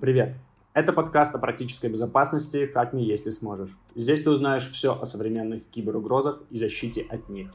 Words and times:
Привет! 0.00 0.34
Это 0.72 0.92
подкаст 0.92 1.34
о 1.34 1.38
практической 1.38 1.90
безопасности 1.90 2.70
«Хакни, 2.72 3.02
если 3.02 3.30
сможешь». 3.30 3.70
Здесь 3.94 4.22
ты 4.22 4.30
узнаешь 4.30 4.70
все 4.70 4.98
о 4.98 5.04
современных 5.04 5.62
киберугрозах 5.70 6.40
и 6.50 6.56
защите 6.56 7.06
от 7.10 7.28
них. 7.28 7.50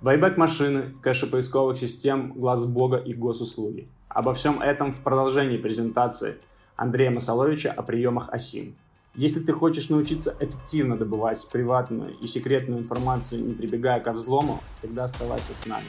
Вайбек 0.00 0.36
машины, 0.36 0.94
кэши 1.02 1.26
поисковых 1.26 1.78
систем, 1.78 2.32
глаз 2.32 2.64
бога 2.64 2.96
и 2.96 3.14
госуслуги. 3.14 3.86
Обо 4.08 4.34
всем 4.34 4.60
этом 4.60 4.92
в 4.92 5.02
продолжении 5.04 5.56
презентации 5.56 6.38
Андрея 6.76 7.10
Масоловича 7.10 7.70
о 7.70 7.82
приемах 7.82 8.28
ОСИМ. 8.30 8.74
Если 9.14 9.40
ты 9.40 9.52
хочешь 9.52 9.90
научиться 9.90 10.34
эффективно 10.40 10.96
добывать 10.96 11.46
приватную 11.52 12.18
и 12.18 12.26
секретную 12.26 12.80
информацию, 12.80 13.44
не 13.44 13.54
прибегая 13.54 14.00
ко 14.00 14.10
взлому, 14.10 14.60
тогда 14.80 15.04
оставайся 15.04 15.52
с 15.52 15.66
нами. 15.66 15.84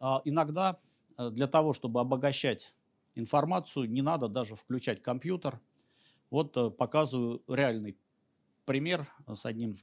А, 0.00 0.22
иногда 0.24 0.78
э, 1.18 1.28
для 1.28 1.46
того, 1.46 1.74
чтобы 1.74 2.00
обогащать 2.00 2.74
информацию, 3.14 3.90
не 3.90 4.00
надо 4.00 4.28
даже 4.28 4.56
включать 4.56 5.02
компьютер. 5.02 5.60
Вот 6.30 6.56
э, 6.56 6.70
показываю 6.70 7.42
реальный 7.46 7.98
пример 8.64 9.06
с 9.26 9.44
одним 9.44 9.76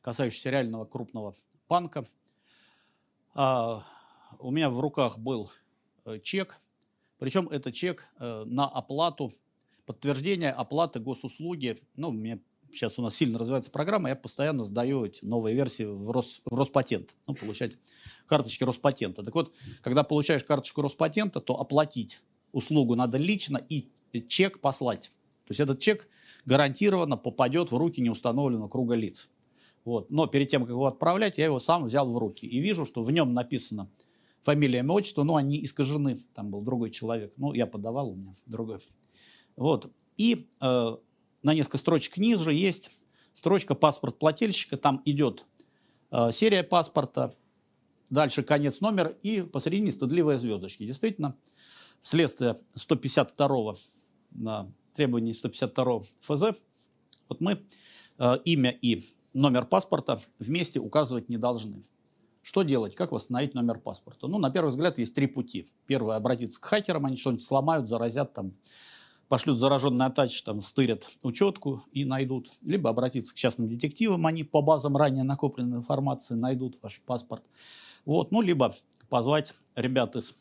касающийся 0.00 0.50
реального 0.50 0.84
крупного 0.84 1.34
банка. 1.68 2.06
У 4.40 4.50
меня 4.50 4.70
в 4.70 4.80
руках 4.80 5.18
был 5.18 5.50
э, 6.04 6.18
чек, 6.20 6.60
причем 7.18 7.48
это 7.48 7.70
чек 7.70 8.08
на 8.18 8.66
оплату, 8.66 9.32
подтверждение 9.84 10.50
оплаты 10.52 11.00
госуслуги. 11.00 11.78
Ну, 11.96 12.10
меня 12.10 12.38
сейчас 12.72 12.98
у 12.98 13.02
нас 13.02 13.14
сильно 13.14 13.38
развивается 13.38 13.70
программа, 13.70 14.08
я 14.08 14.16
постоянно 14.16 14.64
сдаю 14.64 15.04
эти 15.04 15.24
новые 15.24 15.54
версии 15.54 15.84
в, 15.84 16.10
Рос, 16.10 16.40
в 16.44 16.56
Роспатент, 16.56 17.14
ну, 17.26 17.34
получать 17.34 17.72
карточки 18.26 18.64
Роспатента. 18.64 19.22
Так 19.22 19.34
вот, 19.34 19.52
когда 19.82 20.04
получаешь 20.04 20.44
карточку 20.44 20.82
Роспатента, 20.82 21.40
то 21.40 21.60
оплатить 21.60 22.22
услугу 22.52 22.94
надо 22.94 23.18
лично 23.18 23.58
и 23.68 23.90
чек 24.28 24.60
послать. 24.60 25.12
То 25.44 25.50
есть 25.50 25.60
этот 25.60 25.80
чек 25.80 26.08
гарантированно 26.46 27.16
попадет 27.16 27.72
в 27.72 27.76
руки 27.76 28.00
неустановленного 28.00 28.68
круга 28.68 28.94
лиц. 28.94 29.28
Вот. 29.84 30.10
Но 30.10 30.26
перед 30.26 30.48
тем, 30.48 30.62
как 30.62 30.70
его 30.70 30.86
отправлять, 30.86 31.38
я 31.38 31.46
его 31.46 31.58
сам 31.58 31.84
взял 31.84 32.10
в 32.10 32.16
руки. 32.16 32.46
И 32.46 32.60
вижу, 32.60 32.84
что 32.84 33.02
в 33.02 33.10
нем 33.10 33.32
написано 33.32 33.90
фамилия, 34.42 34.80
имя, 34.80 34.94
отчество, 34.94 35.22
но 35.22 35.36
они 35.36 35.64
искажены. 35.64 36.18
Там 36.34 36.50
был 36.50 36.62
другой 36.62 36.90
человек. 36.90 37.32
Ну, 37.36 37.52
я 37.52 37.66
подавал, 37.66 38.10
у 38.10 38.14
меня 38.14 38.34
другой. 38.46 38.78
Вот. 39.56 39.90
И 40.16 40.48
э, 40.60 40.96
на 41.42 41.54
несколько 41.54 41.78
строчек 41.78 42.16
ниже 42.16 42.52
есть 42.52 42.90
строчка 43.34 43.74
«Паспорт 43.74 44.18
плательщика». 44.18 44.76
Там 44.76 45.02
идет 45.04 45.46
э, 46.10 46.30
серия 46.32 46.62
паспорта, 46.62 47.34
дальше 48.08 48.42
конец 48.42 48.80
номер 48.80 49.16
и 49.22 49.42
посередине 49.42 49.92
стыдливые 49.92 50.38
звездочки. 50.38 50.86
Действительно, 50.86 51.36
вследствие 52.00 52.58
152 52.74 53.76
на 54.32 54.72
требований 54.94 55.34
152 55.34 56.02
ФЗ, 56.20 56.42
вот 57.28 57.40
мы 57.40 57.64
э, 58.18 58.38
имя 58.44 58.70
и 58.70 59.04
номер 59.32 59.64
паспорта 59.64 60.20
вместе 60.38 60.80
указывать 60.80 61.28
не 61.28 61.38
должны. 61.38 61.84
Что 62.42 62.62
делать? 62.62 62.94
Как 62.94 63.12
восстановить 63.12 63.54
номер 63.54 63.78
паспорта? 63.78 64.26
Ну, 64.26 64.38
на 64.38 64.50
первый 64.50 64.70
взгляд, 64.70 64.98
есть 64.98 65.14
три 65.14 65.26
пути. 65.26 65.70
Первое– 65.86 66.16
обратиться 66.16 66.60
к 66.60 66.64
хакерам, 66.64 67.06
они 67.06 67.16
что-нибудь 67.16 67.44
сломают, 67.44 67.88
заразят 67.88 68.32
там, 68.32 68.54
пошлют 69.28 69.58
зараженный 69.58 70.06
атач, 70.06 70.42
там, 70.42 70.60
стырят 70.62 71.06
учетку 71.22 71.82
и 71.92 72.04
найдут. 72.04 72.50
Либо 72.62 72.90
обратиться 72.90 73.34
к 73.34 73.36
частным 73.36 73.68
детективам, 73.68 74.26
они 74.26 74.42
по 74.42 74.62
базам 74.62 74.96
ранее 74.96 75.22
накопленной 75.22 75.78
информации 75.78 76.34
найдут 76.34 76.78
ваш 76.82 77.00
паспорт. 77.02 77.42
Вот, 78.06 78.30
ну, 78.32 78.40
либо 78.40 78.74
позвать 79.10 79.54
ребят 79.74 80.16
из 80.16 80.34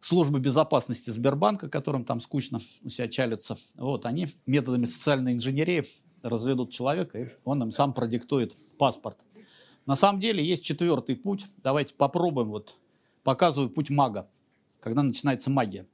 службы 0.00 0.40
безопасности 0.40 1.10
Сбербанка, 1.10 1.68
которым 1.68 2.04
там 2.04 2.20
скучно 2.20 2.60
у 2.82 2.88
себя 2.88 3.08
чалится. 3.08 3.56
Вот, 3.74 4.06
они 4.06 4.28
методами 4.46 4.86
социальной 4.86 5.34
инженерии 5.34 5.84
разведут 6.22 6.70
человека, 6.70 7.18
и 7.18 7.28
он 7.44 7.62
им 7.62 7.70
сам 7.70 7.92
продиктует 7.92 8.54
паспорт. 8.78 9.18
На 9.86 9.96
самом 9.96 10.20
деле 10.20 10.44
есть 10.44 10.64
четвертый 10.64 11.16
путь. 11.16 11.46
Давайте 11.62 11.94
попробуем. 11.94 12.48
Вот 12.48 12.76
показываю 13.22 13.70
путь 13.70 13.90
мага, 13.90 14.26
когда 14.80 15.02
начинается 15.02 15.50
магия. 15.50 15.86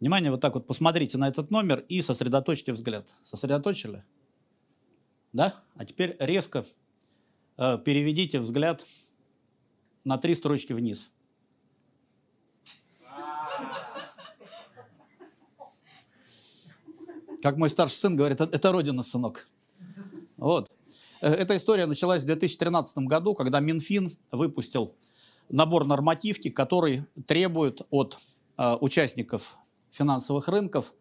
Внимание, 0.00 0.30
вот 0.30 0.40
так 0.40 0.54
вот 0.54 0.66
посмотрите 0.66 1.18
на 1.18 1.28
этот 1.28 1.50
номер 1.50 1.84
и 1.88 2.00
сосредоточьте 2.02 2.72
взгляд. 2.72 3.08
Сосредоточили? 3.22 4.04
Да? 5.32 5.54
А 5.74 5.84
теперь 5.84 6.16
резко 6.20 6.64
э, 7.56 7.78
переведите 7.84 8.38
взгляд 8.38 8.86
на 10.04 10.16
три 10.16 10.34
строчки 10.34 10.72
вниз. 10.72 11.10
Как 17.42 17.56
мой 17.56 17.70
старший 17.70 17.96
сын 17.96 18.16
говорит, 18.16 18.40
это 18.40 18.72
родина, 18.72 19.02
сынок. 19.02 19.46
Вот. 20.36 20.70
Э, 21.20 21.32
эта 21.32 21.56
история 21.56 21.86
началась 21.86 22.22
в 22.22 22.26
2013 22.26 22.98
году, 22.98 23.34
когда 23.34 23.60
Минфин 23.60 24.16
выпустил 24.30 24.94
набор 25.48 25.84
нормативки, 25.86 26.50
который 26.50 27.04
требует 27.26 27.82
от 27.90 28.18
э, 28.56 28.76
участников 28.80 29.56
финансовых 29.90 30.48
рынков 30.48 30.92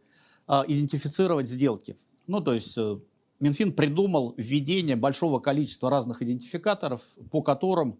а, 0.47 0.63
идентифицировать 0.65 1.49
сделки. 1.49 1.97
Ну, 2.25 2.39
то 2.39 2.53
есть 2.53 2.77
э, 2.77 2.99
Минфин 3.41 3.73
придумал 3.73 4.33
введение 4.37 4.95
большого 4.95 5.39
количества 5.39 5.89
разных 5.89 6.21
идентификаторов, 6.21 7.01
по 7.31 7.41
которым 7.41 7.99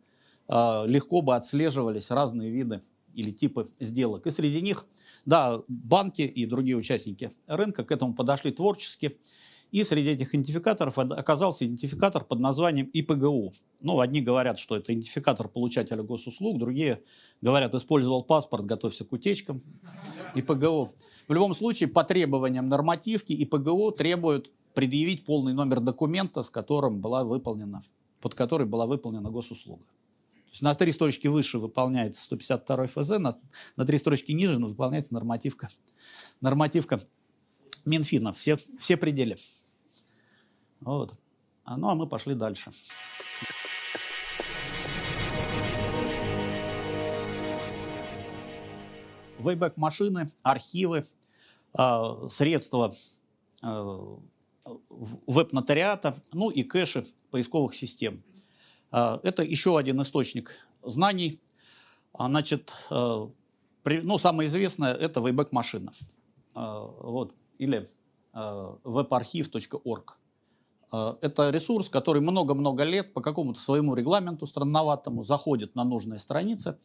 легко 0.50 1.20
бы 1.22 1.36
отслеживались 1.36 2.10
разные 2.10 2.50
виды 2.50 2.82
или 3.14 3.32
типы 3.32 3.68
сделок. 3.82 4.26
И 4.28 4.32
среди 4.32 4.62
них, 4.62 4.86
да, 5.26 5.62
банки 5.68 6.22
и 6.22 6.46
другие 6.46 6.78
участники 6.78 7.34
рынка 7.48 7.84
к 7.84 7.92
этому 7.92 8.16
подошли 8.16 8.54
творчески. 8.54 9.20
И 9.72 9.84
среди 9.84 10.12
этих 10.12 10.34
идентификаторов 10.34 10.98
оказался 10.98 11.66
идентификатор 11.66 12.24
под 12.24 12.40
названием 12.40 12.88
ИПГУ. 12.88 13.54
Ну, 13.82 14.00
одни 14.00 14.22
говорят, 14.22 14.60
что 14.60 14.78
это 14.78 14.94
идентификатор 14.94 15.50
получателя 15.50 16.04
госуслуг, 16.04 16.58
другие 16.58 17.04
говорят, 17.42 17.74
использовал 17.76 18.24
паспорт, 18.24 18.66
готовься 18.66 19.04
к 19.04 19.12
утечкам. 19.12 19.62
ИПГУ. 20.36 20.92
В 21.28 21.34
любом 21.34 21.54
случае, 21.54 21.90
по 21.90 22.06
требованиям 22.06 22.70
нормативки 22.70 23.34
ИПГУ 23.34 23.92
требуют 23.92 24.50
предъявить 24.74 25.26
полный 25.26 25.54
номер 25.54 25.82
документа, 25.82 26.44
с 26.44 26.50
которым 26.50 27.02
была 27.02 27.26
выполнена, 27.26 27.82
под 28.22 28.36
который 28.36 28.66
была 28.66 28.86
выполнена 28.86 29.30
госуслуга. 29.30 29.84
То 29.84 30.52
есть 30.52 30.62
на 30.62 30.74
три 30.76 30.94
строчки 30.94 31.28
выше 31.28 31.60
выполняется 31.60 32.24
152 32.24 32.88
ФЗ, 32.88 33.10
на, 33.20 33.38
на 33.76 33.86
три 33.86 33.98
строчки 33.98 34.32
ниже 34.32 34.58
выполняется 34.58 35.14
нормативка, 35.14 35.70
нормативка 36.40 37.02
Минфина, 37.88 38.34
все, 38.34 38.58
все 38.78 38.98
пределы. 38.98 39.38
Вот. 40.82 41.14
А, 41.64 41.78
ну, 41.78 41.90
а 41.90 41.96
мы 41.96 42.06
пошли 42.06 42.36
дальше. 42.36 42.72
Вейбэк 49.40 49.78
машины, 49.78 50.32
архивы, 50.44 51.08
э, 51.78 52.28
средства 52.30 52.94
э, 53.64 54.18
веб-нотариата, 55.26 56.16
ну 56.34 56.50
и 56.50 56.64
кэши 56.64 57.06
поисковых 57.32 57.74
систем. 57.74 58.22
Это 58.92 59.44
еще 59.44 59.78
один 59.78 60.02
источник 60.02 60.68
знаний. 60.82 61.42
Значит, 62.18 62.74
ну, 62.90 64.18
самое 64.18 64.48
известное– 64.48 64.94
это 64.96 65.20
Wayback 65.20 65.50
машина. 65.52 65.94
Э, 66.56 66.88
вот 67.00 67.34
или 67.58 67.88
э, 68.34 68.76
webarchive.org. 68.84 70.18
Э, 70.92 71.16
это 71.22 71.50
ресурс, 71.50 71.90
который 71.90 72.22
много-много 72.22 72.84
лет 72.84 73.14
по 73.14 73.22
какому-то 73.22 73.60
своему 73.60 73.96
регламенту 73.96 74.48
странноватому 74.48 75.24
заходит 75.24 75.76
на 75.76 75.84
нужные 75.84 76.20
страницы 76.20 76.78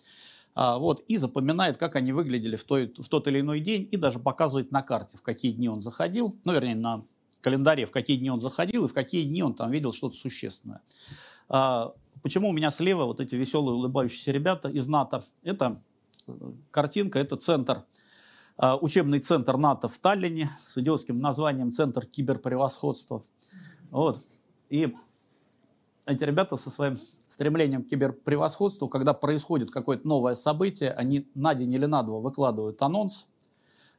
э, 0.55 0.77
вот, 0.79 1.01
и 1.09 1.17
запоминает, 1.17 1.77
как 1.77 1.97
они 1.97 2.13
выглядели 2.13 2.57
в, 2.57 2.65
той, 2.65 2.93
в 2.97 3.09
тот 3.09 3.29
или 3.29 3.41
иной 3.41 3.61
день, 3.61 3.89
и 3.91 3.97
даже 3.97 4.19
показывает 4.19 4.73
на 4.73 4.83
карте, 4.83 5.17
в 5.17 5.23
какие 5.23 5.53
дни 5.53 5.69
он 5.69 5.83
заходил, 5.83 6.37
ну, 6.45 6.53
вернее, 6.53 6.77
на 6.77 7.05
календаре, 7.41 7.87
в 7.87 7.91
какие 7.91 8.17
дни 8.17 8.31
он 8.31 8.41
заходил 8.41 8.85
и 8.85 8.89
в 8.89 8.95
какие 8.95 9.25
дни 9.25 9.43
он 9.43 9.55
там 9.55 9.71
видел 9.71 9.93
что-то 9.93 10.17
существенное. 10.17 10.81
Почему 12.23 12.51
у 12.51 12.53
меня 12.53 12.71
слева 12.71 13.05
вот 13.05 13.21
эти 13.21 13.35
веселые 13.35 13.75
улыбающиеся 13.75 14.31
ребята 14.31 14.69
из 14.69 14.87
НАТО? 14.87 15.25
Это 15.43 15.83
картинка, 16.71 17.19
это 17.19 17.37
центр 17.37 17.85
учебный 18.81 19.19
центр 19.19 19.57
НАТО 19.57 19.89
в 19.89 19.99
Таллине 19.99 20.49
с 20.65 20.79
идиотским 20.79 21.19
названием 21.19 21.73
«Центр 21.73 22.07
киберпревосходства». 22.07 23.25
Вот. 23.91 24.21
И 24.71 24.95
эти 26.07 26.25
ребята 26.25 26.57
со 26.57 26.71
своим 26.71 26.97
стремлением 26.97 27.83
к 27.85 27.89
киберпревосходству, 27.89 28.89
когда 28.89 29.15
происходит 29.15 29.71
какое-то 29.71 30.07
новое 30.07 30.35
событие, 30.35 30.93
они 30.93 31.29
на 31.35 31.55
день 31.55 31.73
или 31.73 31.87
на 31.87 32.03
два 32.03 32.21
выкладывают 32.21 32.81
анонс, 32.83 33.27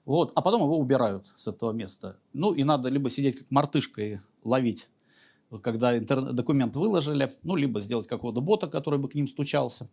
Вот, 0.06 0.34
а 0.36 0.42
потом 0.42 0.64
его 0.64 0.78
убирают 0.78 1.32
с 1.38 1.48
этого 1.48 1.72
места. 1.72 2.18
Ну, 2.34 2.54
и 2.54 2.64
надо 2.64 2.90
либо 2.90 3.10
сидеть 3.10 3.40
как 3.40 3.52
мартышка 3.52 4.02
и 4.02 4.20
ловить, 4.44 4.90
когда 5.62 5.98
интернет, 5.98 6.36
документ 6.36 6.76
выложили, 6.76 7.32
ну, 7.44 7.56
либо 7.56 7.80
сделать 7.80 8.08
какого-то 8.08 8.42
бота, 8.42 8.68
который 8.68 9.00
бы 9.00 9.08
к 9.08 9.16
ним 9.16 9.28
стучался. 9.28 9.88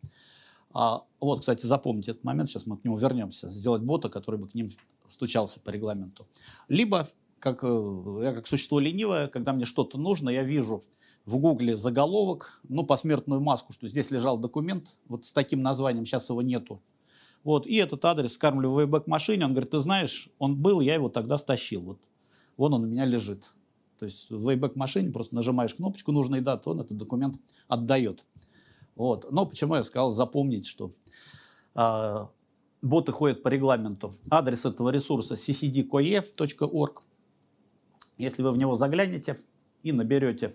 А, 0.72 1.02
вот, 1.20 1.40
кстати, 1.40 1.66
запомните 1.66 2.12
этот 2.12 2.24
момент, 2.24 2.48
сейчас 2.48 2.66
мы 2.66 2.76
к 2.76 2.84
нему 2.84 2.96
вернемся. 2.96 3.48
Сделать 3.48 3.82
бота, 3.82 4.08
который 4.08 4.38
бы 4.38 4.48
к 4.48 4.54
ним 4.54 4.68
стучался 5.06 5.60
по 5.60 5.70
регламенту. 5.70 6.26
Либо, 6.68 7.08
как, 7.38 7.60
э, 7.62 8.20
я 8.22 8.32
как 8.32 8.46
существо 8.46 8.78
ленивое, 8.78 9.26
когда 9.26 9.52
мне 9.52 9.64
что-то 9.64 9.98
нужно, 9.98 10.30
я 10.30 10.44
вижу 10.44 10.84
в 11.26 11.38
Гугле 11.38 11.76
заголовок, 11.76 12.60
ну, 12.68 12.84
посмертную 12.84 13.40
маску, 13.40 13.72
что 13.72 13.88
здесь 13.88 14.10
лежал 14.10 14.38
документ 14.38 14.96
вот 15.08 15.24
с 15.24 15.32
таким 15.32 15.62
названием, 15.62 16.06
сейчас 16.06 16.30
его 16.30 16.42
нету. 16.42 16.80
Вот, 17.42 17.66
и 17.66 17.76
этот 17.76 18.04
адрес 18.04 18.34
скармливаю 18.34 18.86
в 18.86 18.90
Wayback 18.90 19.04
машине, 19.06 19.46
он 19.46 19.52
говорит, 19.52 19.70
ты 19.70 19.80
знаешь, 19.80 20.28
он 20.38 20.56
был, 20.56 20.80
я 20.80 20.94
его 20.94 21.08
тогда 21.08 21.38
стащил, 21.38 21.82
вот, 21.82 21.98
вон 22.56 22.74
он 22.74 22.84
у 22.84 22.86
меня 22.86 23.06
лежит. 23.06 23.52
То 23.98 24.06
есть 24.06 24.30
в 24.30 24.48
Wayback 24.48 24.72
машине 24.76 25.10
просто 25.10 25.34
нажимаешь 25.34 25.74
кнопочку 25.74 26.12
нужной 26.12 26.40
даты, 26.40 26.70
он 26.70 26.80
этот 26.80 26.96
документ 26.96 27.38
отдает. 27.68 28.24
Вот. 29.00 29.32
Но 29.32 29.46
почему 29.46 29.76
я 29.76 29.82
сказал 29.82 30.10
запомнить, 30.10 30.66
что 30.66 30.92
э, 31.74 32.26
боты 32.82 33.12
ходят 33.12 33.42
по 33.42 33.48
регламенту. 33.48 34.12
Адрес 34.28 34.66
этого 34.66 34.90
ресурса 34.90 35.36
ccdcoe.org. 35.36 37.00
Если 38.18 38.42
вы 38.42 38.52
в 38.52 38.58
него 38.58 38.74
заглянете 38.74 39.38
и 39.82 39.92
наберете 39.92 40.54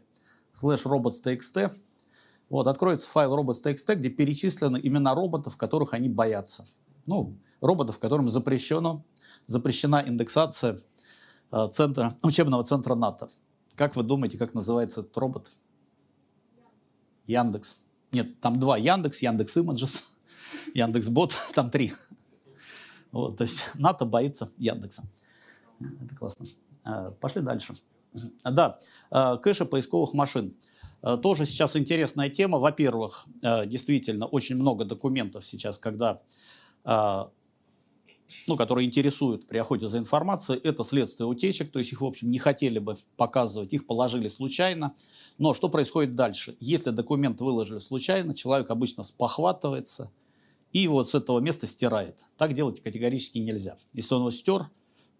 slash 0.53 0.85
robots.txt, 0.85 1.71
вот, 2.49 2.67
откроется 2.67 3.09
файл 3.09 3.35
robots.txt, 3.35 3.95
где 3.95 4.09
перечислены 4.11 4.79
имена 4.83 5.15
роботов, 5.15 5.57
которых 5.57 5.95
они 5.95 6.07
боятся. 6.07 6.67
Ну, 7.07 7.39
роботов, 7.61 7.97
которым 7.97 8.29
запрещено, 8.29 9.03
запрещена 9.47 10.03
индексация 10.05 10.79
э, 11.51 11.67
центра, 11.71 12.15
учебного 12.21 12.63
центра 12.63 12.93
НАТО. 12.93 13.27
Как 13.73 13.95
вы 13.95 14.03
думаете, 14.03 14.37
как 14.37 14.53
называется 14.53 14.99
этот 14.99 15.17
робот? 15.17 15.49
Яндекс. 17.25 17.77
Нет, 18.15 18.39
там 18.39 18.59
два. 18.61 18.77
Яндекс, 18.77 19.21
Яндекс 19.21 19.57
Images, 19.57 20.03
Яндекс 20.73 21.09
Бот, 21.09 21.35
там 21.53 21.69
три. 21.69 21.91
Вот, 23.11 23.37
то 23.37 23.43
есть 23.43 23.65
НАТО 23.75 24.05
боится 24.05 24.49
Яндекса. 24.57 25.03
Это 25.81 26.15
классно. 26.15 26.45
Э, 26.87 27.11
пошли 27.19 27.41
дальше. 27.41 27.73
Да, 28.45 28.79
э, 29.11 29.37
кэши 29.43 29.65
поисковых 29.65 30.13
машин. 30.13 30.55
Тоже 31.21 31.45
сейчас 31.45 31.75
интересная 31.75 32.29
тема. 32.29 32.57
Во-первых, 32.57 33.25
действительно, 33.43 34.25
очень 34.25 34.55
много 34.55 34.85
документов 34.85 35.45
сейчас, 35.45 35.77
когда 35.77 36.23
ну, 38.47 38.57
которые 38.57 38.87
интересуют 38.87 39.47
при 39.47 39.57
охоте 39.57 39.87
за 39.87 39.99
информацией, 39.99 40.59
это 40.63 40.83
следствие 40.83 41.27
утечек, 41.27 41.71
то 41.71 41.79
есть 41.79 41.91
их, 41.91 42.01
в 42.01 42.05
общем, 42.05 42.29
не 42.29 42.39
хотели 42.39 42.79
бы 42.79 42.97
показывать, 43.17 43.73
их 43.73 43.85
положили 43.85 44.27
случайно. 44.27 44.95
Но 45.37 45.53
что 45.53 45.69
происходит 45.69 46.15
дальше? 46.15 46.55
Если 46.59 46.91
документ 46.91 47.41
выложили 47.41 47.79
случайно, 47.79 48.33
человек 48.33 48.69
обычно 48.71 49.03
спохватывается 49.03 50.11
и 50.75 50.79
его 50.79 51.05
с 51.05 51.15
этого 51.15 51.39
места 51.39 51.67
стирает. 51.67 52.19
Так 52.37 52.53
делать 52.53 52.81
категорически 52.81 53.37
нельзя. 53.37 53.77
Если 53.93 54.13
он 54.13 54.21
его 54.21 54.31
стер, 54.31 54.69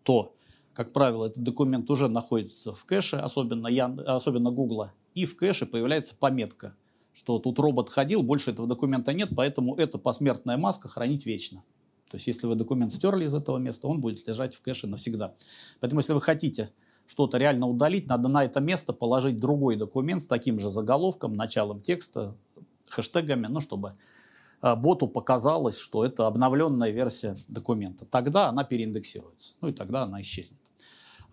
то, 0.04 0.36
как 0.74 0.92
правило, 0.92 1.28
этот 1.28 1.44
документ 1.44 1.90
уже 1.90 2.10
находится 2.10 2.74
в 2.74 2.84
кэше, 2.84 3.16
особенно, 3.16 3.68
Ян... 3.68 4.02
особенно 4.06 4.52
Гугла, 4.52 4.94
и 5.14 5.26
в 5.26 5.38
кэше 5.38 5.66
появляется 5.66 6.14
пометка, 6.14 6.76
что 7.14 7.40
тут 7.40 7.58
робот 7.58 7.90
ходил, 7.90 8.22
больше 8.22 8.52
этого 8.52 8.68
документа 8.68 9.14
нет, 9.14 9.30
поэтому 9.34 9.76
эта 9.78 9.98
посмертная 9.98 10.58
маска 10.58 10.90
хранить 10.90 11.26
вечно. 11.26 11.64
То 12.10 12.18
есть 12.18 12.28
если 12.28 12.48
вы 12.48 12.56
документ 12.56 12.94
стерли 12.94 13.26
из 13.26 13.34
этого 13.34 13.58
места, 13.58 13.88
он 13.88 14.00
будет 14.00 14.28
лежать 14.28 14.54
в 14.54 14.62
кэше 14.62 14.88
навсегда. 14.88 15.34
Поэтому 15.80 16.02
если 16.02 16.14
вы 16.14 16.22
хотите 16.22 16.72
что-то 17.08 17.38
реально 17.38 17.68
удалить, 17.68 18.08
надо 18.08 18.30
на 18.30 18.44
это 18.44 18.60
место 18.60 18.94
положить 18.94 19.40
другой 19.40 19.76
документ 19.76 20.22
с 20.22 20.28
таким 20.28 20.60
же 20.60 20.70
заголовком, 20.70 21.36
началом 21.36 21.82
текста, 21.82 22.36
хэштегами, 22.90 23.48
ну, 23.48 23.60
чтобы 23.60 23.94
э, 24.62 24.76
боту 24.76 25.08
показалось, 25.08 25.78
что 25.78 26.06
это 26.06 26.28
обновленная 26.28 26.92
версия 26.92 27.38
документа. 27.48 28.06
Тогда 28.06 28.50
она 28.50 28.64
переиндексируется, 28.64 29.54
ну 29.62 29.70
и 29.70 29.74
тогда 29.74 30.04
она 30.04 30.22
исчезнет. 30.22 30.60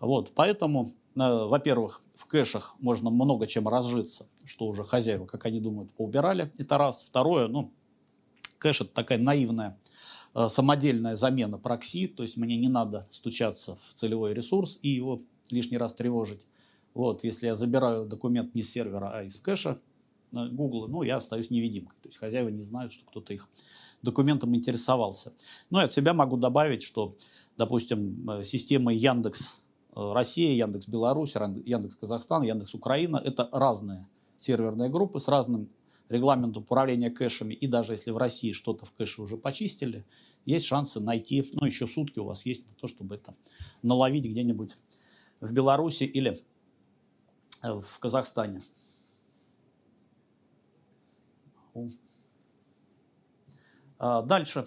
Вот, 0.00 0.32
поэтому, 0.34 0.92
э, 1.14 1.20
во-первых, 1.20 2.02
в 2.16 2.26
кэшах 2.26 2.76
можно 2.80 3.10
много 3.10 3.46
чем 3.46 3.68
разжиться, 3.68 4.26
что 4.44 4.66
уже 4.66 4.84
хозяева, 4.84 5.26
как 5.26 5.46
они 5.46 5.60
думают, 5.60 5.92
поубирали. 5.92 6.50
Это 6.58 6.78
раз. 6.78 7.02
Второе, 7.02 7.48
ну, 7.48 7.72
кэш 8.58 8.82
это 8.82 8.92
такая 8.92 9.18
наивная 9.18 9.78
самодельная 10.34 11.16
замена 11.16 11.58
прокси, 11.58 12.06
то 12.06 12.22
есть 12.22 12.36
мне 12.36 12.56
не 12.56 12.68
надо 12.68 13.06
стучаться 13.10 13.76
в 13.76 13.94
целевой 13.94 14.34
ресурс 14.34 14.78
и 14.82 14.88
его 14.88 15.22
лишний 15.50 15.78
раз 15.78 15.92
тревожить. 15.92 16.46
Вот, 16.94 17.24
если 17.24 17.46
я 17.46 17.54
забираю 17.54 18.06
документ 18.06 18.54
не 18.54 18.62
с 18.62 18.70
сервера, 18.70 19.10
а 19.12 19.22
из 19.22 19.40
кэша 19.40 19.78
э, 20.36 20.48
Google, 20.48 20.88
ну, 20.88 21.02
я 21.02 21.16
остаюсь 21.16 21.50
невидимкой. 21.50 21.96
То 22.02 22.08
есть 22.08 22.18
хозяева 22.18 22.48
не 22.48 22.62
знают, 22.62 22.92
что 22.92 23.04
кто-то 23.06 23.32
их 23.32 23.48
документом 24.02 24.54
интересовался. 24.54 25.32
Ну, 25.70 25.80
и 25.80 25.84
от 25.84 25.92
себя 25.92 26.12
могу 26.12 26.36
добавить, 26.36 26.82
что, 26.82 27.16
допустим, 27.56 28.28
э, 28.30 28.44
системы 28.44 28.94
Яндекс 28.94 29.62
Россия, 29.94 30.54
Яндекс 30.54 30.88
Беларусь, 30.88 31.34
Яндекс 31.34 31.96
Казахстан, 31.96 32.42
Яндекс 32.42 32.74
Украина– 32.74 33.20
это 33.24 33.48
разные 33.52 34.08
серверные 34.38 34.88
группы 34.88 35.20
с 35.20 35.28
разным 35.28 35.68
регламент 36.08 36.56
управления 36.56 37.10
кэшами, 37.10 37.54
и 37.54 37.66
даже 37.66 37.92
если 37.92 38.10
в 38.10 38.16
России 38.16 38.52
что-то 38.52 38.84
в 38.84 38.92
кэше 38.92 39.22
уже 39.22 39.36
почистили, 39.36 40.04
есть 40.44 40.66
шансы 40.66 41.00
найти, 41.00 41.48
ну, 41.54 41.66
еще 41.66 41.86
сутки 41.86 42.18
у 42.18 42.24
вас 42.24 42.44
есть 42.46 42.68
на 42.68 42.74
то, 42.74 42.86
чтобы 42.86 43.14
это 43.14 43.34
наловить 43.82 44.24
где-нибудь 44.24 44.76
в 45.40 45.52
Беларуси 45.52 46.04
или 46.04 46.36
э, 47.62 47.72
в 47.72 47.98
Казахстане. 47.98 48.62
А, 53.98 54.22
дальше. 54.22 54.66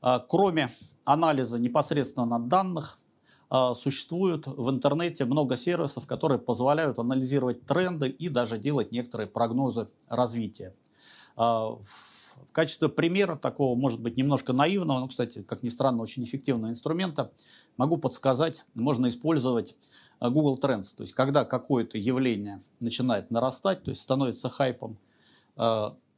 А, 0.00 0.18
кроме 0.18 0.70
анализа 1.04 1.58
непосредственно 1.58 2.38
данных, 2.38 2.98
а, 2.98 3.05
существует 3.48 4.46
в 4.46 4.70
интернете 4.70 5.24
много 5.24 5.56
сервисов, 5.56 6.06
которые 6.06 6.38
позволяют 6.38 6.98
анализировать 6.98 7.64
тренды 7.64 8.08
и 8.08 8.28
даже 8.28 8.58
делать 8.58 8.90
некоторые 8.90 9.28
прогнозы 9.28 9.88
развития. 10.08 10.74
А, 11.36 11.76
в 11.76 12.52
качестве 12.52 12.88
примера 12.88 13.36
такого, 13.36 13.78
может 13.78 14.00
быть, 14.00 14.16
немножко 14.16 14.52
наивного, 14.52 14.98
но, 14.98 15.08
кстати, 15.08 15.42
как 15.42 15.62
ни 15.62 15.68
странно, 15.68 16.02
очень 16.02 16.24
эффективного 16.24 16.70
инструмента, 16.70 17.30
могу 17.76 17.98
подсказать, 17.98 18.64
можно 18.74 19.06
использовать 19.08 19.76
а, 20.18 20.28
Google 20.30 20.58
Trends. 20.60 20.94
То 20.96 21.04
есть, 21.04 21.12
когда 21.12 21.44
какое-то 21.44 21.98
явление 21.98 22.62
начинает 22.80 23.30
нарастать, 23.30 23.84
то 23.84 23.90
есть 23.90 24.00
становится 24.02 24.48
хайпом, 24.48 24.98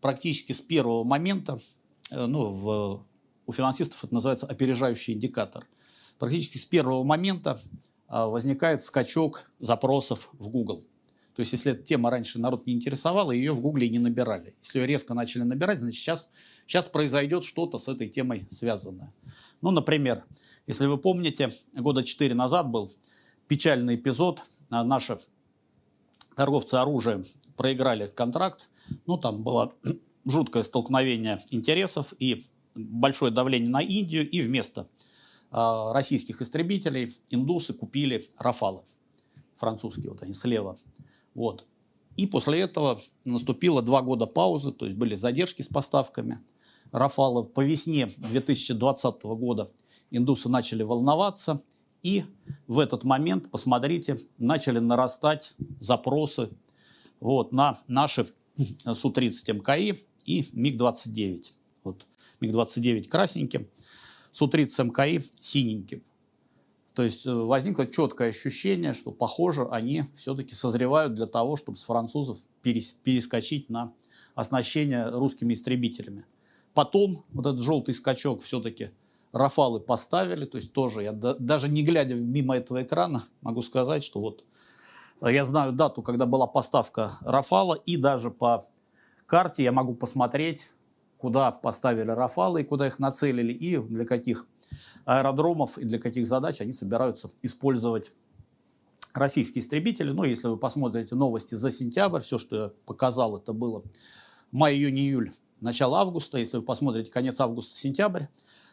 практически 0.00 0.52
с 0.52 0.60
первого 0.60 1.04
момента, 1.04 1.60
э, 2.10 2.26
ну, 2.26 2.50
в, 2.50 3.04
у 3.46 3.52
финансистов 3.52 4.02
это 4.02 4.12
называется 4.12 4.46
опережающий 4.46 5.14
индикатор– 5.14 5.66
практически 6.18 6.58
с 6.58 6.64
первого 6.64 7.02
момента 7.04 7.60
а, 8.06 8.26
возникает 8.26 8.82
скачок 8.82 9.50
запросов 9.58 10.30
в 10.32 10.48
Google. 10.48 10.84
То 11.34 11.40
есть, 11.40 11.52
если 11.52 11.72
эта 11.72 11.82
тема 11.82 12.10
раньше 12.10 12.40
народ 12.40 12.66
не 12.66 12.72
интересовала, 12.72 13.30
ее 13.30 13.52
в 13.52 13.60
Гугле 13.60 13.88
не 13.88 14.00
набирали. 14.00 14.56
Если 14.60 14.80
ее 14.80 14.86
резко 14.86 15.14
начали 15.14 15.42
набирать, 15.42 15.78
значит, 15.78 16.00
сейчас, 16.00 16.30
сейчас 16.66 16.88
произойдет 16.88 17.44
что-то 17.44 17.78
с 17.78 17.86
этой 17.86 18.08
темой 18.08 18.48
связанное. 18.50 19.12
Ну, 19.60 19.70
например, 19.70 20.24
если 20.66 20.86
вы 20.86 20.98
помните, 20.98 21.52
года 21.74 22.02
4 22.02 22.34
назад 22.34 22.68
был 22.70 22.92
печальный 23.46 23.94
эпизод. 23.94 24.42
А, 24.70 24.82
наши 24.82 25.18
торговцы 26.34 26.74
оружием 26.74 27.24
проиграли 27.56 28.08
контракт. 28.08 28.68
Ну, 29.06 29.16
там 29.16 29.42
было 29.42 29.72
жуткое 30.24 30.62
столкновение 30.62 31.42
интересов 31.50 32.14
и 32.18 32.46
большое 32.74 33.32
давление 33.32 33.70
на 33.70 33.80
Индию. 33.80 34.28
И 34.28 34.40
вместо 34.40 34.88
российских 35.50 36.42
истребителей 36.42 37.16
индусы 37.30 37.72
купили 37.72 38.28
Рафалы, 38.38 38.82
французские, 39.56 40.10
вот 40.10 40.22
они 40.22 40.34
слева. 40.34 40.78
Вот. 41.34 41.66
И 42.16 42.26
после 42.26 42.60
этого 42.60 43.00
наступило 43.24 43.80
два 43.80 44.02
года 44.02 44.26
паузы, 44.26 44.72
то 44.72 44.86
есть 44.86 44.98
были 44.98 45.14
задержки 45.14 45.62
с 45.62 45.68
поставками 45.68 46.40
Рафала. 46.90 47.42
По 47.42 47.64
весне 47.64 48.10
2020 48.16 49.22
года 49.22 49.70
индусы 50.10 50.48
начали 50.48 50.82
волноваться, 50.82 51.62
и 52.02 52.24
в 52.66 52.78
этот 52.78 53.04
момент, 53.04 53.50
посмотрите, 53.50 54.18
начали 54.38 54.78
нарастать 54.78 55.54
запросы 55.80 56.50
вот, 57.20 57.52
на 57.52 57.78
наши 57.88 58.28
Су-30 58.56 59.52
МКИ 59.52 60.04
и 60.24 60.48
МиГ-29. 60.52 61.52
Вот, 61.84 62.06
МиГ-29 62.40 63.08
красненьким. 63.08 63.68
Су-30 64.32 64.84
МКИ 64.84 65.28
синеньким. 65.40 66.02
То 66.94 67.04
есть 67.04 67.26
э, 67.26 67.32
возникло 67.32 67.86
четкое 67.86 68.30
ощущение, 68.30 68.92
что, 68.92 69.12
похоже, 69.12 69.68
они 69.70 70.04
все-таки 70.16 70.54
созревают 70.54 71.14
для 71.14 71.26
того, 71.26 71.54
чтобы 71.54 71.78
с 71.78 71.84
французов 71.84 72.38
перескочить 72.62 73.70
на 73.70 73.92
оснащение 74.34 75.08
русскими 75.08 75.54
истребителями. 75.54 76.24
Потом 76.74 77.24
вот 77.32 77.46
этот 77.46 77.62
желтый 77.62 77.94
скачок 77.94 78.42
все-таки 78.42 78.90
Рафалы 79.32 79.80
поставили, 79.80 80.44
то 80.44 80.56
есть 80.56 80.72
тоже 80.72 81.02
я 81.02 81.12
даже 81.12 81.68
не 81.68 81.82
глядя 81.82 82.14
мимо 82.14 82.56
этого 82.56 82.82
экрана 82.82 83.24
могу 83.42 83.62
сказать, 83.62 84.02
что 84.02 84.20
вот 84.20 84.44
я 85.20 85.44
знаю 85.44 85.72
дату, 85.72 86.02
когда 86.02 86.26
была 86.26 86.46
поставка 86.46 87.12
Рафала, 87.20 87.74
и 87.74 87.96
даже 87.96 88.30
по 88.30 88.64
карте 89.26 89.62
я 89.62 89.72
могу 89.72 89.94
посмотреть, 89.94 90.70
куда 91.18 91.50
поставили 91.50 92.10
Рафалы 92.10 92.62
и 92.62 92.64
куда 92.64 92.86
их 92.86 92.98
нацелили, 92.98 93.52
и 93.52 93.76
для 93.78 94.04
каких 94.04 94.46
аэродромов 95.04 95.78
и 95.78 95.84
для 95.84 95.98
каких 95.98 96.26
задач 96.26 96.60
они 96.60 96.72
собираются 96.72 97.30
использовать 97.42 98.12
российские 99.14 99.62
истребители. 99.62 100.10
Ну, 100.10 100.24
если 100.24 100.48
вы 100.48 100.56
посмотрите 100.56 101.14
новости 101.14 101.54
за 101.54 101.70
сентябрь, 101.70 102.20
все, 102.20 102.38
что 102.38 102.56
я 102.56 102.72
показал, 102.86 103.36
это 103.36 103.52
было 103.52 103.82
май, 104.52 104.74
июнь, 104.74 104.98
июль, 104.98 105.32
начало 105.60 106.00
августа. 106.00 106.38
Если 106.38 106.58
вы 106.58 106.62
посмотрите 106.62 107.10
конец 107.10 107.40
августа, 107.40 107.78
сентябрь, 107.78 108.24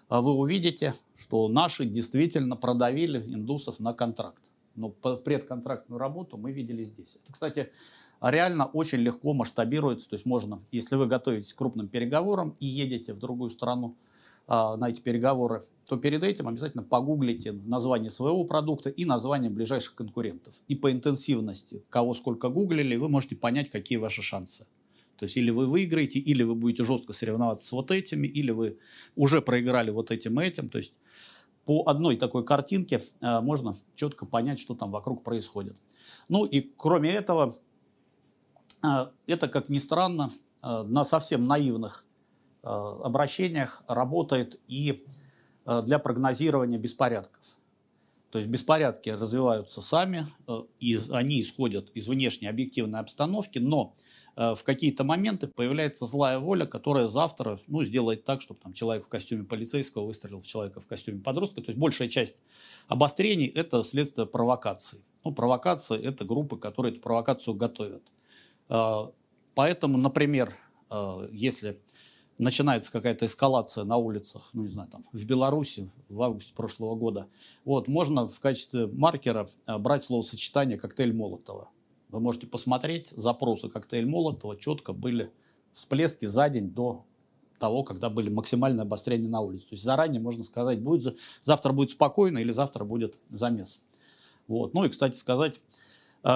а, 0.07 0.21
вы 0.21 0.33
увидите, 0.33 0.93
что 1.15 1.47
наши 1.47 1.85
действительно 1.85 2.55
продавили 2.55 3.19
индусов 3.33 3.79
на 3.79 3.93
контракт. 3.93 4.43
Но 4.75 4.89
предконтрактную 4.89 5.97
работу 5.97 6.37
мы 6.37 6.51
видели 6.51 6.83
здесь. 6.83 7.17
Это, 7.23 7.31
кстати, 7.31 7.71
реально 8.21 8.65
очень 8.65 8.99
легко 8.99 9.33
масштабируется. 9.33 10.09
То 10.09 10.15
есть 10.15 10.25
можно, 10.25 10.61
если 10.71 10.95
вы 10.95 11.07
готовитесь 11.07 11.53
к 11.53 11.57
крупным 11.57 11.87
переговорам 11.87 12.55
и 12.59 12.65
едете 12.65 13.13
в 13.13 13.19
другую 13.19 13.49
страну, 13.49 13.95
а, 14.47 14.77
на 14.77 14.89
эти 14.89 15.01
переговоры, 15.01 15.63
то 15.87 15.97
перед 15.97 16.23
этим 16.23 16.47
обязательно 16.47 16.83
погуглите 16.83 17.51
название 17.51 18.11
своего 18.11 18.43
продукта 18.43 18.91
и 18.91 19.03
название 19.03 19.49
ближайших 19.49 19.95
конкурентов. 19.95 20.61
И 20.67 20.75
по 20.75 20.91
интенсивности, 20.91 21.83
кого 21.89 22.13
сколько 22.13 22.49
гуглили, 22.49 22.95
вы 22.95 23.09
можете 23.09 23.35
понять, 23.35 23.71
какие 23.71 23.97
ваши 23.97 24.21
шансы. 24.21 24.67
То 25.17 25.23
есть 25.23 25.35
или 25.37 25.49
вы 25.49 25.65
выиграете, 25.65 26.19
или 26.19 26.43
вы 26.43 26.53
будете 26.53 26.83
жестко 26.83 27.11
соревноваться 27.11 27.65
с 27.65 27.71
вот 27.71 27.89
этими, 27.89 28.27
или 28.27 28.51
вы 28.51 28.77
уже 29.15 29.41
проиграли 29.41 29.89
вот 29.89 30.11
этим 30.11 30.39
и 30.39 30.45
этим. 30.45 30.69
То 30.69 30.77
есть 30.77 30.93
по 31.65 31.83
одной 31.87 32.15
такой 32.15 32.45
картинке 32.45 33.01
э, 33.21 33.41
можно 33.41 33.75
четко 33.95 34.27
понять, 34.27 34.59
что 34.59 34.75
там 34.75 34.91
вокруг 34.91 35.23
происходит. 35.23 35.75
Ну 36.29 36.45
и 36.45 36.61
кроме 36.77 37.11
этого, 37.11 37.55
это, 39.27 39.47
как 39.47 39.69
ни 39.69 39.77
странно, 39.77 40.31
э, 40.61 40.83
на 40.83 41.03
совсем 41.03 41.45
наивных 41.45 42.05
Э, 42.65 42.99
обращениях 43.03 43.83
работает 43.87 44.59
и 44.67 45.05
э, 45.67 45.81
для 45.83 45.99
прогнозирования 45.99 46.79
беспорядков. 46.79 47.43
То 48.31 48.39
есть 48.39 48.49
беспорядки 48.49 49.11
развиваются 49.11 49.81
сами, 49.81 50.25
э, 50.47 50.63
и 50.79 50.99
они 51.11 51.41
исходят 51.41 51.91
из 51.93 52.07
внешней 52.07 52.47
объективной 52.47 52.99
обстановки, 52.99 53.59
но 53.59 53.93
в 54.35 54.63
какие-то 54.65 55.05
моменты 55.05 55.47
появляется 55.47 56.05
злая 56.05 56.39
воля, 56.39 56.65
которая 56.65 57.07
завтра 57.07 57.57
ну, 57.67 57.85
сделает 57.85 58.25
так, 58.25 58.41
чтобы 58.41 58.59
там, 58.59 58.73
человек 58.73 59.05
в 59.05 59.07
костюме 59.07 59.45
полицейского 59.45 60.05
выстрелил 60.05 60.41
в 60.41 60.45
человека 60.45 60.81
в 60.81 60.87
костюме 60.87 61.21
подростка. 61.21 61.61
То 61.61 61.69
есть 61.69 61.79
большая 61.79 62.09
часть 62.09 62.43
обострений– 62.89 63.45
это 63.55 63.81
следствие 63.81 64.27
провокации. 64.27 65.05
Ну, 65.23 65.31
провокация– 65.31 65.97
это 66.03 66.25
группы, 66.25 66.57
которые 66.57 66.91
эту 66.91 67.01
провокацию 67.01 67.53
готовят. 67.53 68.03
Поэтому, 68.67 69.97
например, 69.97 70.53
если 71.31 71.79
начинается 72.37 72.91
какая-то 72.91 73.25
эскалация 73.25 73.83
на 73.83 73.97
улицах, 73.97 74.49
ну 74.53 74.63
не 74.63 74.67
знаю, 74.69 74.89
там 74.89 75.05
в 75.11 75.25
Беларуси 75.25 75.89
в 76.09 76.21
августе 76.21 76.53
прошлого 76.53 76.95
года, 76.95 77.27
вот, 77.63 77.87
можно 77.87 78.27
в 78.27 78.39
качестве 78.39 78.87
маркера 78.87 79.49
э, 79.67 79.77
брать 79.77 80.03
словосочетание 80.03 80.77
коктейль 80.77 81.13
Молотова. 81.13 81.69
Вы 82.09 82.19
можете 82.19 82.47
посмотреть 82.47 83.09
запросы 83.09 83.69
коктейль 83.69 84.05
Молотова, 84.05 84.57
четко 84.57 84.93
были 84.93 85.31
всплески 85.71 86.25
за 86.25 86.49
день 86.49 86.71
до 86.71 87.05
того, 87.59 87.83
когда 87.83 88.09
были 88.09 88.29
максимальные 88.29 88.81
обострения 88.81 89.29
на 89.29 89.39
улице. 89.39 89.67
То 89.67 89.73
есть 89.73 89.83
заранее 89.83 90.21
можно 90.21 90.43
сказать, 90.43 90.81
будет, 90.81 91.17
завтра 91.41 91.71
будет 91.71 91.91
спокойно 91.91 92.39
или 92.39 92.51
завтра 92.51 92.83
будет 92.83 93.17
замес. 93.29 93.81
Вот. 94.47 94.73
Ну 94.73 94.83
и, 94.83 94.89
кстати 94.89 95.15
сказать, 95.15 95.55
э, 95.55 95.61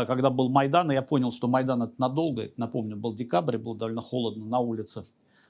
когда 0.06 0.30
был 0.30 0.50
Майдан, 0.50 0.92
я 0.92 1.02
понял, 1.02 1.32
что 1.32 1.48
Майдан 1.48 1.82
это 1.82 1.94
надолго, 1.98 2.52
напомню, 2.58 2.96
был 2.96 3.16
декабрь, 3.16 3.58
было 3.58 3.76
довольно 3.76 4.02
холодно 4.02 4.46
на 4.46 4.60
улице. 4.60 5.06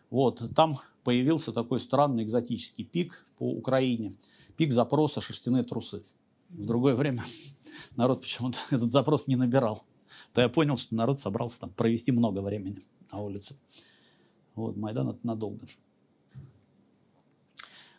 Вот, 0.09 0.41
там 0.55 0.79
появился 1.03 1.51
такой 1.51 1.79
странный 1.81 2.23
экзотический 2.23 2.85
пик 2.85 3.25
по 3.37 3.51
Украине. 3.51 4.15
Пик 4.55 4.71
запроса 4.71 5.19
шерстяные 5.19 5.63
трусы. 5.63 6.03
В 6.49 6.65
другое 6.65 6.95
время 6.95 7.23
народ 7.97 8.21
почему-то 8.21 8.59
этот 8.75 8.91
запрос 8.91 9.27
не 9.27 9.35
набирал. 9.35 9.83
То 10.33 10.41
я 10.41 10.47
понял, 10.47 10.77
что 10.77 10.95
народ 10.95 11.19
собрался 11.19 11.61
там 11.61 11.71
провести 11.71 12.11
много 12.11 12.39
времени 12.39 12.81
на 13.11 13.19
улице. 13.19 13.57
Вот, 14.55 14.77
Майдан 14.77 15.09
это 15.09 15.19
надолго. 15.23 15.67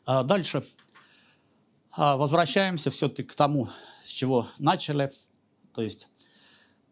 А 0.06 0.24
дальше 0.24 0.64
а, 1.92 2.16
возвращаемся 2.16 2.90
все-таки 2.90 3.24
к 3.24 3.34
тому, 3.34 3.68
с 4.02 4.08
чего 4.08 4.48
начали. 4.58 5.12
То 5.74 5.82
есть 5.82 6.08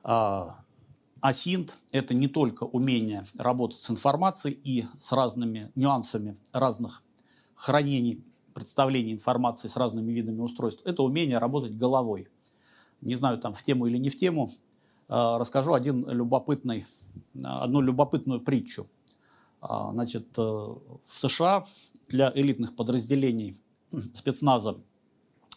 Асинт– 0.03 1.77
это 1.93 2.15
не 2.15 2.29
только 2.29 2.65
умение 2.65 3.25
работать 3.37 3.79
с 3.79 3.91
информацией 3.91 4.59
и 4.63 4.87
с 4.99 5.13
разными 5.13 5.71
нюансами 5.75 6.37
разных 6.53 7.03
хранений, 7.55 8.25
представлений 8.55 9.13
информации 9.13 9.69
с 9.69 9.77
разными 9.77 10.13
видами 10.13 10.41
устройств. 10.41 10.87
Это 10.87 11.03
умение 11.03 11.39
работать 11.39 11.77
головой. 11.77 12.29
Не 13.01 13.15
знаю, 13.15 13.39
там 13.39 13.53
в 13.53 13.63
тему 13.63 13.87
или 13.87 13.99
не 13.99 14.09
в 14.09 14.17
тему, 14.17 14.53
а, 15.09 15.39
расскажу 15.39 15.75
один 15.75 16.09
любопытный, 16.09 16.87
одну 17.43 17.81
любопытную 17.81 18.41
притчу. 18.41 18.87
А, 19.61 19.91
значит, 19.93 20.27
э, 20.37 20.41
в 20.41 21.01
США 21.07 21.67
для 22.09 22.33
элитных 22.35 22.77
подразделений 22.77 23.61
спецназа 24.15 24.79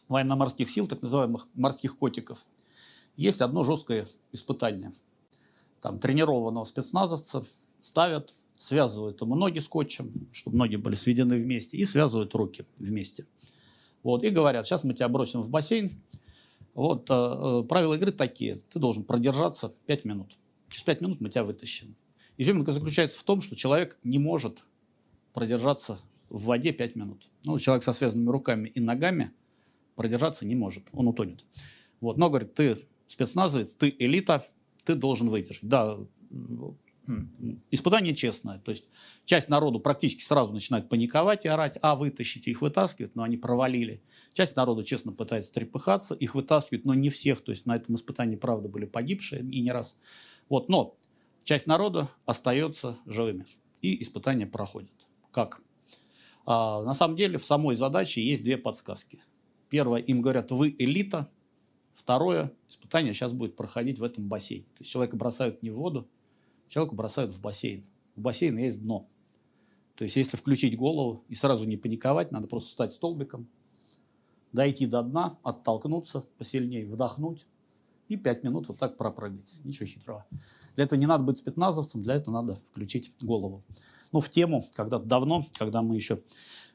военно-морских 0.10 0.70
сил, 0.70 0.88
так 0.88 1.02
называемых 1.02 1.48
морских 1.54 1.98
котиков, 1.98 2.46
есть 3.16 3.42
одно 3.42 3.64
жесткое 3.64 4.08
испытание– 4.32 4.94
там, 5.82 6.00
тренированного 6.00 6.64
спецназовца 6.64 7.44
ставят, 7.82 8.34
связывают 8.56 9.20
ему 9.22 9.36
ноги 9.36 9.60
скотчем, 9.60 10.30
чтобы 10.32 10.58
ноги 10.58 10.76
были 10.76 10.96
сведены 10.96 11.38
вместе, 11.38 11.78
и 11.78 11.86
связывают 11.86 12.34
руки 12.36 12.66
вместе. 12.78 13.26
Вот, 14.04 14.24
и 14.24 14.30
говорят, 14.30 14.66
сейчас 14.66 14.84
мы 14.84 14.94
тебя 14.94 15.10
бросим 15.10 15.42
в 15.42 15.50
бассейн. 15.50 16.00
Вот, 16.74 17.10
э, 17.10 17.14
э 17.14 17.64
правила 17.68 17.96
игры 17.96 18.12
такие. 18.12 18.60
Ты 18.72 18.80
должен 18.80 19.04
продержаться 19.04 19.74
5 19.88 20.06
минут. 20.06 20.38
Через 20.70 20.84
5 20.84 21.02
минут 21.02 21.22
мы 21.22 21.30
тебя 21.30 21.44
вытащим. 21.44 21.96
Изюминка 22.38 22.72
заключается 22.72 23.20
в 23.20 23.24
том, 23.24 23.42
что 23.42 23.56
человек 23.56 23.98
не 24.04 24.20
может 24.20 24.64
продержаться 25.34 26.00
в 26.30 26.46
воде 26.46 26.72
5 26.72 26.96
минут. 26.96 27.28
Ну, 27.44 27.58
человек 27.60 27.84
со 27.84 27.94
связанными 27.94 28.30
руками 28.30 28.70
и 28.70 28.80
ногами 28.80 29.32
продержаться 29.96 30.46
не 30.46 30.56
может, 30.56 30.84
он 30.94 31.08
утонет. 31.08 31.44
Вот, 32.00 32.18
но, 32.18 32.30
говорит, 32.30 32.54
ты 32.54 32.80
спецназовец, 33.12 33.76
ты 33.76 33.94
элита, 34.00 34.46
ты 34.86 34.96
должен 34.96 35.30
выдержать. 35.30 35.68
Да, 35.68 35.98
испытание 37.72 38.16
честное. 38.16 38.60
То 38.60 38.72
есть 38.72 38.86
часть 39.26 39.50
народу 39.50 39.80
практически 39.80 40.24
сразу 40.24 40.54
начинает 40.54 40.88
паниковать 40.88 41.46
и 41.46 41.50
орать, 41.50 41.78
а 41.82 41.96
вытащите 41.96 42.52
их 42.52 42.62
вытаскивают, 42.62 43.16
но 43.16 43.24
они 43.24 43.38
провалили. 43.38 44.02
Часть 44.34 44.56
народу 44.56 44.84
честно 44.84 45.12
пытается 45.12 45.54
трепыхаться, 45.54 46.16
их 46.16 46.36
вытаскивают, 46.36 46.86
но 46.86 46.94
не 46.94 47.10
всех. 47.10 47.42
То 47.42 47.52
есть 47.52 47.66
на 47.66 47.76
этом 47.76 47.96
испытании, 47.96 48.36
правда, 48.38 48.70
были 48.70 48.86
погибшие 48.86 49.42
и 49.42 49.62
не 49.62 49.72
раз. 49.72 50.00
Вот, 50.48 50.70
но 50.70 50.96
часть 51.44 51.68
народа 51.68 52.10
остается 52.26 52.98
живыми. 53.06 53.46
И 53.82 54.02
испытания 54.02 54.46
проходят. 54.46 54.92
Как? 55.32 55.62
А, 56.46 56.84
на 56.84 56.94
самом 56.94 57.16
деле 57.16 57.38
в 57.38 57.46
самой 57.46 57.76
задаче 57.76 58.24
есть 58.24 58.44
две 58.44 58.58
подсказки. 58.58 59.20
Первое, 59.70 60.02
им 60.02 60.22
говорят, 60.22 60.52
вы 60.52 60.76
элита, 60.78 61.28
Второе 62.02 62.52
испытание 62.68 63.14
сейчас 63.14 63.32
будет 63.32 63.56
проходить 63.56 64.00
в 64.00 64.04
этом 64.04 64.28
бассейне. 64.28 64.64
То 64.64 64.80
есть 64.80 64.90
человека 64.90 65.16
бросают 65.16 65.62
не 65.62 65.70
в 65.70 65.76
воду, 65.76 66.10
человека 66.68 66.96
бросают 66.96 67.32
в 67.32 67.40
бассейн. 67.40 67.86
В 68.16 68.22
бассейне 68.22 68.64
есть 68.64 68.82
дно. 68.82 69.08
То 69.96 70.06
есть 70.06 70.16
если 70.16 70.36
включить 70.36 70.76
голову 70.76 71.24
и 71.30 71.36
сразу 71.36 71.68
не 71.68 71.78
паниковать, 71.78 72.32
надо 72.32 72.48
просто 72.48 72.72
стать 72.72 72.92
столбиком, 72.92 73.48
дойти 74.52 74.88
до 74.88 75.04
дна, 75.04 75.38
оттолкнуться 75.44 76.26
посильнее, 76.40 76.88
вдохнуть 76.88 77.46
и 78.08 78.18
пять 78.18 78.44
минут 78.44 78.68
вот 78.68 78.80
так 78.80 78.98
пропрыгать. 78.98 79.54
Ничего 79.64 79.86
хитрого. 79.86 80.26
Для 80.76 80.86
этого 80.86 81.00
не 81.00 81.06
надо 81.06 81.24
быть 81.24 81.38
спецназовцем, 81.38 82.02
для 82.02 82.16
этого 82.16 82.34
надо 82.34 82.60
включить 82.72 83.14
голову. 83.22 83.64
Ну, 84.12 84.22
в 84.22 84.30
тему, 84.32 84.66
когда-то 84.74 85.06
давно, 85.06 85.46
когда 85.54 85.84
мы 85.84 85.98
еще 85.98 86.20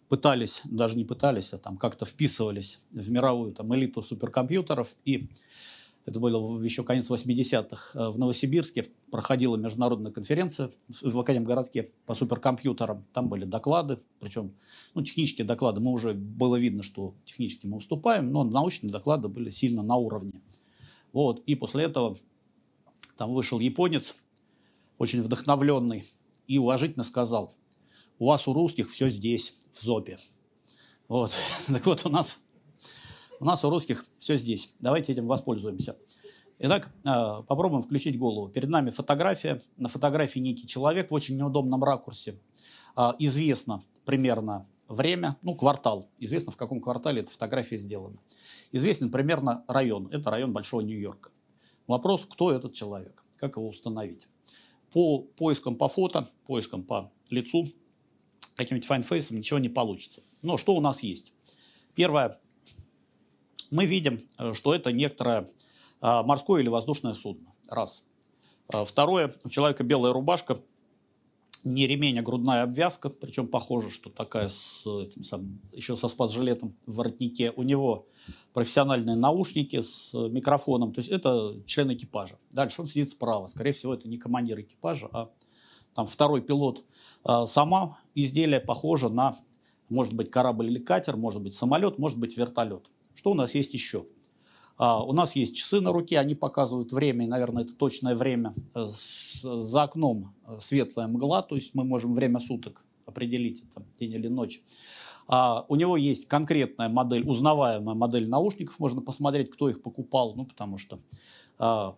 пытались, 0.09 0.63
даже 0.65 0.97
не 0.97 1.05
пытались, 1.05 1.53
а 1.53 1.59
там 1.59 1.77
как-то 1.77 2.05
вписывались 2.05 2.81
в 2.91 3.11
мировую 3.11 3.53
там, 3.53 3.75
элиту 3.75 4.03
суперкомпьютеров. 4.03 4.95
И 5.05 5.29
это 6.07 6.21
было 6.21 6.63
еще 6.63 6.85
конец 6.85 7.11
80-х. 7.11 7.99
Э, 7.99 8.11
в 8.11 8.19
Новосибирске 8.19 8.87
проходила 9.11 9.57
международная 9.57 10.13
конференция 10.13 10.71
в 10.89 11.19
Академгородке 11.19 11.91
по 12.07 12.15
суперкомпьютерам. 12.15 13.05
Там 13.13 13.29
были 13.29 13.45
доклады, 13.45 13.99
причем 14.21 14.55
ну, 14.95 15.03
технические 15.03 15.45
доклады. 15.47 15.81
Мы 15.81 15.91
уже 15.91 16.15
было 16.15 16.57
видно, 16.57 16.85
что 16.85 17.15
технически 17.25 17.67
мы 17.67 17.79
уступаем, 17.79 18.31
но 18.31 18.45
научные 18.45 18.93
доклады 18.93 19.29
были 19.29 19.51
сильно 19.51 19.83
на 19.83 19.97
уровне. 19.97 20.41
Вот. 21.13 21.43
И 21.47 21.57
после 21.57 21.85
этого 21.85 22.17
там 23.17 23.33
вышел 23.33 23.59
японец, 23.59 24.15
очень 24.99 25.23
вдохновленный, 25.23 26.05
и 26.47 26.59
уважительно 26.59 27.03
сказал, 27.03 27.53
у 28.19 28.27
вас 28.27 28.49
у 28.49 28.53
русских 28.53 28.91
все 28.91 29.09
здесь, 29.09 29.57
в 29.73 29.81
ЗОПе. 29.83 30.19
Вот. 31.09 31.33
Так 31.67 31.87
вот, 31.87 32.07
у 32.07 32.09
нас, 32.09 32.43
у 33.41 33.45
нас 33.45 33.65
у 33.65 33.71
русских 33.71 34.07
все 34.19 34.37
здесь. 34.37 34.75
Давайте 34.81 35.13
этим 35.13 35.27
воспользуемся. 35.27 35.97
Итак, 36.59 36.91
э, 37.05 37.43
попробуем 37.47 37.83
включить 37.83 38.19
голову. 38.19 38.49
Перед 38.49 38.71
нами 38.71 38.91
фотография. 38.91 39.61
На 39.77 39.89
фотографии 39.89 40.39
некий 40.39 40.67
человек 40.67 41.11
в 41.11 41.15
очень 41.15 41.37
неудобном 41.37 41.85
ракурсе. 41.85 42.41
Э, 42.97 43.13
известно 43.19 43.83
примерно 44.05 44.67
время, 44.89 45.37
ну, 45.43 45.55
квартал. 45.55 46.09
Известно, 46.19 46.53
в 46.53 46.57
каком 46.57 46.81
квартале 46.81 47.21
эта 47.21 47.31
фотография 47.31 47.77
сделана. 47.77 48.19
Известен 48.73 49.11
примерно 49.11 49.65
район. 49.69 50.09
Это 50.13 50.31
район 50.31 50.53
Большого 50.53 50.81
Нью-Йорка. 50.81 51.31
Вопрос, 51.87 52.27
кто 52.27 52.51
этот 52.51 52.73
человек, 52.73 53.23
как 53.37 53.57
его 53.57 53.69
установить. 53.69 54.27
По 54.93 55.19
поискам 55.19 55.77
по 55.77 55.89
фото, 55.89 56.29
поискам 56.47 56.83
по 56.83 57.13
лицу, 57.31 57.67
каким-нибудь 58.57 58.87
FindFace 58.87 59.27
ом 59.27 59.37
ничего 59.37 59.59
не 59.59 59.69
получится. 59.69 60.23
Но 60.43 60.57
что 60.57 60.75
у 60.75 60.81
нас 60.81 61.03
есть? 61.03 61.33
Первое. 61.95 62.39
Мы 63.71 63.87
видим, 63.87 64.21
э, 64.39 64.53
что 64.55 64.75
это 64.75 64.93
некоторое 64.93 65.49
а, 66.01 66.23
морское 66.23 66.61
или 66.61 66.69
воздушное 66.69 67.15
судно. 67.15 67.53
Раз. 67.69 68.05
А, 68.69 68.85
второе. 68.85 69.35
У 69.45 69.49
человека 69.49 69.85
белая 69.85 70.13
рубашка, 70.13 70.61
не 71.65 71.87
ремень, 71.89 72.19
а 72.21 72.23
грудная 72.23 72.63
обвязка, 72.63 73.11
причем 73.11 73.49
похоже, 73.49 73.91
что 73.91 74.09
такая 74.09 74.49
с 74.49 74.87
этим 74.87 75.25
самым, 75.25 75.61
еще 75.73 75.97
со 75.97 76.07
спас-жилетом 76.07 76.77
в 76.87 76.97
воротнике. 76.97 77.53
У 77.57 77.65
него 77.65 78.07
профессиональные 78.53 79.17
наушники 79.17 79.81
с 79.81 80.15
микрофоном, 80.15 80.93
то 80.93 81.01
есть 81.01 81.11
это 81.11 81.61
член 81.67 81.93
экипажа. 81.93 82.39
Дальше 82.53 82.83
он 82.83 82.87
сидит 82.87 83.11
справа, 83.11 83.49
скорее 83.49 83.73
всего, 83.73 83.95
это 83.95 84.07
не 84.09 84.17
командир 84.17 84.61
экипажа, 84.61 85.09
а 85.13 85.31
там 85.95 86.07
второй 86.07 86.41
пилот. 86.41 86.85
А, 87.25 87.47
сама 87.47 87.99
изделие 88.17 88.61
похоже 88.61 89.09
на, 89.09 89.37
может 89.89 90.15
быть, 90.15 90.31
корабль 90.31 90.67
или 90.67 90.81
катер, 90.81 91.17
может 91.17 91.43
быть, 91.43 91.55
самолет, 91.55 91.99
может 91.99 92.19
быть, 92.19 92.37
вертолет. 92.37 92.91
Что 93.15 93.31
у 93.31 93.35
нас 93.35 93.55
есть 93.55 93.75
еще? 93.75 94.07
А, 94.79 95.03
у 95.03 95.13
нас 95.13 95.37
есть 95.37 95.57
часы 95.57 95.81
на 95.81 95.93
руке, 95.93 96.19
они 96.19 96.35
показывают 96.35 96.93
время, 96.93 97.25
и, 97.25 97.29
наверное, 97.29 97.65
это 97.65 97.75
точное 97.75 98.15
время. 98.15 98.55
Э, 98.75 98.87
за 98.89 99.83
окном 99.83 100.35
э, 100.47 100.59
светлая 100.61 101.07
мгла, 101.07 101.43
то 101.43 101.55
есть 101.55 101.75
мы 101.75 101.85
можем 101.85 102.15
время 102.15 102.41
суток 102.41 102.85
определить, 103.07 103.63
это 103.71 103.85
день 103.99 104.13
или 104.15 104.29
ночь. 104.29 104.61
А, 105.29 105.65
у 105.69 105.77
него 105.77 105.97
есть 105.97 106.29
конкретная 106.29 106.89
модель, 106.89 107.27
узнаваемая 107.29 107.95
модель 107.95 108.29
наушников, 108.29 108.79
можно 108.79 109.01
посмотреть, 109.01 109.51
кто 109.51 109.69
их 109.69 109.83
покупал, 109.83 110.35
ну, 110.35 110.45
потому 110.45 110.79
что 110.79 110.99
а, 111.59 111.97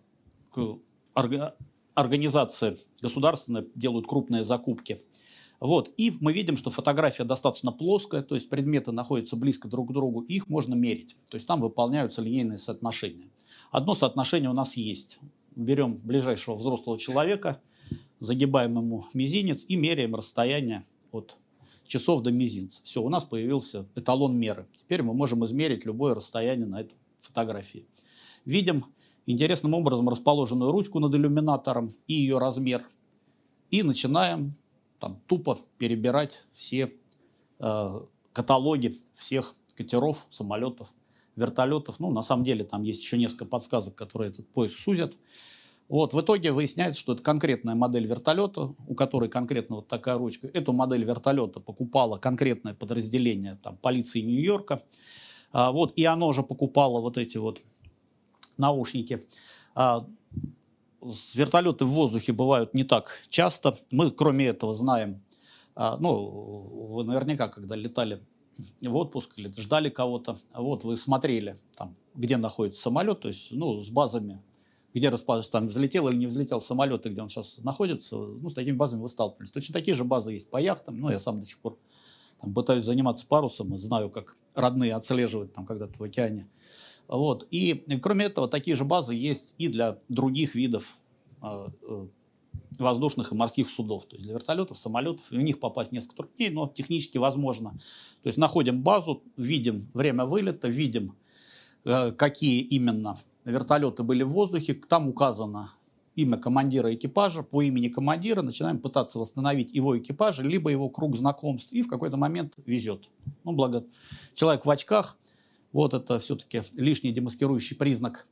орга, 1.13 1.55
организации 1.93 2.77
государственные 3.01 3.67
делают 3.75 4.07
крупные 4.07 4.43
закупки 4.43 5.01
вот. 5.59 5.91
И 5.97 6.13
мы 6.19 6.31
видим, 6.33 6.55
что 6.55 6.69
фотография 6.69 7.25
достаточно 7.25 7.71
плоская, 7.71 8.21
то 8.23 8.35
есть 8.35 8.49
предметы 8.49 8.91
находятся 8.91 9.35
близко 9.35 9.67
друг 9.67 9.89
к 9.89 9.93
другу, 9.93 10.21
их 10.21 10.47
можно 10.47 10.73
мерить. 10.73 11.15
То 11.29 11.35
есть 11.35 11.47
там 11.47 11.61
выполняются 11.61 12.21
линейные 12.21 12.57
соотношения. 12.57 13.29
Одно 13.71 13.93
соотношение 13.93 14.49
у 14.49 14.53
нас 14.53 14.77
есть. 14.77 15.19
Берем 15.55 15.95
ближайшего 15.95 16.55
взрослого 16.55 16.97
человека, 16.97 17.61
загибаем 18.19 18.77
ему 18.77 19.05
мизинец 19.13 19.65
и 19.67 19.75
меряем 19.75 20.15
расстояние 20.15 20.85
от 21.11 21.37
часов 21.85 22.21
до 22.21 22.31
мизинца. 22.31 22.81
Все, 22.83 23.01
у 23.01 23.09
нас 23.09 23.25
появился 23.25 23.85
эталон 23.95 24.37
меры. 24.37 24.67
Теперь 24.73 25.03
мы 25.03 25.13
можем 25.13 25.43
измерить 25.45 25.85
любое 25.85 26.15
расстояние 26.15 26.67
на 26.67 26.81
этой 26.81 26.95
фотографии. 27.19 27.85
Видим 28.45 28.85
интересным 29.25 29.73
образом 29.73 30.07
расположенную 30.07 30.71
ручку 30.71 30.99
над 30.99 31.13
иллюминатором 31.13 31.95
и 32.07 32.13
ее 32.13 32.37
размер. 32.37 32.83
И 33.69 33.83
начинаем 33.83 34.55
там 34.99 35.21
тупо 35.27 35.57
перебирать 35.77 36.43
все 36.53 36.93
э, 37.59 38.01
каталоги 38.33 38.95
всех 39.13 39.55
катеров, 39.75 40.27
самолетов, 40.29 40.93
вертолетов. 41.35 41.99
Ну, 41.99 42.11
на 42.11 42.21
самом 42.21 42.43
деле, 42.43 42.63
там 42.63 42.83
есть 42.83 43.01
еще 43.01 43.17
несколько 43.17 43.45
подсказок, 43.45 43.95
которые 43.95 44.31
этот 44.31 44.47
поиск 44.49 44.77
сузят. 44.77 45.15
Вот, 45.87 46.13
в 46.13 46.21
итоге 46.21 46.51
выясняется, 46.51 46.99
что 46.99 47.13
это 47.13 47.23
конкретная 47.23 47.73
модель 47.73 48.05
вертолета, 48.05 48.75
у 48.87 48.93
которой 48.93 49.27
конкретно 49.27 49.77
вот 49.77 49.87
такая 49.87 50.17
ручка. 50.17 50.47
Эту 50.53 50.71
модель 50.71 51.03
вертолета 51.03 51.59
покупало 51.59 52.19
конкретное 52.19 52.75
подразделение 52.75 53.57
там, 53.63 53.75
полиции 53.77 54.21
Нью-Йорка. 54.21 54.83
А, 55.51 55.71
вот, 55.71 55.93
и 55.95 56.05
оно 56.05 56.31
же 56.31 56.43
покупало 56.43 57.01
вот 57.01 57.17
эти 57.17 57.37
вот 57.37 57.61
наушники. 58.57 59.25
А, 59.73 60.05
вертолеты 61.33 61.85
в 61.85 61.89
воздухе 61.89 62.33
бывают 62.33 62.73
не 62.73 62.83
так 62.83 63.11
часто. 63.29 63.77
Мы, 63.91 64.11
кроме 64.11 64.47
этого, 64.47 64.73
знаем, 64.73 65.23
а, 65.75 65.97
ну, 65.97 66.27
вы 66.91 67.03
наверняка, 67.03 67.47
когда 67.47 67.75
летали 67.75 68.21
в 68.81 68.95
отпуск 68.97 69.37
или 69.37 69.49
ждали 69.57 69.89
кого-то, 69.89 70.37
вот 70.53 70.83
вы 70.83 70.97
смотрели, 70.97 71.57
там, 71.75 71.95
где 72.15 72.37
находится 72.37 72.81
самолет, 72.81 73.21
то 73.21 73.29
есть, 73.29 73.51
ну, 73.51 73.79
с 73.79 73.89
базами, 73.89 74.41
где 74.93 75.09
расположен, 75.09 75.49
там, 75.51 75.67
взлетел 75.67 76.09
или 76.09 76.17
не 76.17 76.27
взлетел 76.27 76.59
самолет, 76.59 77.05
и 77.05 77.09
где 77.09 77.21
он 77.21 77.29
сейчас 77.29 77.59
находится, 77.59 78.17
ну, 78.17 78.49
с 78.49 78.53
такими 78.53 78.75
базами 78.75 79.01
вы 79.01 79.09
сталкивались. 79.09 79.51
Точно 79.51 79.73
такие 79.73 79.95
же 79.95 80.03
базы 80.03 80.33
есть 80.33 80.49
по 80.49 80.57
яхтам, 80.57 80.99
ну, 80.99 81.09
я 81.09 81.19
сам 81.19 81.39
до 81.39 81.45
сих 81.45 81.59
пор 81.59 81.77
там, 82.41 82.53
пытаюсь 82.53 82.83
заниматься 82.83 83.25
парусом 83.25 83.73
и 83.73 83.77
знаю, 83.77 84.09
как 84.09 84.35
родные 84.55 84.95
отслеживают 84.95 85.53
там 85.53 85.65
когда-то 85.65 85.97
в 85.97 86.03
океане 86.03 86.49
вот. 87.09 87.47
И 87.49 87.73
кроме 88.01 88.25
этого, 88.25 88.47
такие 88.47 88.77
же 88.77 88.85
базы 88.85 89.15
есть 89.15 89.55
и 89.57 89.67
для 89.67 89.97
других 90.09 90.53
видов 90.53 90.95
э, 91.41 91.67
э, 91.81 92.07
воздушных 92.77 93.31
и 93.31 93.35
морских 93.35 93.67
судов, 93.67 94.05
то 94.05 94.15
есть 94.15 94.25
для 94.25 94.35
вертолетов, 94.35 94.77
самолетов. 94.77 95.31
В 95.31 95.35
них 95.35 95.59
попасть 95.59 95.91
несколько 95.91 96.17
труднее, 96.17 96.51
но 96.51 96.67
технически 96.67 97.17
возможно. 97.17 97.71
То 98.21 98.27
есть 98.27 98.37
находим 98.37 98.83
базу, 98.83 99.23
видим 99.37 99.89
время 99.95 100.25
вылета, 100.25 100.67
видим, 100.67 101.15
э, 101.83 102.11
какие 102.11 102.61
именно 102.61 103.17
вертолеты 103.43 104.03
были 104.03 104.21
в 104.21 104.29
воздухе, 104.29 104.75
там 104.75 105.09
указано 105.09 105.71
имя 106.15 106.37
командира 106.37 106.93
экипажа, 106.93 107.41
по 107.41 107.63
имени 107.63 107.87
командира 107.87 108.43
начинаем 108.43 108.77
пытаться 108.77 109.17
восстановить 109.17 109.73
его 109.73 109.97
экипаж, 109.97 110.39
либо 110.39 110.69
его 110.69 110.89
круг 110.89 111.17
знакомств, 111.17 111.73
и 111.73 111.81
в 111.81 111.87
какой-то 111.87 112.17
момент 112.17 112.53
везет. 112.67 113.09
Ну, 113.43 113.53
благо, 113.53 113.83
человек 114.35 114.67
в 114.67 114.69
очках– 114.69 115.17
вот 115.71 115.93
это 115.93 116.19
все-таки 116.19 116.63
лишний 116.75 117.11
демаскирующий 117.11 117.75
признак. 117.75 118.27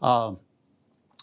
А, 0.00 0.38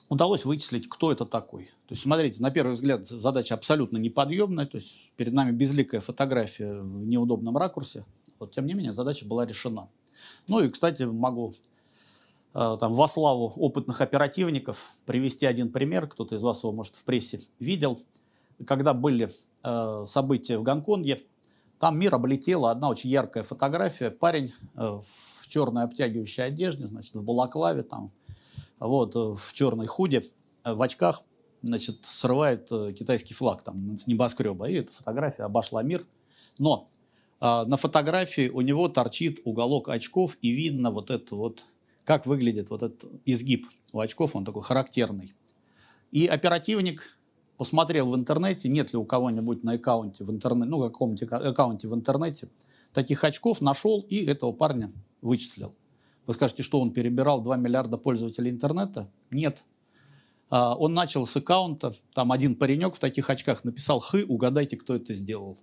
удалось 0.09 0.45
вычислить, 0.45 0.89
кто 0.89 1.11
это 1.11 1.25
такой. 1.25 1.65
То 1.87 1.93
есть, 1.93 2.03
смотрите, 2.03 2.41
на 2.41 2.51
первый 2.51 2.73
взгляд 2.73 3.07
задача 3.07 3.55
абсолютно 3.55 3.97
неподъемная. 3.97 4.65
То 4.65 4.77
есть, 4.77 5.13
перед 5.15 5.33
нами 5.33 5.51
безликая 5.51 6.01
фотография 6.01 6.81
в 6.81 7.05
неудобном 7.05 7.57
ракурсе. 7.57 8.05
Вот, 8.39 8.51
тем 8.53 8.65
не 8.65 8.73
менее, 8.73 8.93
задача 8.93 9.25
была 9.25 9.45
решена. 9.45 9.89
Ну 10.47 10.59
и, 10.59 10.69
кстати, 10.69 11.03
могу 11.03 11.53
э, 12.53 12.77
там, 12.79 12.93
во 12.93 13.07
славу 13.07 13.53
опытных 13.55 14.01
оперативников 14.01 14.91
привести 15.05 15.45
один 15.45 15.71
пример. 15.71 16.07
Кто-то 16.07 16.35
из 16.35 16.43
вас 16.43 16.63
его, 16.63 16.73
может, 16.73 16.95
в 16.95 17.03
прессе 17.03 17.41
видел. 17.59 17.99
Когда 18.67 18.93
были 18.93 19.31
э, 19.63 20.03
события 20.05 20.57
в 20.57 20.63
Гонконге, 20.63 21.21
там 21.81 21.97
мир 21.97 22.13
облетела 22.13 22.69
одна 22.69 22.89
очень 22.89 23.09
яркая 23.09 23.41
фотография. 23.41 24.11
Парень 24.11 24.53
э, 24.75 24.99
в 25.03 25.47
черной 25.47 25.83
обтягивающей 25.83 26.45
одежде, 26.45 26.85
значит, 26.85 27.15
в 27.15 27.23
балаклаве, 27.23 27.81
там, 27.81 28.11
вот, 28.79 29.15
э, 29.15 29.33
в 29.35 29.53
черной 29.53 29.87
худе, 29.87 30.23
э, 30.63 30.73
в 30.73 30.81
очках, 30.83 31.23
значит, 31.63 32.05
срывает 32.05 32.69
китайский 32.69 33.33
флаг 33.33 33.63
там 33.63 33.97
с 33.97 34.05
небоскреба. 34.05 34.69
И 34.69 34.75
эта 34.75 34.93
фотография 34.93 35.43
обошла 35.43 35.81
мир. 35.81 36.05
Но 36.59 36.87
на 37.39 37.77
фотографии 37.77 38.49
у 38.49 38.61
него 38.61 38.87
торчит 38.87 39.39
уголок 39.45 39.89
очков, 39.89 40.37
и 40.43 40.51
видно 40.51 40.91
вот 40.91 41.09
это 41.09 41.35
вот, 41.35 41.65
как 42.03 42.27
выглядит 42.27 42.69
вот 42.69 42.83
этот 42.83 43.09
изгиб 43.25 43.67
у 43.93 43.99
очков, 43.99 44.35
он 44.35 44.45
такой 44.45 44.61
характерный. 44.61 45.33
И 46.11 46.27
оперативник 46.27 47.17
посмотрел 47.61 48.09
в 48.09 48.15
интернете, 48.15 48.69
нет 48.69 48.91
ли 48.91 48.97
у 48.97 49.05
кого-нибудь 49.05 49.63
на 49.63 49.73
аккаунте 49.73 50.23
в 50.23 50.31
интернете, 50.31 50.67
ну, 50.67 50.81
каком-нибудь 50.81 51.31
аккаунте 51.31 51.87
в 51.87 51.93
интернете 51.93 52.49
таких 52.91 53.23
очков, 53.23 53.61
нашел 53.61 53.99
и 54.09 54.25
этого 54.25 54.51
парня 54.51 54.91
вычислил. 55.21 55.75
Вы 56.25 56.33
скажете, 56.33 56.63
что 56.63 56.81
он 56.81 56.91
перебирал 56.91 57.39
2 57.43 57.57
миллиарда 57.57 57.97
пользователей 57.97 58.49
интернета? 58.49 59.11
Нет. 59.29 59.63
А, 60.49 60.75
он 60.75 60.95
начал 60.95 61.27
с 61.27 61.37
аккаунта, 61.37 61.93
там 62.15 62.31
один 62.31 62.55
паренек 62.55 62.95
в 62.95 62.99
таких 62.99 63.29
очках 63.29 63.63
написал 63.63 63.99
«Хы, 63.99 64.25
угадайте, 64.25 64.75
кто 64.75 64.95
это 64.95 65.13
сделал». 65.13 65.55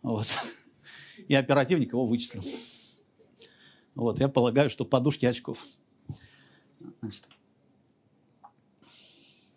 Вот. 0.00 0.26
И 1.28 1.34
оперативник 1.34 1.92
его 1.92 2.06
вычислил. 2.06 2.42
Вот, 3.94 4.18
я 4.18 4.28
полагаю, 4.28 4.70
что 4.70 4.86
подушки 4.86 5.26
очков. 5.26 5.62
Значит. 7.02 7.28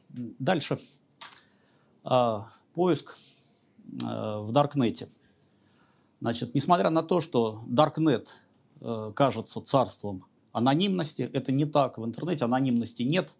Дальше. 0.09 0.79
А, 2.03 2.49
поиск 2.73 3.17
а, 4.03 4.41
в 4.41 4.51
Даркнете. 4.51 5.09
Значит, 6.21 6.53
несмотря 6.53 6.89
на 6.89 7.03
то, 7.03 7.21
что 7.21 7.63
Даркнет 7.65 8.29
э, 8.81 9.13
кажется 9.15 9.61
царством 9.61 10.25
анонимности, 10.51 11.21
это 11.21 11.53
не 11.53 11.65
так. 11.65 11.97
В 11.97 12.05
интернете 12.05 12.43
анонимности 12.43 13.03
нет. 13.03 13.35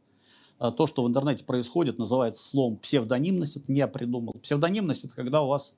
А 0.60 0.72
то, 0.72 0.88
что 0.88 1.04
в 1.04 1.08
интернете 1.08 1.44
происходит, 1.44 1.98
называется 1.98 2.42
словом 2.42 2.78
псевдонимность. 2.78 3.58
Это 3.58 3.72
не 3.72 3.80
я 3.80 3.88
придумал. 3.88 4.34
Псевдонимность– 4.42 5.04
это 5.06 5.16
когда 5.16 5.42
у 5.42 5.48
вас 5.48 5.76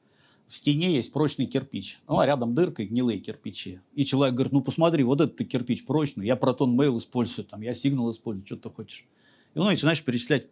в 0.47 0.53
стене 0.53 0.93
есть 0.93 1.13
прочный 1.13 1.45
кирпич, 1.45 2.01
ну, 2.07 2.19
а 2.19 2.25
рядом 2.25 2.53
дырка 2.53 2.83
и 2.83 2.85
гнилые 2.85 3.19
кирпичи. 3.19 3.79
И 3.93 4.03
человек 4.03 4.35
говорит, 4.35 4.53
ну, 4.53 4.61
посмотри, 4.61 5.03
вот 5.03 5.21
этот 5.21 5.47
кирпич 5.47 5.85
прочный, 5.85 6.25
я 6.25 6.35
протон 6.35 6.75
мейл 6.75 6.97
использую, 6.97 7.45
там, 7.45 7.61
я 7.61 7.73
сигнал 7.73 8.11
использую, 8.11 8.45
что 8.45 8.57
ты 8.57 8.69
хочешь. 8.69 9.07
И 9.53 9.59
он 9.59 9.67
начинаешь 9.67 10.03
перечислять, 10.03 10.47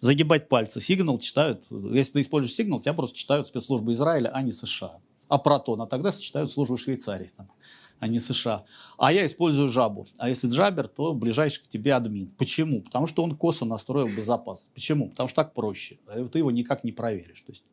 загибать 0.00 0.48
пальцы. 0.48 0.80
Сигнал 0.80 1.18
читают, 1.18 1.64
если 1.70 2.14
ты 2.14 2.20
используешь 2.20 2.54
сигнал, 2.54 2.80
тебя 2.80 2.94
просто 2.94 3.16
читают 3.16 3.46
спецслужбы 3.46 3.92
Израиля, 3.92 4.30
а 4.32 4.42
не 4.42 4.52
США. 4.52 4.98
А 5.28 5.38
протон, 5.38 5.80
а 5.80 5.86
тогда 5.86 6.12
читают 6.12 6.50
службы 6.50 6.78
Швейцарии. 6.78 7.30
Там 7.36 7.48
а 7.98 8.08
не 8.08 8.18
США. 8.18 8.64
А 8.98 9.12
я 9.12 9.24
использую 9.26 9.68
жабу. 9.68 10.06
А 10.18 10.28
если 10.28 10.48
джабер, 10.48 10.88
то 10.88 11.14
ближайший 11.14 11.64
к 11.64 11.68
тебе 11.68 11.94
админ. 11.94 12.30
Почему? 12.38 12.82
Потому 12.82 13.06
что 13.06 13.22
он 13.22 13.36
косо 13.36 13.64
настроил 13.64 14.08
безопасность. 14.08 14.70
Почему? 14.74 15.08
Потому 15.08 15.28
что 15.28 15.36
так 15.36 15.54
проще. 15.54 15.98
Ты 16.30 16.38
его 16.38 16.50
никак 16.50 16.84
не 16.84 16.92
проверишь. 16.92 17.40
То 17.40 17.52
есть 17.52 17.64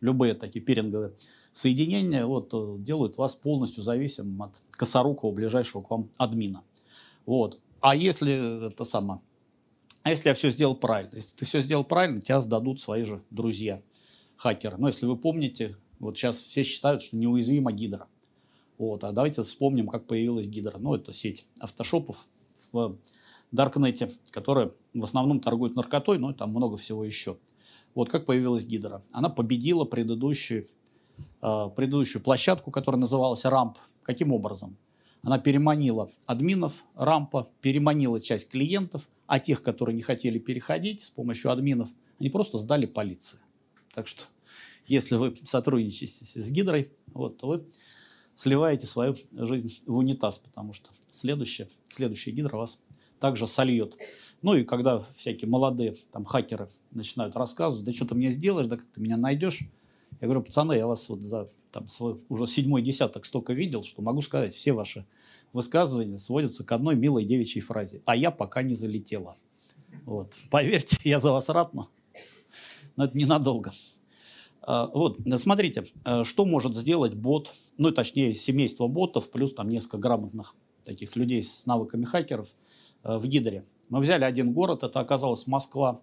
любые 0.00 0.34
такие 0.34 0.64
пиринговые 0.64 1.12
соединения 1.52 2.26
вот, 2.26 2.52
э, 2.52 2.76
делают 2.78 3.16
вас 3.16 3.34
полностью 3.36 3.82
зависимым 3.82 4.42
от 4.42 4.60
косорукого 4.70 5.32
ближайшего 5.32 5.82
к 5.82 5.90
вам 5.90 6.10
админа. 6.18 6.62
Вот. 7.26 7.60
А 7.80 7.94
если 7.94 8.68
это 8.68 8.84
самое, 8.84 9.20
а 10.04 10.10
если 10.10 10.28
я 10.28 10.34
все 10.34 10.50
сделал 10.50 10.76
правильно? 10.76 11.16
Если 11.16 11.34
ты 11.34 11.44
все 11.46 11.60
сделал 11.60 11.82
правильно, 11.82 12.20
тебя 12.20 12.38
сдадут 12.38 12.80
свои 12.80 13.02
же 13.02 13.22
друзья, 13.30 13.82
хакеры. 14.36 14.76
Но 14.76 14.86
если 14.86 15.06
вы 15.06 15.16
помните, 15.16 15.76
вот 15.98 16.16
сейчас 16.16 16.36
все 16.36 16.62
считают, 16.62 17.02
что 17.02 17.16
неуязвима 17.16 17.72
гидра. 17.72 18.06
Вот. 18.78 19.02
А 19.02 19.12
давайте 19.12 19.42
вспомним, 19.42 19.88
как 19.88 20.06
появилась 20.06 20.46
Гидра. 20.46 20.76
Ну, 20.78 20.94
это 20.94 21.12
сеть 21.12 21.46
автошопов 21.58 22.28
в 22.70 22.98
Даркнете, 23.50 24.10
которая 24.30 24.72
в 24.92 25.04
основном 25.04 25.40
торгует 25.40 25.74
наркотой, 25.74 26.18
но 26.18 26.34
там 26.34 26.50
много 26.50 26.76
всего 26.76 27.04
еще. 27.04 27.38
Вот 27.94 28.10
как 28.10 28.26
появилась 28.26 28.66
Гидра. 28.66 29.02
Она 29.12 29.30
победила 29.30 29.84
предыдущую, 29.86 30.66
э, 31.40 31.70
предыдущую 31.74 32.22
площадку, 32.22 32.70
которая 32.70 33.00
называлась 33.00 33.44
Рамп. 33.44 33.78
Каким 34.02 34.32
образом? 34.32 34.76
Она 35.24 35.38
переманила 35.38 36.10
админов 36.26 36.84
Рампа, 36.94 37.48
переманила 37.62 38.20
часть 38.20 38.50
клиентов, 38.50 39.08
а 39.26 39.40
тех, 39.40 39.62
которые 39.62 39.96
не 39.96 40.02
хотели 40.02 40.38
переходить 40.38 41.02
с 41.02 41.10
помощью 41.10 41.50
админов, 41.50 41.88
они 42.20 42.28
просто 42.28 42.58
сдали 42.58 42.84
полиции. 42.84 43.38
Так 43.94 44.06
что, 44.06 44.24
если 44.86 45.16
вы 45.16 45.34
сотрудничаете 45.44 46.24
с 46.24 46.50
Гидрой, 46.50 46.92
вот, 47.06 47.38
то 47.38 47.46
вы 47.46 47.66
сливаете 48.34 48.86
свою 48.86 49.16
жизнь 49.32 49.82
в 49.86 49.96
унитаз, 49.96 50.38
потому 50.38 50.74
что 50.74 50.90
следующая, 51.08 51.68
следующая 51.84 52.32
гидра 52.32 52.56
вас 52.56 52.82
также 53.18 53.46
сольет. 53.46 53.96
Ну 54.42 54.54
и 54.54 54.64
когда 54.64 55.06
всякие 55.16 55.48
молодые 55.48 55.94
там 56.12 56.26
хакеры 56.26 56.68
начинают 56.92 57.34
рассказывать, 57.34 57.86
да 57.86 57.92
что 57.92 58.04
ты 58.06 58.14
мне 58.14 58.28
сделаешь, 58.28 58.66
да 58.66 58.76
как 58.76 58.86
ты 58.92 59.00
меня 59.00 59.16
найдешь, 59.16 59.60
я 60.24 60.26
говорю, 60.26 60.42
пацаны, 60.42 60.72
я 60.72 60.86
вас 60.86 61.06
вот 61.10 61.20
за 61.20 61.48
там, 61.70 61.86
свой 61.86 62.18
уже 62.30 62.46
седьмой 62.46 62.80
десяток 62.80 63.26
столько 63.26 63.52
видел, 63.52 63.84
что 63.84 64.00
могу 64.00 64.22
сказать, 64.22 64.54
все 64.54 64.72
ваши 64.72 65.04
высказывания 65.52 66.16
сводятся 66.16 66.64
к 66.64 66.72
одной 66.72 66.96
милой 66.96 67.26
девичьей 67.26 67.60
фразе. 67.60 68.00
А 68.06 68.16
я 68.16 68.30
пока 68.30 68.62
не 68.62 68.72
залетела. 68.72 69.36
Вот. 70.06 70.32
Поверьте, 70.50 70.96
я 71.04 71.18
за 71.18 71.30
вас 71.30 71.50
рад, 71.50 71.74
но, 71.74 71.88
но 72.96 73.04
это 73.04 73.18
ненадолго. 73.18 73.72
А, 74.62 74.86
вот, 74.86 75.18
смотрите, 75.36 75.84
э, 76.06 76.24
что 76.24 76.46
может 76.46 76.74
сделать 76.74 77.12
бот, 77.12 77.52
ну, 77.76 77.90
точнее, 77.90 78.32
семейство 78.32 78.86
ботов, 78.86 79.30
плюс 79.30 79.52
там 79.52 79.68
несколько 79.68 79.98
грамотных 79.98 80.56
таких 80.84 81.16
людей 81.16 81.42
с 81.42 81.66
навыками 81.66 82.06
хакеров 82.06 82.48
э, 83.02 83.18
в 83.18 83.26
Гидре. 83.26 83.66
Мы 83.90 84.00
взяли 84.00 84.24
один 84.24 84.54
город, 84.54 84.84
это 84.84 85.00
оказалась 85.00 85.46
Москва, 85.46 86.00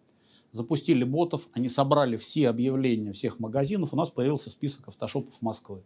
запустили 0.52 1.04
ботов, 1.04 1.48
они 1.54 1.70
собрали 1.70 2.18
все 2.18 2.50
объявления 2.50 3.12
всех 3.14 3.40
магазинов, 3.40 3.94
у 3.94 3.98
нас 3.98 4.10
появился 4.10 4.50
список 4.50 4.88
автошопов 4.88 5.42
Москвы. 5.42 5.84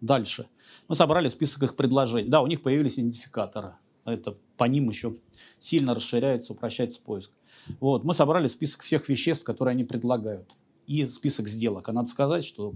Дальше. 0.00 0.46
Мы 0.88 0.94
собрали 0.94 1.28
список 1.28 1.62
их 1.62 1.76
предложений. 1.76 2.30
Да, 2.30 2.42
у 2.42 2.46
них 2.46 2.62
появились 2.62 2.98
идентификаторы. 2.98 3.74
Это 4.04 4.36
по 4.56 4.64
ним 4.64 4.88
еще 4.88 5.16
сильно 5.58 5.94
расширяется, 5.94 6.54
упрощается 6.54 7.02
поиск. 7.02 7.32
Вот. 7.80 8.04
Мы 8.04 8.14
собрали 8.14 8.48
список 8.48 8.82
всех 8.82 9.08
веществ, 9.08 9.44
которые 9.44 9.72
они 9.72 9.84
предлагают 9.84 10.54
и 10.86 11.06
список 11.06 11.46
сделок. 11.46 11.88
А 11.88 11.92
надо 11.92 12.08
сказать, 12.08 12.44
что 12.44 12.74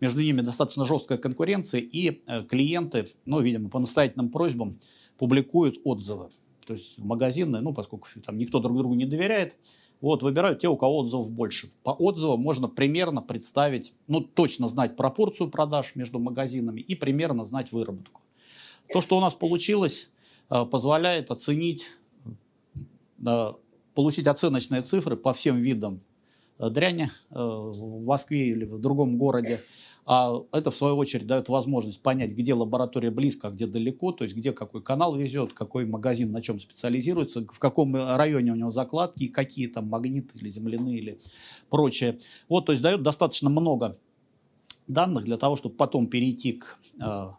между 0.00 0.20
ними 0.20 0.42
достаточно 0.42 0.84
жесткая 0.84 1.16
конкуренция, 1.16 1.80
и 1.80 2.22
э, 2.26 2.42
клиенты, 2.44 3.08
ну, 3.24 3.40
видимо, 3.40 3.70
по 3.70 3.78
настоятельным 3.78 4.30
просьбам 4.30 4.78
публикуют 5.16 5.76
отзывы. 5.84 6.28
То 6.64 6.74
есть 6.74 6.98
магазины, 6.98 7.60
ну, 7.60 7.72
поскольку 7.72 8.08
там 8.24 8.38
никто 8.38 8.60
друг 8.60 8.76
другу 8.76 8.94
не 8.94 9.06
доверяет, 9.06 9.56
вот, 10.00 10.22
выбирают 10.22 10.58
те, 10.58 10.68
у 10.68 10.76
кого 10.76 10.98
отзывов 10.98 11.30
больше. 11.30 11.70
По 11.82 11.90
отзывам 11.90 12.40
можно 12.40 12.68
примерно 12.68 13.22
представить, 13.22 13.94
ну, 14.06 14.20
точно 14.20 14.68
знать 14.68 14.96
пропорцию 14.96 15.50
продаж 15.50 15.94
между 15.94 16.18
магазинами 16.18 16.80
и 16.80 16.94
примерно 16.94 17.44
знать 17.44 17.72
выработку. 17.72 18.20
То, 18.92 19.00
что 19.00 19.16
у 19.16 19.20
нас 19.20 19.34
получилось, 19.34 20.10
э, 20.50 20.64
позволяет 20.64 21.30
оценить, 21.30 21.96
э, 23.26 23.52
получить 23.94 24.26
оценочные 24.26 24.82
цифры 24.82 25.16
по 25.16 25.32
всем 25.32 25.56
видам 25.56 26.02
Э, 26.58 26.70
дряни 26.70 27.10
в 27.30 28.04
Москве 28.04 28.48
или 28.48 28.64
в 28.64 28.78
другом 28.78 29.18
городе. 29.18 29.58
А 30.06 30.42
это, 30.52 30.70
в 30.70 30.76
свою 30.76 30.96
очередь, 30.96 31.26
дает 31.26 31.48
возможность 31.48 32.02
понять, 32.02 32.32
где 32.32 32.52
лаборатория 32.52 33.10
близко, 33.10 33.48
а 33.48 33.50
где 33.50 33.66
далеко, 33.66 34.12
то 34.12 34.24
есть 34.24 34.36
где 34.36 34.52
какой 34.52 34.82
канал 34.82 35.16
везет, 35.16 35.54
какой 35.54 35.86
магазин 35.86 36.30
на 36.30 36.42
чем 36.42 36.60
специализируется, 36.60 37.46
в 37.50 37.58
каком 37.58 37.96
районе 37.96 38.52
у 38.52 38.54
него 38.54 38.70
закладки, 38.70 39.28
какие 39.28 39.66
там 39.66 39.88
магниты 39.88 40.38
или 40.38 40.48
земляные 40.48 40.98
или 40.98 41.18
прочее. 41.70 42.18
Вот, 42.50 42.66
то 42.66 42.72
есть 42.72 42.82
дает 42.82 43.02
достаточно 43.02 43.48
много 43.48 43.96
данных 44.86 45.24
для 45.24 45.38
того, 45.38 45.56
чтобы 45.56 45.74
потом 45.76 46.06
перейти 46.08 46.52
к 46.52 46.78
э, 47.00 47.30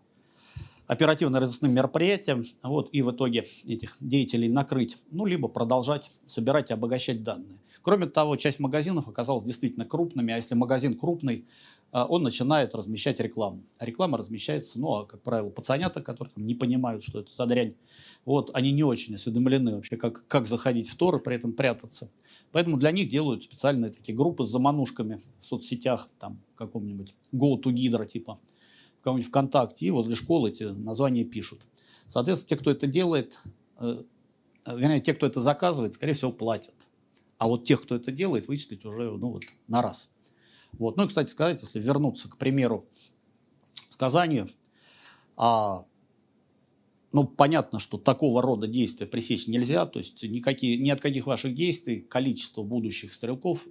оперативно-розыскным 0.88 1.71
мероприятиям, 1.71 2.43
вот, 2.63 2.89
и 2.91 3.01
в 3.01 3.12
итоге 3.12 3.45
этих 3.65 3.97
деятелей 3.99 4.49
накрыть, 4.49 4.97
ну, 5.12 5.25
либо 5.25 5.47
продолжать 5.47 6.12
собирать 6.25 6.69
и 6.69 6.73
обогащать 6.73 7.23
данные. 7.23 7.60
Кроме 7.82 8.08
того, 8.08 8.36
часть 8.36 8.60
магазинов 8.60 9.08
оказалась 9.08 9.43
действительно 9.43 9.86
крупными, 9.86 10.34
а 10.34 10.38
если 10.38 10.56
магазин 10.56 10.97
крупный, 10.97 11.45
он 11.91 12.24
начинает 12.24 12.76
размещать 12.76 13.19
рекламу. 13.19 13.63
А 13.78 13.86
реклама 13.86 14.17
размещается, 14.17 14.80
ну, 14.80 14.93
а, 14.95 15.06
как 15.06 15.21
правило, 15.21 15.50
пацанята, 15.50 16.02
которые 16.02 16.34
там, 16.34 16.45
не 16.45 16.56
понимают, 16.56 17.04
что 17.04 17.21
это 17.21 17.34
за 17.34 17.45
дрянь. 17.45 17.76
Вот, 18.26 18.52
они 18.54 18.71
не 18.71 18.84
очень 18.84 19.15
осведомлены 19.15 19.76
вообще, 19.76 19.95
как, 19.95 20.28
как 20.28 20.48
заходить 20.48 20.89
в 20.89 20.98
Тор 20.98 21.17
и 21.17 21.24
при 21.24 21.36
этом 21.36 21.54
прятаться. 21.54 22.12
Поэтому 22.52 22.78
для 22.78 22.91
них 22.91 23.10
делают 23.10 23.43
специальные 23.43 23.91
такие 23.91 24.15
группы 24.15 24.43
с 24.43 24.50
заманушками 24.50 25.21
в 25.39 25.45
соцсетях, 25.45 26.10
там, 26.19 26.41
каком-нибудь 26.56 27.13
Go 27.34 27.62
to 27.62 27.74
Hydra, 27.74 28.08
типа, 28.08 28.39
в 29.00 29.04
каком-нибудь 29.04 29.30
ВКонтакте, 29.30 29.86
и 29.86 29.91
возле 29.91 30.15
школы 30.15 30.50
эти 30.50 30.63
названия 30.63 31.24
пишут. 31.24 31.62
Соответственно, 32.08 32.50
те, 32.50 32.62
кто 32.62 32.71
это 32.71 32.88
делает, 32.88 33.39
э, 33.80 34.04
вернее, 34.65 35.02
те, 35.02 35.13
кто 35.13 35.26
это 35.26 35.41
заказывает, 35.41 35.93
скорее 35.93 36.13
всего, 36.13 36.32
платят. 36.32 36.76
А 37.38 37.48
вот 37.48 37.65
тех, 37.65 37.82
кто 37.82 37.95
это 37.95 38.12
делает, 38.12 38.48
вычислить 38.48 38.86
уже 38.86 39.12
ну, 39.12 39.32
вот, 39.32 39.43
на 39.67 39.82
раз. 39.82 40.10
Вот. 40.77 40.97
Ну 40.97 41.05
и, 41.05 41.07
кстати 41.07 41.29
сказать, 41.29 41.61
если 41.61 41.79
вернуться, 41.79 42.29
к 42.29 42.38
примеру, 42.38 42.85
сказанию, 43.89 44.49
а, 45.38 45.85
ну, 47.11 47.25
понятно, 47.25 47.79
что 47.79 47.97
такого 47.97 48.41
рода 48.41 48.67
действия 48.67 49.07
пресечь 49.07 49.47
нельзя, 49.47 49.85
то 49.85 49.99
есть 49.99 50.21
никакие, 50.23 50.77
ни 50.77 50.89
от 50.89 50.99
каких 50.99 51.27
ваших 51.27 51.55
действий 51.55 52.01
количество 52.01 52.61
будущих 52.63 53.13
стрелков 53.13 53.65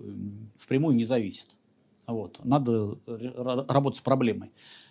впрямую 0.56 0.96
не 0.96 1.04
зависит. 1.04 1.56
Вот. 2.06 2.42
Надо 2.44 2.98
работать 3.06 3.98
с 3.98 4.02
проблемой. 4.02 4.50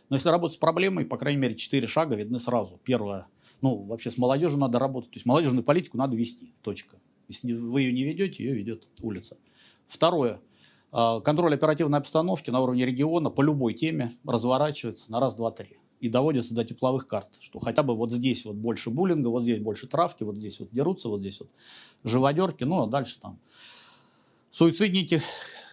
Но 0.10 0.16
если 0.16 0.30
работать 0.30 0.56
с 0.56 0.60
проблемой, 0.60 1.06
по 1.06 1.18
крайней 1.18 1.40
мере, 1.40 1.56
четыре 1.56 1.88
шага 1.88 2.16
видны 2.16 2.38
сразу. 2.38 2.80
Первое, 2.84 3.28
ну, 3.62 3.76
вообще 3.76 4.12
с 4.12 4.18
молодежью 4.18 4.60
надо 4.60 4.78
работать, 4.78 5.12
то 5.12 5.18
есть 5.18 5.26
молодежную 5.26 5.64
политику 5.64 5.98
надо 5.98 6.16
вести, 6.16 6.54
точка. 6.62 6.98
Если 7.30 7.54
вы 7.54 7.82
ее 7.82 7.94
не 7.94 8.04
ведете, 8.04 8.44
ее 8.44 8.54
ведет 8.54 8.88
улица. 9.02 9.38
Второе. 9.88 10.42
А, 10.96 11.22
контроль 11.22 11.56
оперативной 11.56 11.98
обстановки 11.98 12.52
на 12.52 12.62
уровне 12.62 12.86
региона 12.86 13.32
по 13.32 13.42
любой 13.42 13.74
теме 13.74 14.14
разворачивается 14.26 15.12
на 15.12 15.20
раз, 15.20 15.36
два, 15.36 15.50
три. 15.50 15.78
И 16.00 16.08
доводится 16.08 16.54
до 16.54 16.64
тепловых 16.64 17.08
карт, 17.08 17.30
что 17.40 17.60
хотя 17.60 17.82
бы 17.82 17.96
вот 17.96 18.12
здесь 18.12 18.46
вот 18.46 18.56
больше 18.56 18.92
буллинга, 18.92 19.30
вот 19.30 19.44
здесь 19.44 19.60
больше 19.60 19.88
травки, 19.88 20.24
вот 20.24 20.36
здесь 20.36 20.60
вот 20.60 20.70
дерутся, 20.72 21.10
вот 21.10 21.22
здесь 21.22 21.40
вот 21.40 21.50
живодерки, 22.04 22.64
ну 22.64 22.84
а 22.84 22.88
дальше 22.88 23.20
там 23.20 23.40
суицидники, 24.52 25.22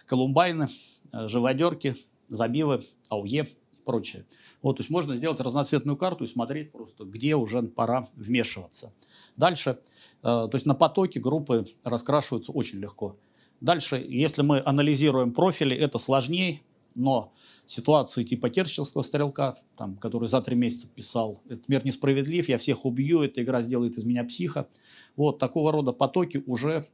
колумбайны, 0.07 0.69
э, 1.11 1.27
живодерки, 1.27 1.95
забивы, 2.27 2.81
АУЕ 3.09 3.43
и 3.43 3.83
прочее. 3.85 4.25
Вот, 4.61 4.77
то 4.77 4.81
есть 4.81 4.89
можно 4.89 5.15
сделать 5.17 5.39
разноцветную 5.39 5.97
карту 5.97 6.23
и 6.23 6.27
смотреть 6.27 6.71
просто, 6.71 7.03
где 7.03 7.35
уже 7.35 7.61
пора 7.61 8.07
вмешиваться. 8.15 8.93
Дальше, 9.35 9.71
э, 9.71 10.23
то 10.23 10.51
есть 10.53 10.65
на 10.65 10.73
потоке 10.73 11.19
группы 11.19 11.67
раскрашиваются 11.83 12.53
очень 12.53 12.79
легко. 12.79 13.17
Дальше, 13.61 14.03
если 14.09 14.41
мы 14.41 14.61
анализируем 14.65 15.33
профили, 15.33 15.77
это 15.77 15.99
сложнее, 15.99 16.61
но 16.95 17.31
ситуации 17.67 18.23
типа 18.23 18.49
Керченского 18.49 19.03
стрелка, 19.03 19.57
там, 19.77 19.97
который 19.97 20.27
за 20.27 20.41
три 20.41 20.55
месяца 20.55 20.87
писал 20.87 21.41
«Этот 21.47 21.69
мир 21.69 21.85
несправедлив, 21.85 22.49
я 22.49 22.57
всех 22.57 22.85
убью, 22.85 23.21
эта 23.21 23.43
игра 23.43 23.61
сделает 23.61 23.97
из 23.97 24.03
меня 24.03 24.23
психа». 24.23 24.67
Вот 25.15 25.37
такого 25.37 25.71
рода 25.71 25.93
потоки 25.93 26.43
уже 26.47 26.87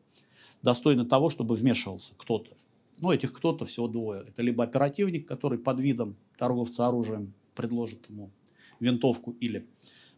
достойны 0.61 1.05
того, 1.05 1.29
чтобы 1.29 1.55
вмешивался 1.55 2.13
кто-то. 2.17 2.51
Но 2.99 3.13
этих 3.13 3.31
кто-то 3.31 3.63
всего 3.65 3.87
двое. 3.87 4.25
Это 4.27 4.41
либо 4.41 4.63
оперативник, 4.63 5.27
который 5.27 5.59
под 5.59 5.79
видом 5.79 6.17
торговца 6.37 6.87
оружием 6.87 7.33
предложит 7.55 8.09
ему 8.09 8.31
винтовку 8.79 9.31
или 9.39 9.67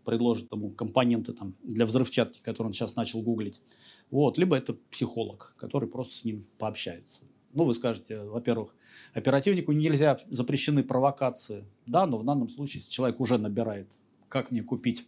предложит 0.06 0.52
ему 0.52 0.72
компоненты 0.72 1.34
там, 1.34 1.56
для 1.64 1.86
взрывчатки, 1.86 2.42
которые 2.42 2.68
он 2.70 2.74
сейчас 2.74 2.96
начал 2.96 3.22
гуглить. 3.22 3.62
Вот. 4.12 4.38
Либо 4.38 4.56
это 4.56 4.74
психолог, 4.92 5.56
который 5.58 5.88
просто 5.88 6.16
с 6.16 6.26
ним 6.26 6.46
пообщается. 6.58 7.24
Ну, 7.54 7.64
вы 7.64 7.74
скажете, 7.74 8.24
во-первых, 8.24 8.76
оперативнику 9.14 9.72
нельзя, 9.72 10.20
запрещены 10.26 10.84
провокации. 10.84 11.66
Да, 11.86 12.06
но 12.06 12.18
в 12.18 12.26
данном 12.26 12.50
случае, 12.50 12.84
человек 12.84 13.20
уже 13.20 13.38
набирает, 13.38 13.92
как 14.28 14.52
мне 14.52 14.62
купить 14.62 15.08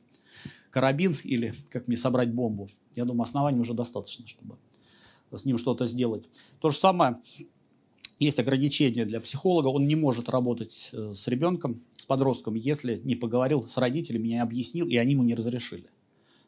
карабин 0.72 1.16
или 1.24 1.54
как 1.70 1.88
мне 1.88 1.98
собрать 1.98 2.34
бомбу, 2.34 2.68
я 2.96 3.06
думаю, 3.06 3.24
оснований 3.24 3.60
уже 3.60 3.74
достаточно, 3.74 4.26
чтобы 4.26 4.58
с 5.32 5.46
ним 5.46 5.58
что-то 5.58 5.86
сделать. 5.86 6.30
То 6.60 6.70
же 6.72 6.78
самое, 6.78 7.18
есть 8.20 8.40
ограничения 8.40 9.06
для 9.06 9.20
психолога, 9.22 9.68
он 9.68 9.88
не 9.88 9.96
может 9.96 10.30
работать 10.30 10.90
э, 10.94 11.14
с 11.14 11.28
ребенком, 11.28 11.84
подростком, 12.12 12.56
если 12.56 13.02
не 13.06 13.16
поговорил 13.16 13.62
с 13.62 13.78
родителями, 13.78 14.28
не 14.28 14.42
объяснил, 14.42 14.86
и 14.86 14.98
они 14.98 15.14
ему 15.14 15.24
не 15.24 15.34
разрешили. 15.34 15.90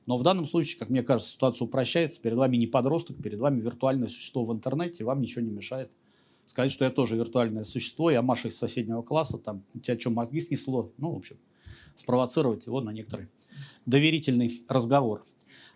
Но 0.06 0.18
в 0.18 0.24
данном 0.24 0.46
случае, 0.46 0.78
как 0.78 0.90
мне 0.90 1.04
кажется, 1.04 1.32
ситуация 1.32 1.66
упрощается. 1.66 2.22
Перед 2.22 2.36
вами 2.36 2.58
не 2.58 2.68
подросток, 2.68 3.16
перед 3.24 3.40
вами 3.40 3.62
виртуальное 3.62 4.10
существо 4.10 4.44
в 4.44 4.52
интернете, 4.52 5.06
вам 5.06 5.22
ничего 5.22 5.46
не 5.46 5.52
мешает 5.52 5.90
сказать, 6.46 6.72
что 6.72 6.86
я 6.86 6.92
тоже 6.92 7.16
виртуальное 7.16 7.64
существо, 7.64 8.12
я 8.12 8.22
Маша 8.22 8.50
из 8.50 8.58
соседнего 8.58 9.02
класса, 9.02 9.38
там, 9.38 9.64
тебя 9.82 9.98
что, 9.98 10.10
мозги 10.10 10.42
снесло? 10.42 10.92
Ну, 10.98 11.14
в 11.14 11.18
общем, 11.18 11.38
спровоцировать 11.96 12.66
его 12.66 12.82
на 12.82 12.92
некоторый 12.92 13.30
доверительный 13.86 14.64
разговор. 14.68 15.24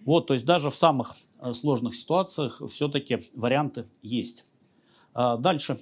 Вот, 0.02 0.28
то 0.28 0.34
есть 0.34 0.46
даже 0.46 0.70
в 0.70 0.76
самых 0.76 1.16
э, 1.40 1.54
сложных 1.54 1.96
ситуациях 1.96 2.62
все-таки 2.70 3.20
варианты 3.34 3.86
есть. 4.02 4.46
А, 5.14 5.38
дальше. 5.38 5.80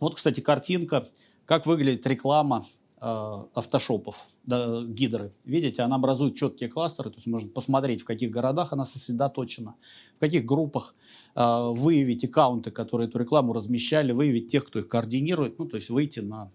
Вот, 0.00 0.14
кстати, 0.14 0.40
картинка, 0.40 1.08
как 1.44 1.66
выглядит 1.66 2.06
реклама 2.06 2.66
автошопов, 3.00 4.26
да, 4.44 4.82
гидры. 4.82 5.32
Видите, 5.44 5.82
она 5.82 5.96
образует 5.96 6.34
четкие 6.34 6.68
кластеры, 6.68 7.10
то 7.10 7.16
есть 7.16 7.26
можно 7.28 7.48
посмотреть, 7.48 8.02
в 8.02 8.04
каких 8.04 8.30
городах 8.30 8.72
она 8.72 8.84
сосредоточена, 8.84 9.76
в 10.16 10.20
каких 10.20 10.44
группах, 10.44 10.96
э, 11.36 11.70
выявить 11.72 12.24
аккаунты, 12.24 12.72
которые 12.72 13.08
эту 13.08 13.18
рекламу 13.18 13.52
размещали, 13.52 14.10
выявить 14.10 14.50
тех, 14.50 14.66
кто 14.66 14.80
их 14.80 14.88
координирует, 14.88 15.58
ну, 15.58 15.66
то 15.66 15.76
есть 15.76 15.90
выйти 15.90 16.20
на 16.20 16.50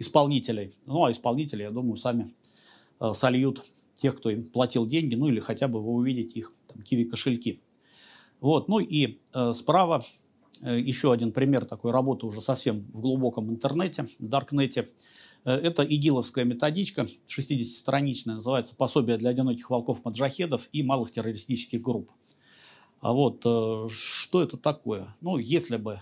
исполнителей. 0.00 0.74
Ну, 0.86 1.04
а 1.04 1.12
исполнители, 1.12 1.62
я 1.62 1.70
думаю, 1.70 1.96
сами 1.96 2.32
э, 3.00 3.12
сольют 3.12 3.62
тех, 3.94 4.16
кто 4.16 4.30
им 4.30 4.46
платил 4.46 4.86
деньги, 4.86 5.14
ну, 5.14 5.28
или 5.28 5.38
хотя 5.38 5.68
бы 5.68 5.80
вы 5.80 5.92
увидите 5.92 6.40
их 6.40 6.52
там, 6.66 6.82
киви-кошельки. 6.82 7.60
Вот, 8.40 8.66
ну 8.68 8.80
и 8.80 9.18
э, 9.32 9.52
справа 9.52 10.04
еще 10.60 11.12
один 11.12 11.32
пример 11.32 11.66
такой 11.66 11.90
работы 11.92 12.26
уже 12.26 12.40
совсем 12.40 12.86
в 12.92 13.00
глубоком 13.00 13.50
интернете, 13.50 14.06
в 14.18 14.28
даркнете. 14.28 14.88
Э, 15.44 15.52
это 15.52 15.82
игиловская 15.82 16.44
методичка, 16.44 17.06
60-страничная, 17.28 18.36
называется 18.36 18.74
«Пособие 18.76 19.16
для 19.18 19.30
одиноких 19.30 19.70
волков-маджахедов 19.70 20.68
и 20.72 20.82
малых 20.82 21.12
террористических 21.12 21.80
групп». 21.80 22.10
А 23.00 23.12
вот 23.12 23.42
э, 23.44 23.86
что 23.90 24.42
это 24.42 24.56
такое? 24.56 25.14
Ну, 25.20 25.36
если 25.36 25.76
бы 25.76 26.00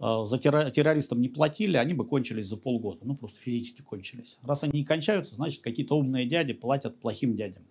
э, 0.00 0.24
за 0.24 0.38
террористам 0.38 1.20
не 1.20 1.28
платили, 1.28 1.76
они 1.76 1.94
бы 1.94 2.04
кончились 2.04 2.46
за 2.46 2.56
полгода. 2.56 3.00
Ну, 3.04 3.14
просто 3.14 3.38
физически 3.38 3.82
кончились. 3.82 4.38
Раз 4.42 4.64
они 4.64 4.80
не 4.80 4.84
кончаются, 4.84 5.36
значит, 5.36 5.62
какие-то 5.62 5.96
умные 5.96 6.26
дяди 6.26 6.52
платят 6.52 6.98
плохим 6.98 7.36
дядям. 7.36 7.62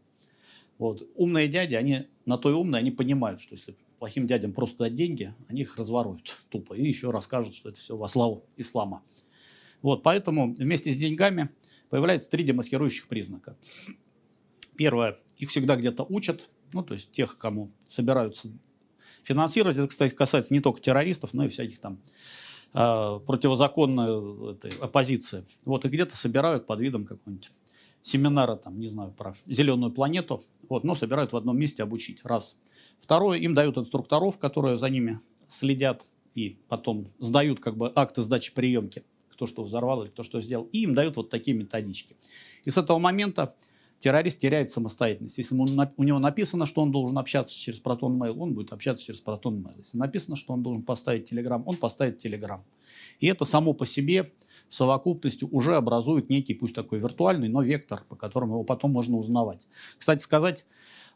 Вот. 0.78 1.08
Умные 1.16 1.48
дяди, 1.48 1.76
они 1.76 2.08
на 2.26 2.38
то 2.38 2.50
и 2.50 2.54
умные, 2.54 2.80
они 2.80 2.92
понимают, 2.92 3.42
что 3.42 3.56
если 3.56 3.76
плохим 4.00 4.26
дядям 4.26 4.54
просто 4.54 4.86
дать 4.86 4.96
деньги, 4.96 5.36
они 5.48 5.62
их 5.62 5.78
разворуют 5.78 6.44
тупо 6.50 6.74
и 6.74 6.88
еще 6.88 7.12
расскажут, 7.12 7.54
что 7.54 7.70
это 7.70 7.78
все 7.78 7.96
во 7.96 8.08
славу 8.08 8.46
ислама. 8.58 9.04
Вот, 9.82 10.04
поэтому 10.04 10.54
вместе 10.54 10.94
с 10.94 10.98
деньгами 10.98 11.50
появляется 11.90 12.30
три 12.30 12.44
демаскирующих 12.44 13.08
признака. 13.08 13.58
Первое, 14.78 15.18
их 15.38 15.50
всегда 15.50 15.76
где-то 15.76 16.06
учат, 16.08 16.50
ну, 16.74 16.84
то 16.84 16.94
есть 16.94 17.12
тех, 17.12 17.38
кому 17.38 17.72
собираются 17.88 18.50
финансировать. 19.24 19.78
Это, 19.78 19.88
кстати, 19.88 20.14
касается 20.14 20.54
не 20.54 20.62
только 20.62 20.82
террористов, 20.82 21.34
но 21.34 21.46
и 21.46 21.50
всяких 21.50 21.80
там 21.80 22.00
э, 22.74 23.20
противозаконной 23.26 24.54
этой, 24.54 24.72
оппозиции. 24.80 25.46
Вот, 25.66 25.86
и 25.86 25.90
где-то 25.90 26.16
собирают 26.16 26.66
под 26.66 26.80
видом 26.80 27.06
какого-нибудь 27.06 27.52
семинара, 28.02 28.56
там, 28.56 28.80
не 28.80 28.88
знаю, 28.88 29.12
про 29.12 29.36
зеленую 29.46 29.92
планету, 29.92 30.44
вот, 30.70 30.84
но 30.84 30.96
собирают 30.96 31.34
в 31.34 31.38
одном 31.38 31.58
месте 31.58 31.84
обучить, 31.84 32.24
раз. 32.24 32.60
Второе, 33.00 33.40
им 33.40 33.54
дают 33.54 33.78
инструкторов, 33.78 34.38
которые 34.38 34.78
за 34.78 34.90
ними 34.90 35.20
следят 35.48 36.04
и 36.34 36.58
потом 36.68 37.08
сдают 37.20 37.60
как 37.60 37.76
бы 37.76 37.92
акты 37.94 38.22
сдачи 38.22 38.54
приемки 38.54 39.04
кто 39.42 39.48
что 39.48 39.64
взорвал 39.64 40.04
или 40.04 40.10
кто 40.12 40.22
что 40.22 40.40
сделал. 40.40 40.70
И 40.72 40.84
им 40.84 40.94
дают 40.94 41.18
вот 41.18 41.32
такие 41.32 41.58
методички. 41.58 42.16
И 42.64 42.70
с 42.70 42.78
этого 42.78 43.00
момента 43.00 43.56
террорист 43.98 44.38
теряет 44.40 44.70
самостоятельность. 44.70 45.36
Если 45.36 45.56
у 45.56 46.04
него 46.04 46.20
написано, 46.20 46.68
что 46.68 46.84
он 46.84 46.92
должен 46.92 47.18
общаться 47.18 47.60
через 47.60 47.82
Proton 47.82 48.20
Mail, 48.20 48.38
он 48.38 48.54
будет 48.54 48.72
общаться 48.72 49.04
через 49.04 49.24
Proton 49.26 49.64
Mail. 49.64 49.78
Если 49.80 49.98
написано, 49.98 50.36
что 50.36 50.54
он 50.54 50.62
должен 50.62 50.84
поставить 50.84 51.34
Telegram, 51.34 51.64
он 51.66 51.76
поставит 51.78 52.24
Telegram. 52.24 52.60
И 53.20 53.26
это 53.26 53.46
само 53.46 53.74
по 53.74 53.88
себе 53.88 54.32
в 54.70 54.76
совокупности 54.76 55.48
уже 55.50 55.76
образует 55.76 56.30
некий, 56.30 56.54
пусть 56.54 56.76
такой 56.76 57.00
виртуальный, 57.00 57.50
но 57.50 57.64
вектор, 57.64 58.04
по 58.10 58.16
которому 58.16 58.54
его 58.54 58.64
потом 58.64 58.92
можно 58.92 59.18
узнавать. 59.18 59.68
Кстати 59.98 60.22
сказать, 60.22 60.66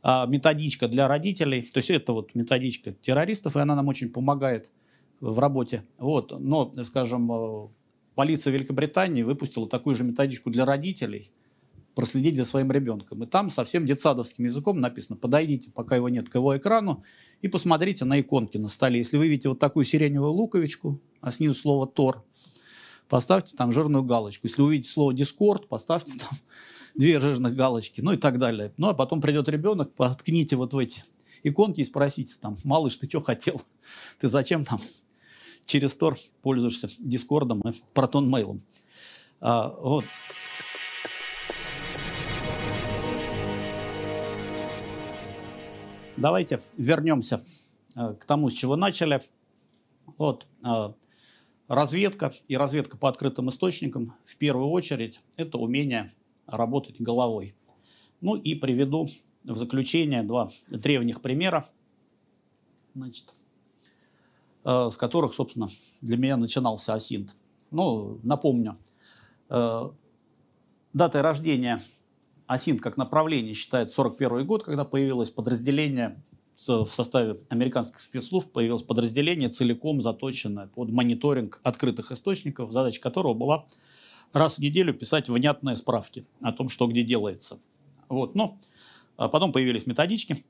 а, 0.02 0.26
методичка 0.26 0.88
для 0.88 1.08
родителей, 1.08 1.62
то 1.62 1.78
есть 1.78 1.92
это 1.92 2.14
вот 2.14 2.34
методичка 2.34 2.92
террористов, 2.92 3.56
и 3.56 3.60
она 3.60 3.76
нам 3.76 3.88
очень 3.88 4.10
помогает 4.10 4.72
в 5.20 5.40
работе. 5.40 5.84
Вот, 5.98 6.38
но, 6.40 6.72
скажем, 6.84 7.32
э, 7.32 7.68
полиция 8.16 8.52
Великобритании 8.52 9.24
выпустила 9.24 9.68
такую 9.68 9.96
же 9.96 10.04
методичку 10.04 10.50
для 10.50 10.66
родителей 10.66 11.32
проследить 11.96 12.36
за 12.38 12.46
своим 12.46 12.72
ребенком. 12.72 13.24
И 13.24 13.26
там 13.26 13.50
совсем 13.50 13.86
детсадовским 13.86 14.44
языком 14.44 14.80
написано, 14.80 15.18
подойдите, 15.18 15.72
пока 15.72 15.96
его 15.96 16.10
нет, 16.10 16.30
к 16.30 16.36
его 16.36 16.56
экрану, 16.56 17.04
и 17.42 17.48
посмотрите 17.48 18.06
на 18.06 18.20
иконки 18.20 18.58
на 18.58 18.68
столе. 18.68 19.00
Если 19.00 19.18
вы 19.18 19.28
видите 19.28 19.50
вот 19.50 19.60
такую 19.60 19.86
сиреневую 19.86 20.32
луковичку, 20.32 21.00
а 21.22 21.32
снизу 21.32 21.56
слово 21.56 21.88
«Тор», 21.88 22.24
поставьте 23.08 23.56
там 23.56 23.72
жирную 23.72 24.04
галочку. 24.04 24.48
Если 24.48 24.62
увидите 24.62 24.90
слово 24.90 25.14
«Дискорд», 25.14 25.68
поставьте 25.68 26.14
там 26.20 26.38
две 26.96 27.20
жирных 27.20 27.56
галочки, 27.56 28.02
ну 28.02 28.14
и 28.14 28.18
так 28.18 28.40
далее. 28.40 28.74
Ну, 28.78 28.90
а 28.90 28.94
потом 28.94 29.22
придет 29.22 29.48
ребенок, 29.48 29.96
подкните 29.96 30.56
вот 30.58 30.74
в 30.74 30.78
эти 30.78 31.04
иконки 31.44 31.82
и 31.82 31.86
спросите 31.86 32.36
там, 32.42 32.58
малыш, 32.64 32.98
ты 32.98 33.08
что 33.08 33.22
хотел? 33.22 33.62
Ты 34.20 34.28
зачем 34.28 34.66
там 34.66 34.80
через 35.66 35.96
Тор 35.96 36.18
пользуешься 36.42 36.88
Дискордом 37.00 37.62
и 37.62 37.74
Протон 37.94 38.30
Мейлом. 38.30 38.62
А, 39.42 39.70
вот. 39.70 40.06
Давайте 46.18 46.62
вернемся 46.78 47.44
а, 47.96 48.14
к 48.14 48.26
тому, 48.26 48.50
с 48.50 48.54
чего 48.54 48.76
начали. 48.76 49.22
Вот, 50.18 50.46
а, 50.64 50.94
разведка 51.68 52.32
и 52.48 52.56
разведка 52.56 52.98
по 52.98 53.10
открытым 53.10 53.50
источникам 53.50 54.16
в 54.24 54.38
первую 54.38 54.70
очередь 54.70 55.20
это 55.36 55.58
умение 55.58 56.14
работать 56.46 57.02
головой. 57.02 57.56
Ну 58.22 58.36
и 58.36 58.56
приведу 58.56 59.08
в 59.44 59.58
заключение 59.58 60.24
два 60.24 60.50
древних 60.70 61.22
примера. 61.22 61.68
Значит, 62.94 63.34
с 64.66 64.98
которых, 64.98 65.34
собственно, 65.34 65.70
для 66.02 66.18
меня 66.18 66.38
начинался 66.38 66.94
Асинт. 66.94 67.36
Ну, 67.72 68.20
напомню, 68.24 68.78
э, 69.50 69.90
датой 70.94 71.22
рождения 71.22 71.82
Асинт 72.48 72.82
как 72.82 72.98
направление 72.98 73.54
считает 73.54 73.90
41 73.90 74.46
год, 74.46 74.64
когда 74.64 74.84
появилось 74.86 75.30
подразделение 75.30 76.22
в 76.58 76.86
составе 76.86 77.38
американских 77.50 78.00
спецслужб 78.00 78.52
появилось 78.52 78.82
подразделение, 78.82 79.50
целиком 79.50 80.02
заточенное 80.02 80.68
под 80.68 80.90
мониторинг 80.90 81.60
открытых 81.64 82.12
источников, 82.12 82.72
задача 82.72 83.02
которого 83.02 83.34
была 83.34 83.66
раз 84.32 84.56
в 84.58 84.60
неделю 84.60 84.94
писать 84.94 85.28
внятные 85.28 85.76
справки 85.76 86.26
о 86.42 86.54
том, 86.54 86.70
что 86.70 86.88
где 86.88 87.04
делается. 87.04 87.60
Вот. 88.08 88.36
Но 88.36 88.58
а 89.18 89.30
потом 89.30 89.52
появились 89.52 89.86
методички, 89.86 90.46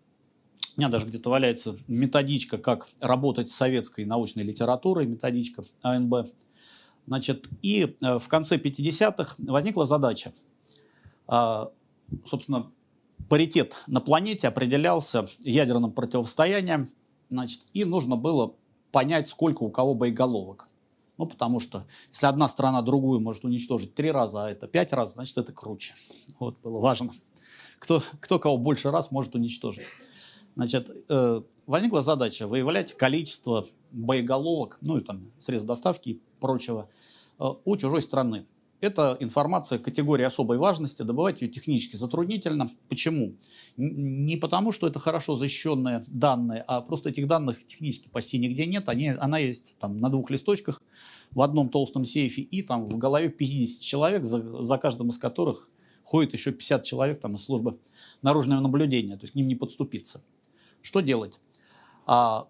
у 0.75 0.79
меня 0.79 0.89
даже 0.89 1.05
где-то 1.05 1.29
валяется 1.29 1.77
методичка, 1.87 2.57
как 2.57 2.87
работать 2.99 3.49
с 3.49 3.55
советской 3.55 4.05
научной 4.05 4.43
литературой, 4.43 5.05
методичка 5.05 5.63
АНБ. 5.81 6.27
Значит, 7.07 7.47
и 7.61 7.95
э, 8.01 8.19
в 8.19 8.27
конце 8.27 8.57
50-х 8.57 9.35
возникла 9.39 9.85
задача. 9.85 10.33
А, 11.27 11.71
собственно, 12.25 12.71
паритет 13.29 13.75
на 13.87 14.01
планете 14.01 14.47
определялся 14.47 15.25
ядерным 15.39 15.91
противостоянием, 15.91 16.89
значит, 17.29 17.61
и 17.73 17.85
нужно 17.85 18.15
было 18.15 18.55
понять, 18.91 19.27
сколько 19.29 19.63
у 19.63 19.69
кого 19.69 19.93
боеголовок. 19.93 20.67
Ну, 21.17 21.25
потому 21.25 21.61
что 21.61 21.85
если 22.11 22.25
одна 22.25 22.47
страна 22.47 22.81
другую 22.81 23.21
может 23.21 23.45
уничтожить 23.45 23.95
три 23.95 24.11
раза, 24.11 24.45
а 24.45 24.49
это 24.49 24.67
пять 24.67 24.91
раз, 24.91 25.13
значит, 25.13 25.37
это 25.37 25.53
круче. 25.53 25.93
Вот 26.39 26.57
было 26.61 26.79
важно, 26.79 27.11
кто, 27.79 28.03
кто 28.19 28.39
кого 28.39 28.57
больше 28.57 28.91
раз 28.91 29.11
может 29.11 29.35
уничтожить. 29.35 29.85
Значит, 30.55 30.89
э, 31.09 31.41
возникла 31.65 32.01
задача 32.01 32.47
выявлять 32.47 32.93
количество 32.93 33.67
боеголовок, 33.91 34.77
ну 34.81 34.97
и 34.97 35.01
там 35.01 35.31
средств 35.39 35.67
доставки 35.67 36.09
и 36.09 36.21
прочего 36.39 36.89
э, 37.39 37.45
у 37.65 37.75
чужой 37.77 38.01
страны. 38.01 38.45
Это 38.81 39.17
информация 39.19 39.79
категории 39.79 40.23
особой 40.23 40.57
важности, 40.57 41.01
добывать 41.01 41.41
ее 41.41 41.49
технически 41.49 41.95
затруднительно. 41.95 42.69
Почему? 42.87 43.33
Не 43.77 44.37
потому, 44.37 44.71
что 44.71 44.87
это 44.87 44.99
хорошо 44.99 45.35
защищенные 45.35 46.03
данные, 46.07 46.63
а 46.67 46.81
просто 46.81 47.09
этих 47.09 47.27
данных 47.27 47.65
технически 47.65 48.09
почти 48.09 48.37
нигде 48.37 48.65
нет. 48.65 48.87
Они, 48.87 49.09
она 49.09 49.39
есть 49.39 49.75
там 49.79 49.99
на 49.99 50.09
двух 50.09 50.29
листочках 50.29 50.81
в 51.31 51.41
одном 51.41 51.69
толстом 51.69 52.05
сейфе 52.05 52.41
и 52.41 52.61
там 52.61 52.87
в 52.87 52.97
голове 52.97 53.29
50 53.29 53.81
человек, 53.81 54.23
за, 54.23 54.61
за 54.61 54.77
каждым 54.77 55.09
из 55.09 55.17
которых 55.17 55.69
ходит 56.03 56.33
еще 56.33 56.51
50 56.51 56.83
человек 56.83 57.19
там, 57.19 57.35
из 57.35 57.43
службы 57.43 57.79
наружного 58.21 58.61
наблюдения, 58.61 59.15
то 59.15 59.23
есть 59.23 59.33
к 59.33 59.35
ним 59.35 59.47
не 59.47 59.55
подступиться. 59.55 60.21
Что 60.85 60.99
делать? 60.99 61.39
А, 62.05 62.47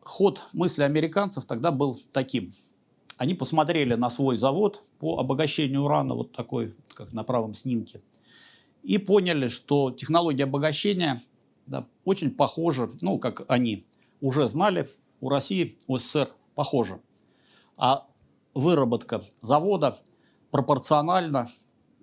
ход 0.00 0.46
мысли 0.54 0.82
американцев 0.82 1.44
тогда 1.44 1.70
был 1.70 2.00
таким. 2.12 2.54
Они 3.18 3.34
посмотрели 3.34 3.94
на 3.94 4.08
свой 4.08 4.38
завод 4.38 4.82
по 4.98 5.18
обогащению 5.18 5.82
урана, 5.82 6.14
вот 6.14 6.32
такой, 6.32 6.74
как 6.94 7.12
на 7.12 7.24
правом 7.24 7.52
снимке, 7.52 8.00
и 8.82 8.96
поняли, 8.96 9.48
что 9.48 9.90
технология 9.90 10.44
обогащения 10.44 11.20
да, 11.66 11.86
очень 12.06 12.30
похожа, 12.30 12.88
ну, 13.02 13.18
как 13.18 13.44
они 13.48 13.84
уже 14.22 14.48
знали, 14.48 14.88
у 15.20 15.28
России, 15.28 15.76
у 15.86 15.98
СССР 15.98 16.30
похожа. 16.54 17.00
А 17.76 18.06
выработка 18.54 19.22
завода 19.42 19.98
пропорциональна 20.50 21.50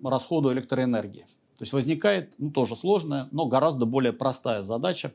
расходу 0.00 0.52
электроэнергии. 0.52 1.26
То 1.58 1.62
есть 1.62 1.72
возникает, 1.72 2.34
ну, 2.38 2.52
тоже 2.52 2.76
сложная, 2.76 3.28
но 3.32 3.46
гораздо 3.46 3.84
более 3.84 4.12
простая 4.12 4.62
задача 4.62 5.12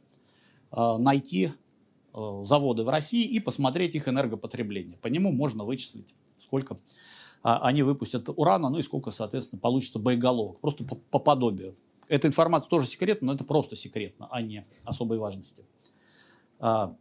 найти 0.72 1.52
э, 2.14 2.42
заводы 2.44 2.84
в 2.84 2.90
России 2.90 3.26
и 3.26 3.40
посмотреть 3.40 3.96
их 3.96 4.08
энергопотребление. 4.08 4.98
По 4.98 5.08
нему 5.08 5.32
можно 5.32 5.64
вычислить, 5.64 6.14
сколько 6.38 6.76
э, 6.76 6.78
они 7.44 7.84
выпустят 7.84 8.30
урана, 8.36 8.70
ну 8.70 8.80
и 8.80 8.84
сколько, 8.84 9.12
соответственно, 9.12 9.60
получится 9.60 10.00
боеголовок. 10.00 10.60
Просто 10.60 10.84
по, 10.84 10.96
по 10.96 11.20
подобию. 11.20 11.76
Эта 12.08 12.28
информация 12.28 12.70
тоже 12.70 12.88
секретна, 12.88 13.28
но 13.28 13.34
это 13.34 13.44
просто 13.44 13.76
секретно, 13.76 14.28
а 14.32 14.42
не 14.42 14.66
особой 14.84 15.18
важности. 15.18 15.66
А, 16.60 16.96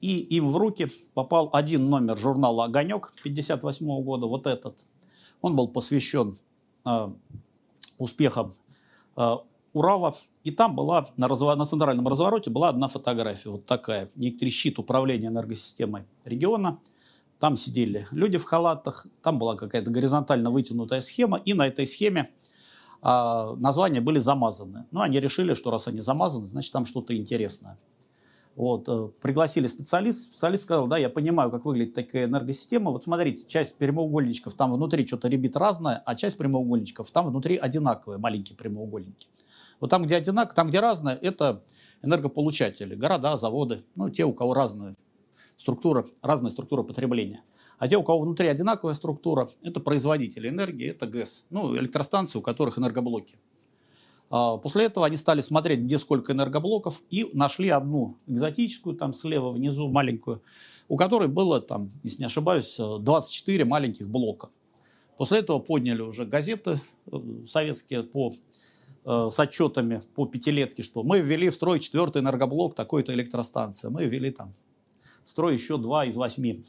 и 0.00 0.18
им 0.18 0.48
в 0.48 0.56
руки 0.56 0.88
попал 1.14 1.50
один 1.52 1.88
номер 1.88 2.16
журнала 2.18 2.64
«Огонек» 2.64 3.12
1958 3.20 4.02
года, 4.02 4.26
вот 4.26 4.46
этот. 4.46 4.78
Он 5.40 5.54
был 5.54 5.68
посвящен 5.68 6.36
э, 6.84 7.08
успехам 7.98 8.54
э, 9.16 9.36
Урала. 9.72 10.14
И 10.44 10.50
там 10.50 10.76
была, 10.76 11.08
на, 11.16 11.28
разво... 11.28 11.54
на 11.54 11.64
центральном 11.64 12.06
развороте 12.08 12.50
была 12.50 12.68
одна 12.68 12.88
фотография, 12.88 13.50
вот 13.50 13.66
такая. 13.66 14.10
Некоторый 14.14 14.50
щит 14.50 14.78
управления 14.78 15.28
энергосистемой 15.28 16.04
региона. 16.24 16.78
Там 17.38 17.56
сидели 17.56 18.06
люди 18.12 18.38
в 18.38 18.44
халатах, 18.44 19.06
там 19.22 19.38
была 19.38 19.56
какая-то 19.56 19.90
горизонтально 19.90 20.50
вытянутая 20.50 21.00
схема, 21.00 21.38
и 21.38 21.54
на 21.54 21.66
этой 21.66 21.88
схеме 21.88 22.30
э, 23.02 23.54
названия 23.56 24.00
были 24.00 24.20
замазаны. 24.20 24.86
Ну, 24.92 25.00
они 25.00 25.18
решили, 25.18 25.54
что 25.54 25.72
раз 25.72 25.88
они 25.88 26.00
замазаны, 26.00 26.46
значит, 26.46 26.72
там 26.72 26.86
что-то 26.86 27.16
интересное. 27.16 27.78
Вот, 28.54 28.88
э, 28.88 29.08
пригласили 29.20 29.66
специалист, 29.66 30.26
специалист 30.26 30.64
сказал, 30.64 30.86
да, 30.86 30.98
я 30.98 31.08
понимаю, 31.08 31.50
как 31.50 31.64
выглядит 31.64 31.94
такая 31.94 32.26
энергосистема. 32.26 32.90
Вот 32.90 33.02
смотрите, 33.02 33.44
часть 33.48 33.76
прямоугольничков 33.76 34.54
там 34.54 34.70
внутри 34.70 35.06
что-то 35.06 35.28
ребит 35.28 35.56
разное, 35.56 36.02
а 36.04 36.14
часть 36.14 36.36
прямоугольничков 36.36 37.10
там 37.10 37.26
внутри 37.26 37.56
одинаковые, 37.56 38.18
маленькие 38.18 38.56
прямоугольники. 38.56 39.26
Вот 39.82 39.90
там, 39.90 40.04
где 40.04 40.14
одинаково, 40.14 40.54
там, 40.54 40.68
где 40.68 40.78
разное, 40.78 41.16
это 41.16 41.64
энергополучатели, 42.02 42.94
города, 42.94 43.36
заводы, 43.36 43.82
ну, 43.96 44.10
те, 44.10 44.24
у 44.24 44.32
кого 44.32 44.54
разная 44.54 44.94
структура, 45.56 46.06
разная 46.22 46.52
структура 46.52 46.84
потребления. 46.84 47.42
А 47.78 47.88
те, 47.88 47.96
у 47.96 48.04
кого 48.04 48.20
внутри 48.20 48.46
одинаковая 48.46 48.94
структура, 48.94 49.50
это 49.60 49.80
производители 49.80 50.48
энергии, 50.48 50.90
это 50.90 51.08
ГЭС, 51.08 51.46
ну, 51.50 51.76
электростанции, 51.76 52.38
у 52.38 52.42
которых 52.42 52.78
энергоблоки. 52.78 53.40
А, 54.30 54.56
после 54.56 54.84
этого 54.84 55.04
они 55.04 55.16
стали 55.16 55.40
смотреть, 55.40 55.80
где 55.80 55.98
сколько 55.98 56.30
энергоблоков, 56.32 57.02
и 57.10 57.28
нашли 57.32 57.68
одну 57.68 58.18
экзотическую, 58.28 58.94
там 58.94 59.12
слева 59.12 59.50
внизу 59.50 59.88
маленькую, 59.88 60.44
у 60.86 60.96
которой 60.96 61.26
было, 61.26 61.60
там, 61.60 61.90
если 62.04 62.20
не 62.20 62.26
ошибаюсь, 62.26 62.76
24 62.76 63.64
маленьких 63.64 64.08
блока. 64.08 64.48
После 65.18 65.40
этого 65.40 65.58
подняли 65.58 66.02
уже 66.02 66.24
газеты 66.24 66.78
э, 67.10 67.18
советские 67.48 68.04
по, 68.04 68.30
э, 68.30 68.34
с 69.04 69.40
отчетами 69.40 70.00
по 70.14 70.26
пятилетке, 70.26 70.82
что 70.82 71.02
мы 71.02 71.20
ввели 71.20 71.50
в 71.50 71.54
строй 71.54 71.80
четвертый 71.80 72.22
энергоблок 72.22 72.74
такой-то 72.74 73.12
электростанции. 73.12 73.88
Мы 73.88 74.04
ввели 74.04 74.30
там 74.30 74.52
в 75.24 75.30
строй 75.30 75.54
еще 75.54 75.76
два 75.76 76.04
из 76.04 76.16
восьми. 76.16 76.64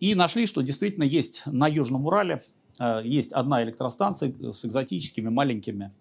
И 0.00 0.14
нашли, 0.14 0.46
что 0.46 0.60
действительно 0.60 1.04
есть 1.04 1.44
на 1.46 1.66
Южном 1.66 2.06
Урале 2.06 2.42
э, 2.78 3.00
есть 3.04 3.32
одна 3.32 3.62
электростанция 3.62 4.34
с 4.52 4.64
экзотическими 4.64 5.28
маленькими 5.28 5.92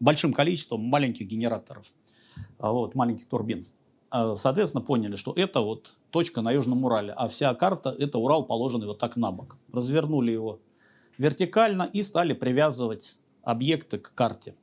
большим 0.00 0.32
количеством 0.32 0.82
маленьких 0.82 1.26
генераторов, 1.26 1.90
а, 2.58 2.72
вот, 2.72 2.94
маленьких 2.94 3.26
турбин. 3.26 3.66
Соответственно, 4.10 4.82
поняли, 4.82 5.16
что 5.16 5.34
это 5.36 5.60
вот 5.60 5.94
точка 6.10 6.40
на 6.40 6.50
Южном 6.50 6.82
Урале, 6.84 7.12
а 7.12 7.28
вся 7.28 7.54
карта– 7.54 7.94
это 7.98 8.18
Урал, 8.18 8.44
положенный 8.46 8.86
вот 8.86 8.98
так 8.98 9.16
на 9.18 9.30
бок. 9.30 9.58
Развернули 9.70 10.30
его 10.30 10.60
вертикально 11.18 11.82
и 11.92 12.02
стали 12.02 12.32
привязывать 12.32 13.18
объекты 13.42 13.98
к 13.98 14.14
карте. 14.14 14.54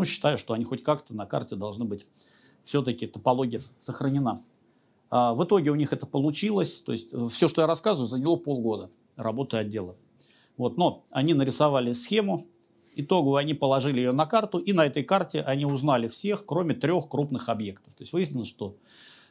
Ну, 0.00 0.06
считаю, 0.06 0.38
что 0.38 0.54
они 0.54 0.64
хоть 0.64 0.82
как-то 0.82 1.14
на 1.14 1.26
карте 1.26 1.56
должны 1.56 1.84
быть, 1.84 2.06
все-таки 2.62 3.06
топология 3.06 3.60
сохранена. 3.76 4.40
А, 5.10 5.34
в 5.34 5.44
итоге 5.44 5.70
у 5.70 5.74
них 5.74 5.92
это 5.92 6.06
получилось, 6.06 6.80
то 6.80 6.92
есть 6.92 7.10
все, 7.28 7.48
что 7.48 7.60
я 7.60 7.66
рассказываю, 7.66 8.08
заняло 8.08 8.36
полгода 8.36 8.88
работы 9.16 9.58
отдела. 9.58 9.96
Вот, 10.56 10.78
но 10.78 11.04
они 11.10 11.34
нарисовали 11.34 11.92
схему, 11.92 12.46
итогу 12.94 13.36
они 13.36 13.52
положили 13.52 13.98
ее 13.98 14.12
на 14.12 14.24
карту, 14.24 14.56
и 14.56 14.72
на 14.72 14.86
этой 14.86 15.04
карте 15.04 15.42
они 15.42 15.66
узнали 15.66 16.08
всех, 16.08 16.46
кроме 16.46 16.74
трех 16.74 17.06
крупных 17.06 17.50
объектов. 17.50 17.92
То 17.92 18.00
есть 18.00 18.14
выяснилось, 18.14 18.48
что 18.48 18.76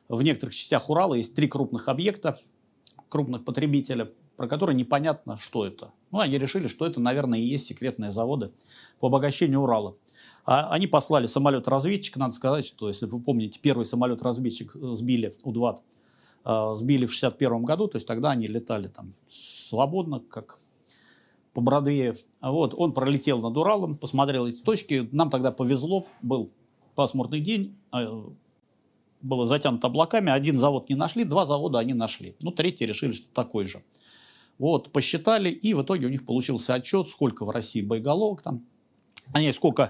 в 0.08 0.22
некоторых 0.22 0.54
частях 0.54 0.88
Урала 0.88 1.16
есть 1.16 1.34
три 1.34 1.48
крупных 1.48 1.90
объекта, 1.90 2.40
крупных 3.10 3.44
потребителя, 3.44 4.12
про 4.38 4.48
которые 4.48 4.76
непонятно, 4.76 5.40
что 5.40 5.66
это. 5.66 5.94
Ну, 6.12 6.20
они 6.20 6.38
решили, 6.38 6.68
что 6.68 6.86
это, 6.86 7.00
наверное, 7.00 7.40
и 7.40 7.44
есть 7.44 7.66
секретные 7.66 8.12
заводы 8.12 8.52
по 9.00 9.08
обогащению 9.08 9.62
Урала. 9.62 9.96
А 10.46 10.70
они 10.72 10.88
послали 10.88 11.26
самолет-разведчик. 11.28 12.18
Надо 12.18 12.34
сказать, 12.34 12.66
что, 12.66 12.88
если 12.88 13.06
вы 13.06 13.20
помните, 13.20 13.60
первый 13.62 13.86
самолет-разведчик 13.86 14.72
сбили, 14.74 15.36
У-2, 15.44 15.80
а, 16.44 16.76
сбили 16.76 17.06
в 17.06 17.16
1961 17.16 17.64
году, 17.64 17.88
то 17.88 17.98
есть 17.98 18.08
тогда 18.08 18.32
они 18.32 18.48
летали 18.48 18.88
там 18.88 19.14
свободно, 19.30 20.20
как 20.20 20.58
по 21.54 21.62
Бродвею. 21.62 22.16
Вот, 22.42 22.74
он 22.76 22.94
пролетел 22.94 23.42
над 23.42 23.58
Уралом, 23.58 23.96
посмотрел 23.96 24.48
эти 24.48 24.62
точки. 24.62 25.08
Нам 25.12 25.30
тогда 25.30 25.52
повезло, 25.52 26.06
был 26.22 26.52
пасмурный 26.96 27.42
день, 27.42 27.76
а, 27.92 28.32
было 29.22 29.46
затянуто 29.46 29.88
облаками. 29.88 30.32
Один 30.32 30.60
завод 30.60 30.90
не 30.90 30.96
нашли, 30.96 31.24
два 31.24 31.46
завода 31.46 31.80
они 31.80 31.94
нашли. 31.94 32.36
Ну, 32.42 32.52
третий 32.52 32.86
решили, 32.86 33.12
что 33.12 33.28
такой 33.34 33.66
же. 33.66 33.84
Вот, 34.58 34.92
посчитали, 34.92 35.50
и 35.50 35.74
в 35.74 35.84
итоге 35.84 36.08
у 36.08 36.10
них 36.10 36.26
получился 36.26 36.74
отчет, 36.74 37.08
сколько 37.08 37.46
в 37.46 37.50
России 37.50 37.82
боеголовок 37.82 38.42
там, 38.42 38.66
они 39.32 39.52
сколько 39.54 39.84
э, 39.84 39.90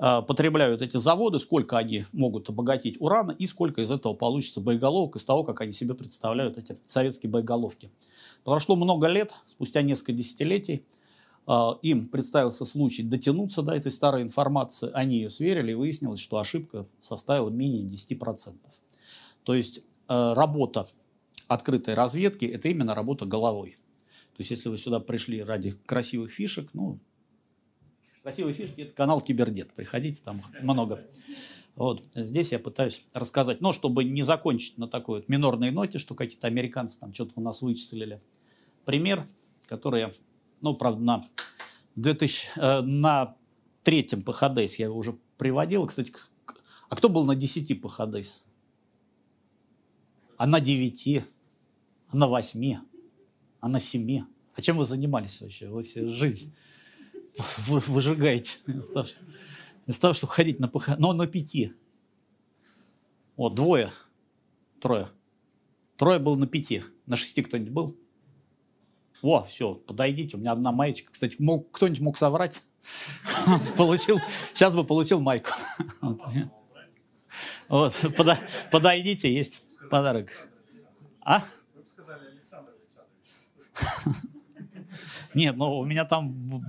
потребляют 0.00 0.80
эти 0.80 0.96
заводы, 0.96 1.38
сколько 1.38 1.76
они 1.76 2.06
могут 2.12 2.48
обогатить 2.48 2.96
урана, 3.00 3.32
и 3.32 3.46
сколько 3.46 3.82
из 3.82 3.90
этого 3.90 4.14
получится 4.14 4.60
боеголовок 4.60 5.16
из 5.16 5.24
того, 5.24 5.44
как 5.44 5.60
они 5.60 5.72
себе 5.72 5.94
представляют 5.94 6.56
эти 6.56 6.76
советские 6.88 7.30
боеголовки. 7.30 7.90
Прошло 8.44 8.76
много 8.76 9.08
лет, 9.08 9.32
спустя 9.46 9.82
несколько 9.82 10.12
десятилетий, 10.12 10.84
а, 11.46 11.78
им 11.82 12.08
представился 12.08 12.64
случай 12.64 13.02
дотянуться 13.02 13.62
до 13.62 13.72
этой 13.72 13.92
старой 13.92 14.22
информации, 14.22 14.90
они 14.94 15.16
ее 15.16 15.30
сверили, 15.30 15.72
и 15.72 15.74
выяснилось, 15.74 16.20
что 16.20 16.38
ошибка 16.38 16.86
составила 17.00 17.50
менее 17.50 17.82
10%. 17.82 18.56
То 19.44 19.54
есть 19.54 19.82
а, 20.08 20.34
работа 20.34 20.88
открытой 21.48 21.94
разведки– 21.94 22.44
это 22.46 22.68
именно 22.68 22.94
работа 22.94 23.26
головой. 23.26 23.76
То 24.36 24.42
есть 24.42 24.52
если 24.52 24.68
вы 24.68 24.78
сюда 24.78 25.00
пришли 25.00 25.42
ради 25.42 25.72
красивых 25.86 26.30
фишек, 26.30 26.70
ну, 26.72 26.98
красивые 28.22 28.54
фишки– 28.54 28.80
это 28.82 28.92
канал 28.92 29.20
Кибердет, 29.20 29.72
приходите, 29.72 30.20
там 30.24 30.42
много. 30.62 31.00
Вот 31.76 32.02
здесь 32.14 32.52
я 32.52 32.58
пытаюсь 32.58 33.06
рассказать, 33.14 33.60
но 33.60 33.72
чтобы 33.72 34.04
не 34.04 34.22
закончить 34.22 34.76
на 34.76 34.88
такой 34.88 35.20
вот 35.20 35.28
минорной 35.28 35.70
ноте, 35.70 35.98
что 35.98 36.14
какие-то 36.14 36.46
американцы 36.46 36.98
там 36.98 37.14
что-то 37.14 37.32
у 37.36 37.40
нас 37.40 37.62
вычислили. 37.62 38.20
Пример, 38.84 39.26
который 39.66 40.00
я, 40.00 40.12
ну, 40.60 40.74
правда, 40.74 41.00
на, 41.00 41.24
2000, 41.96 42.50
э, 42.56 42.80
на 42.82 43.36
третьем 43.82 44.22
ПХДС 44.22 44.76
я 44.76 44.86
его 44.86 44.98
уже 44.98 45.16
приводил. 45.38 45.86
Кстати, 45.86 46.12
а 46.88 46.96
кто 46.96 47.08
был 47.08 47.24
на 47.24 47.34
10 47.34 47.80
ПХДС? 47.80 48.44
А 50.36 50.46
на 50.46 50.60
9? 50.60 51.24
А 52.08 52.16
на 52.16 52.26
8? 52.26 52.76
А 53.60 53.68
на 53.68 53.78
7? 53.78 54.24
А 54.54 54.60
чем 54.60 54.76
вы 54.76 54.84
занимались 54.84 55.40
вообще? 55.40 55.68
Вы 55.68 55.82
жизнь 55.82 56.52
вы, 57.58 57.80
выжигаете. 57.80 58.58
Вместо 58.66 60.02
того, 60.02 60.12
чтобы 60.14 60.32
ходить 60.32 60.60
на 60.60 60.68
ПХ, 60.68 60.98
но 60.98 61.12
на 61.12 61.26
5. 61.26 61.72
Вот, 63.36 63.54
двое, 63.54 63.92
трое. 64.80 65.08
Трое 65.96 66.18
был 66.18 66.36
на 66.36 66.46
пяти. 66.46 66.82
На 67.06 67.16
шести 67.16 67.42
кто-нибудь 67.42 67.72
был? 67.72 67.96
О, 69.22 69.42
все, 69.42 69.74
подойдите, 69.74 70.36
у 70.36 70.40
меня 70.40 70.52
одна 70.52 70.72
маечка. 70.72 71.12
Кстати, 71.12 71.36
мог, 71.40 71.70
кто-нибудь 71.70 72.00
мог 72.00 72.18
соврать? 72.18 72.62
Получил, 73.76 74.18
сейчас 74.54 74.74
бы 74.74 74.84
получил 74.84 75.20
майку. 75.20 75.50
Вот, 77.68 77.94
подойдите, 78.72 79.32
есть 79.32 79.78
подарок. 79.90 80.30
А? 81.20 81.44
Нет, 85.34 85.56
ну 85.56 85.78
у 85.78 85.84
меня 85.84 86.04
там 86.04 86.64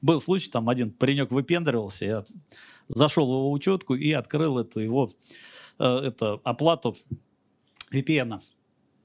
был 0.00 0.20
случай, 0.20 0.50
там 0.50 0.68
один 0.68 0.90
паренек 0.90 1.30
выпендривался, 1.30 2.04
я 2.04 2.24
зашел 2.88 3.26
в 3.26 3.30
его 3.30 3.52
учетку 3.52 3.94
и 3.94 4.12
открыл 4.12 4.58
эту 4.58 4.80
его 4.80 5.10
э, 5.78 5.84
это, 5.84 6.40
оплату 6.42 6.94
VPN. 7.92 8.40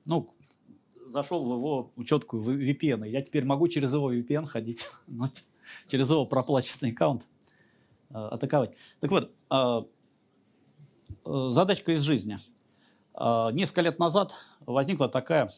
Ну, 0.06 0.34
зашел 1.08 1.46
в 1.46 1.58
его 1.58 1.92
учетку 1.96 2.40
VPN. 2.40 3.08
Я 3.08 3.22
теперь 3.22 3.46
могу 3.46 3.68
через 3.68 3.94
его 3.94 4.14
VPN 4.14 4.46
ходить, 4.46 4.88
через 5.88 6.10
его 6.10 6.26
проплаченный 6.26 6.92
аккаунт 6.92 7.28
э, 8.10 8.16
атаковать. 8.16 8.76
Так 9.00 9.12
вот, 9.12 9.32
э, 9.52 9.82
задачка 11.26 11.94
из 11.94 12.02
жизни. 12.02 12.38
Несколько 13.52 13.82
лет 13.82 13.98
назад 13.98 14.32
возникла 14.60 15.10
такая 15.10 15.52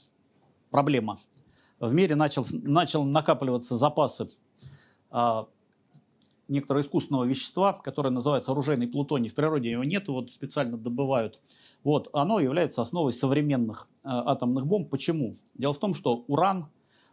проблема– 0.69 1.19
в 1.79 1.93
мире 1.93 2.15
начал, 2.15 2.45
начал 2.51 3.03
накапливаться 3.03 3.77
запасы 3.77 4.29
а, 5.09 5.47
некоторого 6.47 6.81
искусственного 6.81 7.23
вещества, 7.23 7.73
которое 7.73 8.09
называется 8.09 8.51
оружейный 8.51 8.87
плутоний. 8.87 9.29
В 9.29 9.35
природе 9.35 9.71
его 9.71 9.83
нет, 9.83 10.07
вот 10.07 10.31
специально 10.31 10.77
добывают. 10.77 11.39
Вот, 11.83 12.09
оно 12.13 12.39
является 12.39 12.81
основой 12.81 13.13
современных 13.13 13.87
а, 14.03 14.31
атомных 14.31 14.67
бомб. 14.67 14.89
Почему? 14.89 15.37
Дело 15.55 15.73
в 15.73 15.79
том, 15.79 15.93
что 15.93 16.25
уран 16.27 16.67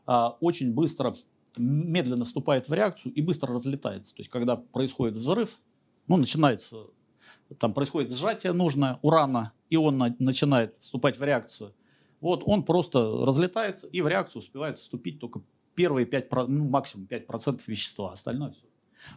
а, 0.06 0.36
очень 0.40 0.74
быстро, 0.74 1.14
медленно 1.56 2.24
вступает 2.24 2.68
в 2.68 2.72
реакцию 2.74 3.14
и 3.14 3.22
быстро 3.22 3.54
разлетается. 3.54 4.14
То 4.14 4.20
есть, 4.20 4.30
когда 4.30 4.56
происходит 4.56 5.16
взрыв, 5.16 5.58
ну, 6.06 6.16
начинается, 6.16 6.76
там 7.58 7.72
происходит 7.72 8.12
сжатие 8.12 8.52
нужное 8.52 8.98
урана, 9.02 9.52
и 9.70 9.76
он 9.76 9.96
на, 9.96 10.14
начинает 10.18 10.76
вступать 10.80 11.18
в 11.18 11.22
реакцию– 11.22 11.72
вот 12.20 12.42
он 12.46 12.62
просто 12.62 13.24
разлетается 13.24 13.86
и 13.88 14.00
в 14.00 14.08
реакцию 14.08 14.40
успевает 14.40 14.78
вступить 14.78 15.18
только 15.20 15.40
первые 15.74 16.06
5, 16.06 16.32
ну, 16.48 16.68
максимум 16.68 17.06
5% 17.10 17.60
вещества, 17.66 18.12
остальное 18.12 18.52
все 18.52 18.66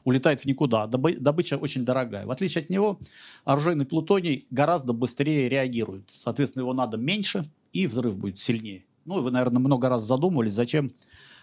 улетает 0.03 0.41
в 0.41 0.45
никуда. 0.45 0.87
Добыча 0.87 1.57
очень 1.57 1.85
дорогая. 1.85 2.25
В 2.25 2.31
отличие 2.31 2.63
от 2.63 2.69
него, 2.69 2.99
оружейный 3.43 3.85
плутоний 3.85 4.45
гораздо 4.51 4.93
быстрее 4.93 5.49
реагирует. 5.49 6.09
Соответственно, 6.09 6.63
его 6.63 6.73
надо 6.73 6.97
меньше, 6.97 7.45
и 7.73 7.87
взрыв 7.87 8.17
будет 8.17 8.37
сильнее. 8.37 8.85
Ну, 9.05 9.19
и 9.19 9.21
вы, 9.21 9.31
наверное, 9.31 9.59
много 9.59 9.89
раз 9.89 10.03
задумывались, 10.03 10.53
зачем 10.53 10.91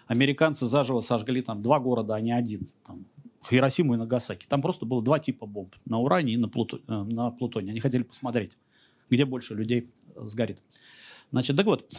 американцы 0.07 0.67
заживо 0.67 0.99
сожгли 0.99 1.41
там 1.41 1.61
два 1.61 1.79
города, 1.79 2.15
а 2.15 2.21
не 2.21 2.31
один. 2.31 2.69
Там, 2.85 3.05
Хиросиму 3.47 3.93
и 3.93 3.97
Нагасаки. 3.97 4.45
Там 4.47 4.61
просто 4.61 4.85
было 4.85 5.01
два 5.01 5.19
типа 5.19 5.45
бомб. 5.45 5.73
На 5.85 5.99
уране 5.99 6.33
и 6.33 6.37
на, 6.37 6.49
плуто, 6.49 6.79
э, 6.87 7.03
на 7.03 7.31
плутоне. 7.31 7.71
Они 7.71 7.79
хотели 7.79 8.03
посмотреть, 8.03 8.53
где 9.09 9.25
больше 9.25 9.55
людей 9.55 9.89
сгорит. 10.15 10.61
Значит, 11.31 11.57
так 11.57 11.65
вот, 11.65 11.91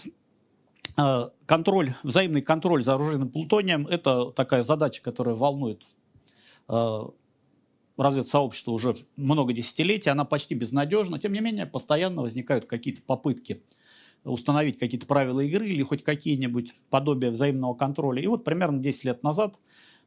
э, 0.96 1.28
контроль, 1.46 1.94
взаимный 2.02 2.42
контроль 2.42 2.82
за 2.82 2.94
оружейным 2.94 3.28
плутонием– 3.28 3.86
это 3.88 4.30
такая 4.32 4.62
задача, 4.62 5.02
которая 5.02 5.34
волнует 5.34 5.82
э, 6.68 6.98
разведсообщество 7.96 8.70
уже 8.70 8.96
много 9.16 9.52
десятилетий, 9.52 10.10
она 10.10 10.24
почти 10.24 10.54
безнадежна. 10.54 11.18
Тем 11.18 11.32
не 11.32 11.40
менее, 11.40 11.66
постоянно 11.66 12.22
возникают 12.22 12.66
какие-то 12.66 13.02
попытки 13.02 13.62
установить 14.24 14.78
какие-то 14.78 15.06
правила 15.06 15.40
игры 15.40 15.68
или 15.68 15.82
хоть 15.82 16.02
какие-нибудь 16.02 16.72
подобия 16.90 17.30
взаимного 17.30 17.74
контроля. 17.74 18.22
И 18.22 18.26
вот 18.26 18.44
примерно 18.44 18.78
10 18.80 19.04
лет 19.04 19.22
назад 19.22 19.58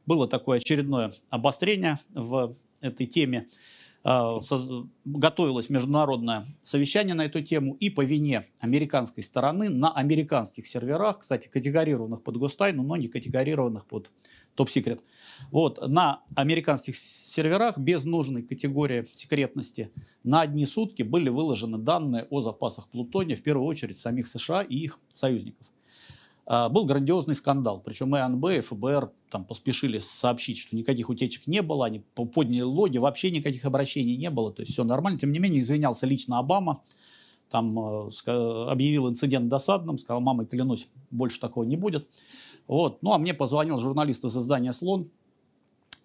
было 0.06 0.28
такое 0.28 0.58
очередное 0.58 1.12
обострение 1.30 1.98
в 2.12 2.54
этой 2.80 3.06
теме. 3.06 3.48
А, 4.04 4.40
готовилось 5.04 5.70
международное 5.70 6.44
совещание 6.64 7.14
на 7.14 7.24
эту 7.24 7.40
тему, 7.40 7.74
и 7.74 7.88
по 7.88 8.04
вине 8.04 8.46
американской 8.58 9.22
стороны 9.22 9.68
на 9.68 9.92
американских 9.92 10.66
серверах, 10.66 11.20
кстати, 11.20 11.48
категорированных 11.48 12.22
под 12.24 12.36
Гостайну, 12.38 12.82
но 12.82 12.96
не 12.96 13.06
категорированных 13.06 13.86
под 13.86 14.10
топ-секрет, 14.56 15.00
вот, 15.52 15.86
на 15.86 16.22
американских 16.34 16.96
серверах 16.96 17.78
без 17.78 18.02
нужной 18.02 18.42
категории 18.42 19.06
секретности 19.14 19.92
на 20.24 20.40
одни 20.40 20.66
сутки 20.66 21.02
были 21.04 21.28
выложены 21.28 21.78
данные 21.78 22.26
о 22.28 22.42
запасах 22.42 22.88
плутония, 22.88 23.36
в 23.36 23.42
первую 23.42 23.66
очередь 23.66 23.98
самих 23.98 24.26
США 24.26 24.62
и 24.62 24.76
их 24.76 24.98
союзников. 25.14 25.70
А, 26.44 26.68
был 26.68 26.84
грандиозный 26.84 27.34
скандал. 27.34 27.80
Причем 27.84 28.14
и 28.16 28.18
АНБ, 28.18 28.44
и 28.50 28.60
ФБР 28.60 29.12
там 29.30 29.44
поспешили 29.44 29.98
сообщить, 29.98 30.58
что 30.58 30.76
никаких 30.76 31.08
утечек 31.08 31.46
не 31.46 31.62
было, 31.62 31.86
они 31.86 32.00
подняли 32.00 32.62
логи, 32.62 32.98
вообще 32.98 33.30
никаких 33.30 33.64
обращений 33.64 34.16
не 34.16 34.30
было, 34.30 34.52
то 34.52 34.62
есть 34.62 34.72
все 34.72 34.84
нормально. 34.84 35.18
Тем 35.18 35.32
не 35.32 35.38
менее, 35.38 35.60
извинялся 35.60 36.06
лично 36.06 36.38
Обама, 36.38 36.82
там 37.48 37.78
э, 37.78 38.10
объявил 38.68 39.08
инцидент 39.08 39.48
досадным, 39.48 39.98
сказал, 39.98 40.20
мамой 40.20 40.46
клянусь, 40.46 40.88
больше 41.10 41.38
такого 41.38 41.64
не 41.64 41.76
будет. 41.76 42.08
Вот. 42.66 43.02
Ну, 43.02 43.12
а 43.12 43.18
мне 43.18 43.34
позвонил 43.34 43.78
журналист 43.78 44.24
из 44.24 44.36
издания 44.36 44.72
«Слон» 44.72 45.10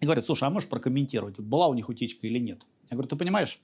и 0.00 0.04
говорит, 0.04 0.24
слушай, 0.24 0.44
а 0.44 0.50
можешь 0.50 0.68
прокомментировать, 0.68 1.40
была 1.40 1.66
у 1.68 1.74
них 1.74 1.88
утечка 1.88 2.26
или 2.26 2.38
нет? 2.38 2.62
Я 2.90 2.96
говорю, 2.96 3.08
ты 3.08 3.16
понимаешь, 3.16 3.60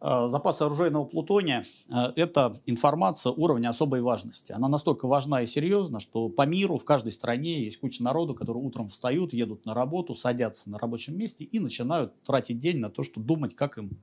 запасы 0.00 0.62
оружейного 0.62 1.04
плутония 1.04 1.64
э,– 1.88 2.12
это 2.16 2.60
информация 2.66 3.32
уровня 3.32 3.70
особой 3.70 4.02
важности. 4.02 4.52
Она 4.52 4.68
настолько 4.68 5.08
важна 5.08 5.42
и 5.42 5.46
серьезна, 5.46 6.00
что 6.00 6.28
по 6.28 6.46
миру 6.46 6.76
в 6.76 6.84
каждой 6.84 7.12
стране 7.12 7.64
есть 7.64 7.78
куча 7.78 8.02
народу, 8.02 8.34
которые 8.34 8.62
утром 8.62 8.88
встают, 8.88 9.32
едут 9.32 9.64
на 9.64 9.74
работу, 9.74 10.14
садятся 10.14 10.70
на 10.70 10.78
рабочем 10.78 11.16
месте 11.16 11.44
и 11.44 11.58
начинают 11.58 12.20
тратить 12.22 12.58
день 12.58 12.78
на 12.78 12.90
то, 12.90 13.02
чтобы 13.02 13.26
думать, 13.26 13.54
как 13.54 13.78
им, 13.78 13.98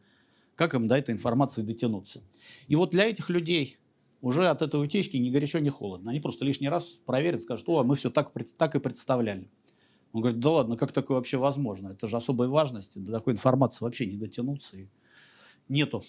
как 0.56 0.74
им 0.74 0.88
до 0.88 0.98
этой 0.98 1.12
информации 1.12 1.62
дотянуться. 1.62 2.22
И 2.68 2.76
вот 2.76 2.90
для 2.90 3.06
этих 3.06 3.30
людей 3.30 3.78
уже 4.22 4.48
от 4.48 4.62
этой 4.62 4.82
утечки 4.82 5.18
ни 5.18 5.30
горячо, 5.30 5.60
ни 5.60 5.70
холодно. 5.70 6.12
Они 6.12 6.22
просто 6.22 6.46
лишний 6.46 6.70
раз 6.70 6.86
проверят, 7.06 7.42
скажут, 7.42 7.68
о, 7.68 7.84
мы 7.84 7.96
все 7.96 8.10
так, 8.10 8.32
так 8.58 8.74
и 8.74 8.80
представляли. 8.80 9.52
Он 10.14 10.22
говорит, 10.22 10.40
да 10.40 10.52
ладно, 10.52 10.78
как 10.78 10.92
такое 10.92 11.18
вообще 11.18 11.38
возможно? 11.38 11.90
Это 11.90 12.08
же 12.08 12.18
особой 12.18 12.48
важности, 12.48 13.00
до 13.00 13.12
такой 13.12 13.34
информации 13.34 13.84
вообще 13.84 14.06
не 14.06 14.16
дотянуться. 14.16 14.78
Нету 15.70 16.02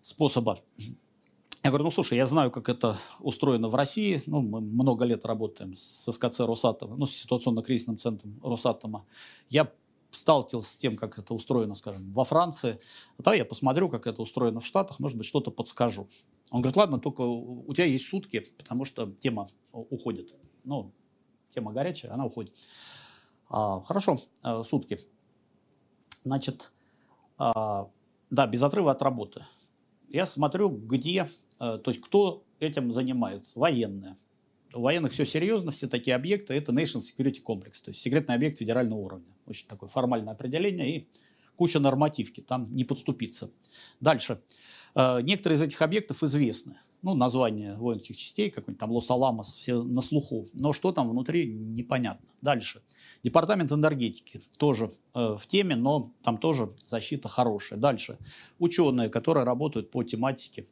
способа. 0.00 0.58
Я 1.62 1.70
говорю, 1.70 1.84
ну 1.84 1.90
слушай, 1.90 2.16
я 2.16 2.24
знаю, 2.24 2.50
как 2.50 2.68
это 2.68 2.96
устроено 3.20 3.68
в 3.68 3.74
России. 3.74 4.22
Ну, 4.26 4.40
мы 4.40 4.60
много 4.60 5.04
лет 5.04 5.26
работаем 5.26 5.74
с 5.74 6.10
СКЦ 6.10 6.40
Росатома, 6.40 6.96
ну, 6.96 7.04
с 7.04 7.12
ситуационно-кризисным 7.12 7.98
центром 7.98 8.40
Росатома. 8.42 9.04
Я 9.50 9.70
сталкивался 10.10 10.72
с 10.72 10.76
тем, 10.76 10.96
как 10.96 11.18
это 11.18 11.34
устроено, 11.34 11.74
скажем, 11.74 12.12
во 12.12 12.24
Франции. 12.24 12.80
Да, 13.18 13.34
я 13.34 13.44
посмотрю, 13.44 13.88
как 13.90 14.06
это 14.06 14.22
устроено 14.22 14.60
в 14.60 14.66
Штатах, 14.66 15.00
может 15.00 15.18
быть, 15.18 15.26
что-то 15.26 15.50
подскажу. 15.50 16.08
Он 16.50 16.62
говорит, 16.62 16.76
ладно, 16.76 16.98
только 16.98 17.20
у 17.20 17.72
тебя 17.74 17.84
есть 17.84 18.08
сутки, 18.08 18.40
потому 18.58 18.84
что 18.84 19.10
тема 19.12 19.48
уходит. 19.72 20.34
Ну, 20.64 20.92
тема 21.50 21.72
горячая, 21.72 22.12
она 22.12 22.24
уходит. 22.24 22.54
А, 23.48 23.82
хорошо, 23.82 24.18
а, 24.42 24.62
сутки. 24.62 24.98
Значит, 26.24 26.72
а, 27.38 27.88
да, 28.30 28.46
без 28.46 28.62
отрыва 28.62 28.92
от 28.92 29.02
работы. 29.02 29.44
Я 30.08 30.26
смотрю, 30.26 30.70
где, 30.70 31.28
э, 31.58 31.78
то 31.82 31.90
есть 31.90 32.00
кто 32.00 32.44
этим 32.58 32.92
занимается. 32.92 33.58
Военные. 33.58 34.16
У 34.72 34.82
военных 34.82 35.12
все 35.12 35.24
серьезно, 35.24 35.70
все 35.72 35.88
такие 35.88 36.14
объекты. 36.14 36.54
Это 36.54 36.72
National 36.72 37.00
Security 37.00 37.42
Complex, 37.44 37.82
то 37.84 37.90
есть 37.90 38.00
секретный 38.00 38.34
объект 38.34 38.58
федерального 38.58 38.98
уровня. 38.98 39.34
Очень 39.46 39.66
такое 39.66 39.88
формальное 39.88 40.32
определение 40.32 40.96
и 40.96 41.08
куча 41.56 41.80
нормативки, 41.80 42.40
там 42.40 42.74
не 42.74 42.84
подступиться. 42.84 43.50
Дальше. 44.00 44.40
Э, 44.94 45.20
некоторые 45.22 45.56
из 45.58 45.62
этих 45.62 45.82
объектов 45.82 46.22
известны 46.22 46.78
ну, 47.02 47.14
название 47.14 47.76
воинских 47.76 48.16
частей, 48.16 48.50
какой-нибудь 48.50 48.78
там 48.78 48.92
Лос-Аламос, 48.92 49.56
все 49.56 49.82
на 49.82 50.00
слуху. 50.02 50.46
Но 50.54 50.72
что 50.72 50.92
там 50.92 51.08
внутри, 51.08 51.52
непонятно. 51.52 52.28
Дальше. 52.42 52.82
Департамент 53.22 53.72
энергетики 53.72 54.40
тоже 54.58 54.90
э, 55.14 55.36
в 55.38 55.46
теме, 55.46 55.76
но 55.76 56.12
там 56.22 56.38
тоже 56.38 56.70
защита 56.84 57.28
хорошая. 57.28 57.78
Дальше. 57.78 58.18
Ученые, 58.58 59.08
которые 59.08 59.44
работают 59.44 59.90
по 59.90 60.02
тематике 60.02 60.66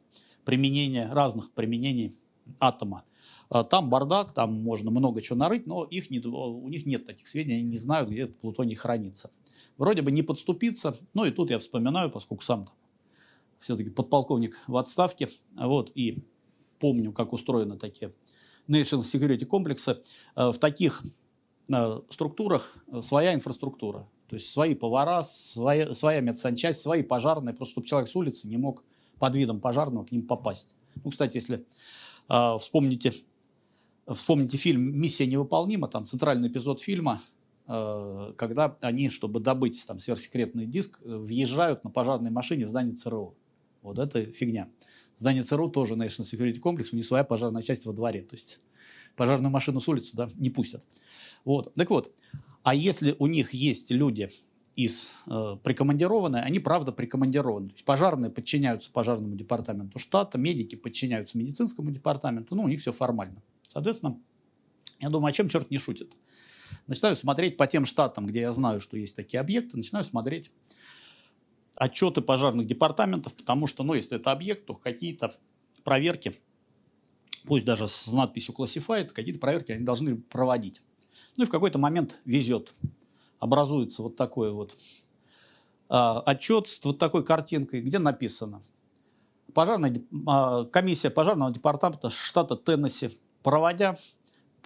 применения, 0.45 1.09
разных 1.11 1.51
применений 1.51 2.15
атома. 2.59 3.03
Э, 3.51 3.63
там 3.63 3.89
бардак, 3.89 4.33
там 4.33 4.53
можно 4.53 4.91
много 4.91 5.21
чего 5.21 5.37
нарыть, 5.37 5.67
но 5.67 5.83
их 5.83 6.09
не, 6.09 6.19
у 6.19 6.67
них 6.69 6.85
нет 6.85 7.05
таких 7.05 7.27
сведений, 7.27 7.59
они 7.59 7.69
не 7.69 7.77
знают, 7.77 8.09
где 8.09 8.23
этот 8.23 8.39
плутоний 8.39 8.75
хранится. 8.75 9.31
Вроде 9.77 10.01
бы 10.01 10.11
не 10.11 10.23
подступиться, 10.23 10.95
ну 11.13 11.25
и 11.25 11.31
тут 11.31 11.51
я 11.51 11.57
вспоминаю, 11.59 12.09
поскольку 12.09 12.43
сам 12.43 12.65
там 12.65 12.75
все-таки 13.59 13.89
подполковник 13.89 14.57
в 14.67 14.77
отставке, 14.77 15.29
вот, 15.55 15.91
и 15.95 16.23
помню, 16.79 17.11
как 17.11 17.33
устроены 17.33 17.77
такие 17.77 18.13
National 18.69 19.01
Security 19.01 19.45
комплексы. 19.45 20.01
Э, 20.35 20.51
в 20.51 20.57
таких 20.59 21.03
э, 21.71 22.01
структурах 22.09 22.77
э, 22.87 23.01
своя 23.01 23.33
инфраструктура, 23.33 24.07
то 24.27 24.35
есть 24.35 24.51
свои 24.51 24.75
повара, 24.75 25.23
своя, 25.23 25.93
своя 25.93 26.21
медсанчасть, 26.21 26.81
свои 26.81 27.01
пожарные, 27.03 27.55
просто 27.55 27.73
чтобы 27.73 27.87
человек 27.87 28.09
с 28.09 28.15
улицы 28.15 28.47
не 28.47 28.57
мог 28.57 28.83
под 29.17 29.35
видом 29.35 29.59
пожарного 29.59 30.05
к 30.05 30.11
ним 30.11 30.25
попасть. 30.25 30.75
Ну, 31.03 31.11
кстати, 31.11 31.37
если 31.37 31.65
вспомните, 32.59 33.11
вспомните 34.07 34.57
фильм 34.57 34.99
«Миссия 34.99 35.25
невыполнима», 35.25 35.87
там 35.87 36.05
центральный 36.05 36.47
эпизод 36.47 36.79
фильма, 36.79 37.19
когда 37.65 38.77
они, 38.81 39.09
чтобы 39.09 39.39
добыть 39.39 39.85
там 39.85 39.99
сверхсекретный 39.99 40.67
диск, 40.67 40.99
въезжают 41.01 41.83
на 41.83 41.89
пожарной 41.89 42.29
машине 42.31 42.65
в 42.65 42.69
здание 42.69 42.95
ЦРУ. 42.95 43.35
Вот 43.81 43.99
это 43.99 44.31
фигня. 44.31 44.69
Здание 45.17 45.43
ЦРУ 45.43 45.69
тоже 45.69 45.95
National 45.95 46.21
Security 46.21 46.59
Complex, 46.61 46.89
у 46.93 46.95
них 46.95 47.05
своя 47.05 47.23
пожарная 47.23 47.61
часть 47.61 47.85
во 47.85 47.93
дворе. 47.93 48.21
То 48.21 48.35
есть 48.35 48.61
пожарную 49.15 49.51
машину 49.51 49.81
с 49.81 49.87
улицы 49.87 50.11
да, 50.15 50.29
не 50.35 50.49
пустят. 50.49 50.83
Вот. 51.45 51.73
Так 51.73 51.89
вот, 51.89 52.13
а 52.63 52.73
если 52.73 53.15
у 53.19 53.27
них 53.27 53.53
есть 53.53 53.91
люди 53.91 54.29
из 54.75 55.11
э, 55.27 55.57
прикомандированные, 55.61 56.41
они 56.41 56.59
правда 56.59 56.93
прикомандированы. 56.93 57.69
То 57.69 57.73
есть 57.73 57.85
пожарные 57.85 58.31
подчиняются 58.31 58.89
пожарному 58.91 59.35
департаменту 59.35 59.99
штата, 59.99 60.37
медики 60.37 60.75
подчиняются 60.75 61.37
медицинскому 61.37 61.91
департаменту, 61.91 62.55
ну, 62.55 62.63
у 62.63 62.67
них 62.69 62.79
все 62.79 62.93
формально. 62.93 63.43
Соответственно, 63.61 64.17
я 65.01 65.09
думаю, 65.09 65.29
о 65.29 65.31
чем 65.33 65.49
черт 65.49 65.69
не 65.69 65.79
шутит. 65.79 66.13
Начинаю 66.87 67.17
смотреть 67.17 67.57
по 67.57 67.67
тем 67.67 67.85
штатам, 67.85 68.25
где 68.25 68.41
я 68.41 68.51
знаю, 68.53 68.79
что 68.79 68.95
есть 68.95 69.15
такие 69.15 69.39
объекты, 69.41 69.75
начинаю 69.75 70.05
смотреть 70.05 70.49
отчеты 71.79 72.21
пожарных 72.21 72.67
департаментов, 72.67 73.33
потому 73.33 73.65
что, 73.65 73.83
ну, 73.83 73.95
если 73.95 74.17
это 74.17 74.31
объект, 74.31 74.65
то 74.67 74.75
какие-то 74.75 75.33
проверки, 75.83 76.35
пусть 77.45 77.65
даже 77.65 77.87
с 77.87 78.11
надписью 78.11 78.53
Classified, 78.53 79.07
какие-то 79.07 79.39
проверки 79.39 79.71
они 79.71 79.85
должны 79.85 80.17
проводить. 80.17 80.81
Ну 81.37 81.45
и 81.45 81.47
в 81.47 81.49
какой-то 81.49 81.79
момент 81.79 82.19
везет. 82.25 82.73
Образуется 83.39 84.03
вот 84.03 84.17
такой 84.17 84.51
вот 84.51 84.75
а, 85.87 86.19
отчет 86.19 86.67
с 86.67 86.83
вот 86.83 86.99
такой 86.99 87.23
картинкой, 87.23 87.81
где 87.81 87.97
написано 87.97 88.61
Пожарная, 89.53 90.03
а, 90.27 90.65
комиссия 90.65 91.09
пожарного 91.09 91.51
департамента 91.51 92.09
штата 92.09 92.57
Теннесси, 92.57 93.17
проводя 93.41 93.97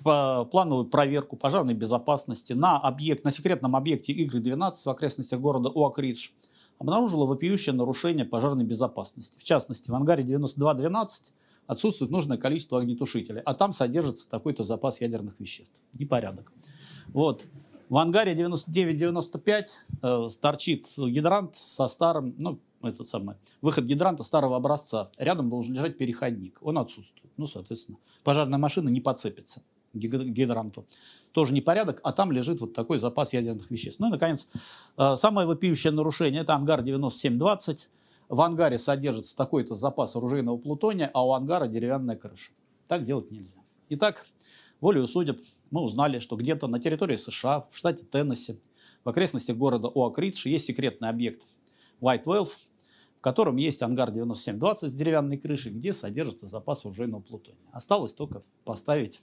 плановую 0.01 0.85
проверку 0.85 1.37
пожарной 1.37 1.75
безопасности 1.75 2.53
на 2.53 2.79
объект, 2.79 3.23
на 3.23 3.29
секретном 3.29 3.75
объекте 3.75 4.11
Y-12 4.11 4.73
в 4.83 4.89
окрестностях 4.89 5.39
города 5.39 5.69
Уакридж, 5.69 6.29
обнаружила 6.83 7.25
вопиющее 7.25 7.73
нарушение 7.73 8.25
пожарной 8.25 8.65
безопасности. 8.65 9.39
В 9.39 9.43
частности, 9.45 9.89
в 9.89 9.95
ангаре 9.95 10.21
9212 10.23 11.31
отсутствует 11.65 12.11
нужное 12.11 12.37
количество 12.37 12.77
огнетушителей, 12.77 13.39
а 13.39 13.53
там 13.53 13.71
содержится 13.71 14.29
такой-то 14.29 14.65
запас 14.65 14.99
ядерных 14.99 15.39
веществ. 15.39 15.81
Непорядок. 15.93 16.51
Вот. 17.07 17.45
В 17.87 17.97
ангаре 17.97 18.35
99-95 18.35 19.65
э, 20.01 20.29
торчит 20.41 20.87
гидрант 20.97 21.55
со 21.55 21.87
старым, 21.87 22.35
ну, 22.37 22.59
этот 22.81 23.07
самый, 23.07 23.37
выход 23.61 23.85
гидранта 23.85 24.23
старого 24.23 24.57
образца. 24.57 25.09
Рядом 25.17 25.49
должен 25.49 25.73
лежать 25.73 25.97
переходник. 25.97 26.57
Он 26.61 26.77
отсутствует. 26.77 27.31
Ну, 27.37 27.47
соответственно, 27.47 27.97
пожарная 28.25 28.59
машина 28.59 28.89
не 28.89 28.99
подцепится 28.99 29.61
гидранту. 29.93 30.85
Тоже 31.31 31.53
непорядок, 31.53 31.99
а 32.03 32.13
там 32.13 32.31
лежит 32.31 32.61
вот 32.61 32.73
такой 32.73 32.99
запас 32.99 33.33
ядерных 33.33 33.69
веществ. 33.71 33.99
Ну 33.99 34.07
и, 34.07 34.11
наконец, 34.11 34.47
э, 34.97 35.15
самое 35.15 35.47
вопиющее 35.47 35.91
нарушение– 35.91 36.41
это 36.43 36.53
ангар 36.53 36.83
9720. 36.83 37.89
В 38.29 38.41
ангаре 38.41 38.77
содержится 38.77 39.35
такой-то 39.35 39.75
запас 39.75 40.15
оружейного 40.15 40.57
плутония, 40.57 41.09
а 41.13 41.25
у 41.25 41.33
ангара 41.33 41.67
деревянная 41.67 42.15
крыша. 42.15 42.51
Так 42.87 43.05
делать 43.05 43.31
нельзя. 43.31 43.59
Итак, 43.89 44.25
волею 44.81 45.07
судеб 45.07 45.41
мы 45.71 45.81
узнали, 45.81 46.19
что 46.19 46.35
где-то 46.35 46.67
на 46.67 46.79
территории 46.79 47.15
США, 47.15 47.61
в 47.69 47.77
штате 47.77 48.05
Теннесси, 48.05 48.59
в 49.03 49.09
окрестностях 49.09 49.57
города 49.57 49.89
Оакридж 49.93 50.47
есть 50.47 50.65
секретный 50.65 51.09
объект 51.09 51.45
White 51.99 52.23
Wolf, 52.25 52.49
в 53.17 53.21
котором 53.21 53.57
есть 53.57 53.81
ангар 53.81 54.11
9720 54.11 54.91
с 54.91 54.95
деревянной 54.95 55.37
крышей, 55.37 55.71
где 55.71 55.93
содержится 55.93 56.47
запас 56.47 56.85
оружейного 56.85 57.21
плутония. 57.21 57.59
Осталось 57.71 58.13
только 58.13 58.41
поставить 58.63 59.19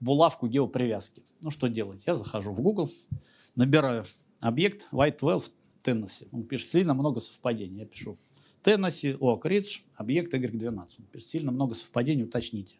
булавку 0.00 0.46
геопривязки. 0.46 1.22
Ну, 1.42 1.50
что 1.50 1.68
делать? 1.68 2.02
Я 2.06 2.14
захожу 2.14 2.52
в 2.52 2.60
Google, 2.60 2.90
набираю 3.56 4.04
объект 4.40 4.86
White 4.92 5.20
Wolf 5.20 5.50
Теннесси. 5.82 6.26
Он 6.32 6.44
пишет, 6.44 6.68
сильно 6.68 6.94
много 6.94 7.20
совпадений. 7.20 7.80
Я 7.80 7.86
пишу 7.86 8.16
Теннесси, 8.62 9.16
Оак 9.20 9.46
Ридж, 9.46 9.80
объект 9.94 10.32
Y12. 10.32 10.78
Он 10.98 11.04
пишет, 11.12 11.28
сильно 11.28 11.52
много 11.52 11.74
совпадений, 11.74 12.24
уточните. 12.24 12.76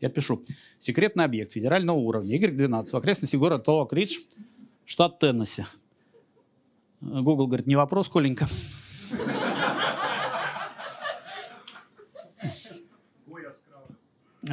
Я 0.00 0.10
пишу, 0.10 0.42
секретный 0.78 1.24
объект 1.24 1.52
федерального 1.52 1.96
уровня, 1.96 2.38
Y12, 2.38 2.90
в 2.90 2.94
окрестности 2.94 3.36
города 3.36 3.64
Оак 3.72 3.92
Ридж, 3.92 4.18
штат 4.84 5.18
Теннесси. 5.18 5.64
Google 7.00 7.46
говорит, 7.46 7.66
не 7.66 7.76
вопрос, 7.76 8.08
Коленька. 8.08 8.46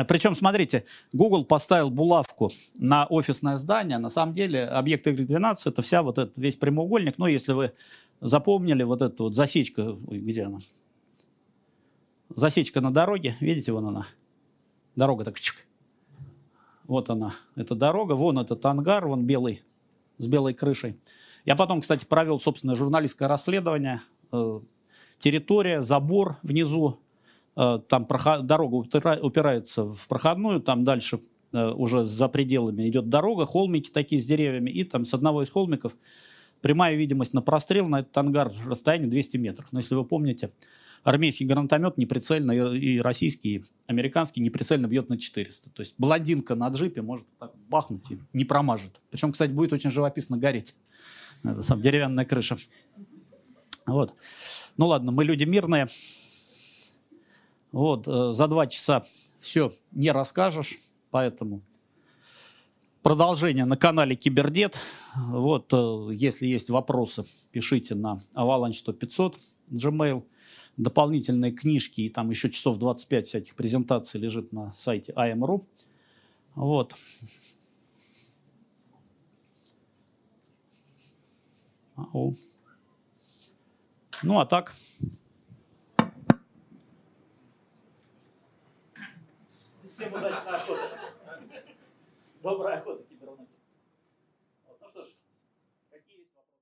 Причем, 0.08 0.36
смотрите, 0.36 0.86
Google 1.12 1.46
поставил 1.46 1.90
булавку 1.90 2.52
на 2.76 3.06
офисное 3.06 3.58
здание. 3.58 3.98
На 3.98 4.10
самом 4.10 4.34
деле 4.34 4.66
объект 4.66 5.06
Y12 5.08 5.56
это 5.66 5.82
вся 5.82 6.02
вот 6.02 6.18
этот 6.18 6.38
весь 6.38 6.56
прямоугольник. 6.56 7.18
Но 7.18 7.28
если 7.28 7.54
вы 7.54 7.74
запомнили 8.22 8.84
вот 8.84 9.02
эту 9.02 9.26
вот 9.26 9.36
засечка, 9.36 9.98
где 10.08 10.44
она? 10.44 10.60
Засечка 12.30 12.80
на 12.80 12.92
дороге, 12.92 13.36
видите, 13.42 13.74
вон 13.74 13.88
она. 13.88 14.08
Дорога 14.96 15.26
так. 15.26 15.36
Вот 16.86 17.10
она, 17.10 17.34
эта 17.56 17.76
дорога, 17.76 18.14
вон 18.14 18.40
этот 18.40 18.66
ангар, 18.66 19.08
вон 19.08 19.26
белый, 19.26 19.64
с 20.18 20.28
белой 20.28 20.54
крышей. 20.54 21.00
Я 21.46 21.56
потом, 21.56 21.82
кстати, 21.82 22.06
провел 22.06 22.40
собственное 22.40 22.76
журналистское 22.76 23.28
расследование. 23.28 24.02
Э, 24.32 24.60
территория, 25.18 25.82
забор 25.82 26.38
внизу, 26.44 27.00
там 27.56 28.06
проход, 28.06 28.46
дорога 28.46 28.76
упирается 28.76 29.84
в 29.86 30.08
проходную, 30.08 30.62
там 30.62 30.84
дальше 30.84 31.20
э, 31.52 31.72
уже 31.72 32.06
за 32.06 32.30
пределами 32.30 32.88
идет 32.88 33.10
дорога, 33.10 33.46
холмики 33.46 33.90
такие 33.90 34.22
с 34.22 34.26
деревьями, 34.26 34.70
и 34.70 34.84
там 34.84 35.06
с 35.06 35.14
одного 35.14 35.44
из 35.44 35.50
холмиков 35.50 35.96
прямая 36.62 36.96
видимость 36.96 37.34
на 37.34 37.42
прострел 37.42 37.88
на 37.88 38.02
этот 38.02 38.18
ангар 38.18 38.52
расстояние 38.66 39.10
200 39.10 39.38
метров. 39.38 39.74
Но 39.74 39.80
если 39.80 39.96
вы 39.96 40.06
помните, 40.06 40.52
армейский 41.04 41.46
гранатомет 41.46 41.98
неприцельно, 41.98 42.52
и 42.52 43.00
российский, 43.00 43.56
и 43.56 43.64
американский 43.88 44.42
неприцельно 44.42 44.88
бьет 44.88 45.10
на 45.10 45.18
400. 45.18 45.72
То 45.72 45.82
есть 45.82 45.96
блондинка 45.98 46.56
на 46.56 46.70
джипе 46.70 47.02
может 47.02 47.26
так 47.40 47.54
бахнуть 47.70 48.04
и 48.10 48.18
не 48.34 48.46
промажет. 48.46 49.02
Причем, 49.10 49.32
кстати, 49.32 49.52
будет 49.52 49.74
очень 49.74 49.92
живописно 49.92 50.38
гореть. 50.38 50.74
Это 51.44 51.62
сам 51.64 51.82
деревянная 51.82 52.26
крыша. 52.26 52.58
Вот. 53.88 54.14
Ну 54.78 54.88
ладно, 54.88 55.12
мы 55.12 55.26
люди 55.26 55.44
мирные. 55.44 55.88
Вот, 57.72 58.08
э, 58.08 58.34
за 58.34 58.48
два 58.48 58.68
часа 58.68 59.04
все 59.40 59.72
не 59.92 60.12
расскажешь, 60.12 60.78
поэтому 61.10 61.62
продолжение 63.02 63.66
на 63.66 63.78
канале 63.78 64.16
Кибердет. 64.16 64.78
Вот, 65.16 65.72
э, 65.74 66.14
если 66.14 66.48
есть 66.48 66.70
вопросы, 66.70 67.26
пишите 67.52 67.96
на 67.96 68.20
avalanche 68.36 68.74
100 68.74 68.94
500 68.94 69.38
Gmail. 69.72 70.24
Дополнительные 70.78 71.52
книжки 71.52 72.02
и 72.02 72.10
там 72.10 72.30
еще 72.30 72.50
часов 72.50 72.78
25 72.78 73.28
всяких 73.28 73.56
презентаций 73.56 74.20
лежит 74.20 74.54
на 74.54 74.72
сайте 74.72 75.12
IM.ru. 75.14 75.66
Вот. 76.56 76.96
Ну, 84.24 84.40
а 84.40 84.46
так, 84.46 84.74
Всем 90.02 90.14
удачной 90.16 90.56
охоты. 90.56 90.82
Доброй 92.42 92.74
охоты, 92.74 93.04
кибернетики. 93.04 93.62
Вот, 94.66 94.80
ну 94.82 94.90
что 94.90 95.04
ж, 95.04 95.10
какие 95.92 96.22
есть 96.22 96.34
вопросы? 96.36 96.58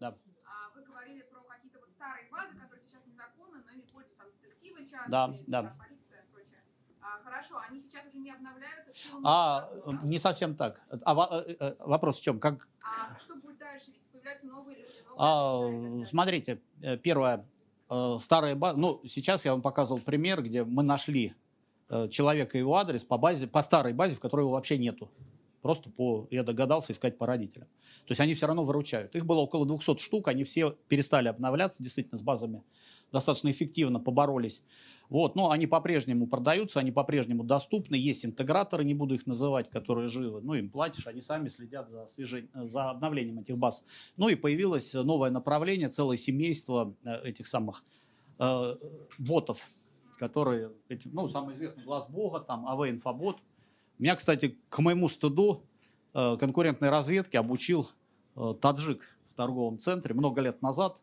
Да. 0.00 0.18
А 0.44 0.70
вы 0.74 0.82
говорили 0.82 1.22
про 1.22 1.40
какие-то 1.42 1.78
вот 1.78 1.90
старые 1.90 2.28
базы, 2.32 2.56
которые 2.56 2.84
сейчас 2.84 3.06
незаконны, 3.06 3.62
но 3.64 3.70
ими 3.70 3.82
пользуются 3.82 4.18
там 4.18 4.26
детективы 4.32 4.80
частные, 4.80 5.08
да, 5.46 5.62
да. 5.62 5.76
полиция 5.78 6.22
и 6.22 6.32
прочее. 6.32 6.58
А, 7.00 7.22
хорошо, 7.22 7.58
они 7.58 7.78
сейчас 7.78 8.04
уже 8.06 8.18
не 8.18 8.32
обновляются? 8.32 9.08
А, 9.22 9.70
не 10.02 10.18
совсем 10.18 10.56
так. 10.56 10.80
А, 11.04 11.44
э, 11.46 11.54
э, 11.60 11.76
вопрос 11.78 12.18
в 12.18 12.24
чем? 12.24 12.40
Как... 12.40 12.66
А 12.82 13.16
что 13.20 13.36
будет 13.36 13.58
дальше? 13.58 13.92
Новые 14.42 14.76
люди. 14.76 14.92
Новые 15.08 16.02
а, 16.04 16.06
смотрите, 16.06 16.60
э, 16.80 16.96
первое, 16.96 17.46
э, 17.90 18.16
старая 18.20 18.54
база, 18.54 18.78
ну, 18.78 19.00
сейчас 19.06 19.44
я 19.44 19.52
вам 19.52 19.62
показывал 19.62 20.00
пример, 20.00 20.42
где 20.42 20.64
мы 20.64 20.82
нашли 20.82 21.34
э, 21.88 22.08
человека 22.08 22.56
и 22.56 22.60
его 22.60 22.76
адрес 22.76 23.04
по 23.04 23.18
базе, 23.18 23.46
по 23.46 23.62
старой 23.62 23.92
базе, 23.92 24.16
в 24.16 24.20
которой 24.20 24.42
его 24.42 24.52
вообще 24.52 24.78
нету. 24.78 25.10
Просто 25.60 25.90
по, 25.90 26.26
я 26.30 26.42
догадался 26.42 26.92
искать 26.92 27.18
по 27.18 27.26
родителям. 27.26 27.68
То 28.06 28.10
есть 28.10 28.20
они 28.20 28.34
все 28.34 28.46
равно 28.46 28.64
выручают. 28.64 29.14
Их 29.14 29.24
было 29.24 29.40
около 29.40 29.64
200 29.64 29.98
штук, 29.98 30.28
они 30.28 30.42
все 30.42 30.76
перестали 30.88 31.28
обновляться 31.28 31.82
действительно 31.82 32.18
с 32.18 32.22
базами 32.22 32.64
достаточно 33.12 33.50
эффективно 33.50 34.00
поборолись. 34.00 34.64
Вот, 35.08 35.36
но 35.36 35.50
они 35.50 35.66
по-прежнему 35.66 36.26
продаются, 36.26 36.80
они 36.80 36.90
по-прежнему 36.90 37.44
доступны. 37.44 37.96
Есть 37.96 38.24
интеграторы, 38.24 38.82
не 38.82 38.94
буду 38.94 39.14
их 39.14 39.26
называть, 39.26 39.68
которые 39.68 40.08
живы. 40.08 40.40
Ну, 40.40 40.54
им 40.54 40.70
платишь, 40.70 41.06
они 41.06 41.20
сами 41.20 41.48
следят 41.48 41.90
за, 41.90 42.06
свежень... 42.06 42.48
за 42.54 42.90
обновлением 42.90 43.40
этих 43.40 43.58
баз. 43.58 43.84
Ну 44.16 44.30
и 44.30 44.34
появилось 44.34 44.94
новое 44.94 45.30
направление, 45.30 45.90
целое 45.90 46.16
семейство 46.16 46.94
э, 47.04 47.28
этих 47.28 47.46
самых 47.46 47.84
э, 48.38 48.76
ботов, 49.18 49.68
которые, 50.16 50.72
эти, 50.88 51.08
ну, 51.08 51.28
самый 51.28 51.54
известный 51.56 51.84
глаз 51.84 52.08
Бога, 52.08 52.40
там, 52.40 52.66
АВ 52.66 52.88
Инфобот. 52.88 53.36
Меня, 53.98 54.16
кстати, 54.16 54.56
к 54.70 54.78
моему 54.78 55.10
стыду 55.10 55.62
э, 56.14 56.36
конкурентной 56.38 56.88
разведки 56.88 57.36
обучил 57.36 57.86
э, 58.34 58.54
таджик 58.60 59.18
в 59.28 59.34
торговом 59.34 59.78
центре 59.78 60.14
много 60.14 60.40
лет 60.40 60.62
назад. 60.62 61.02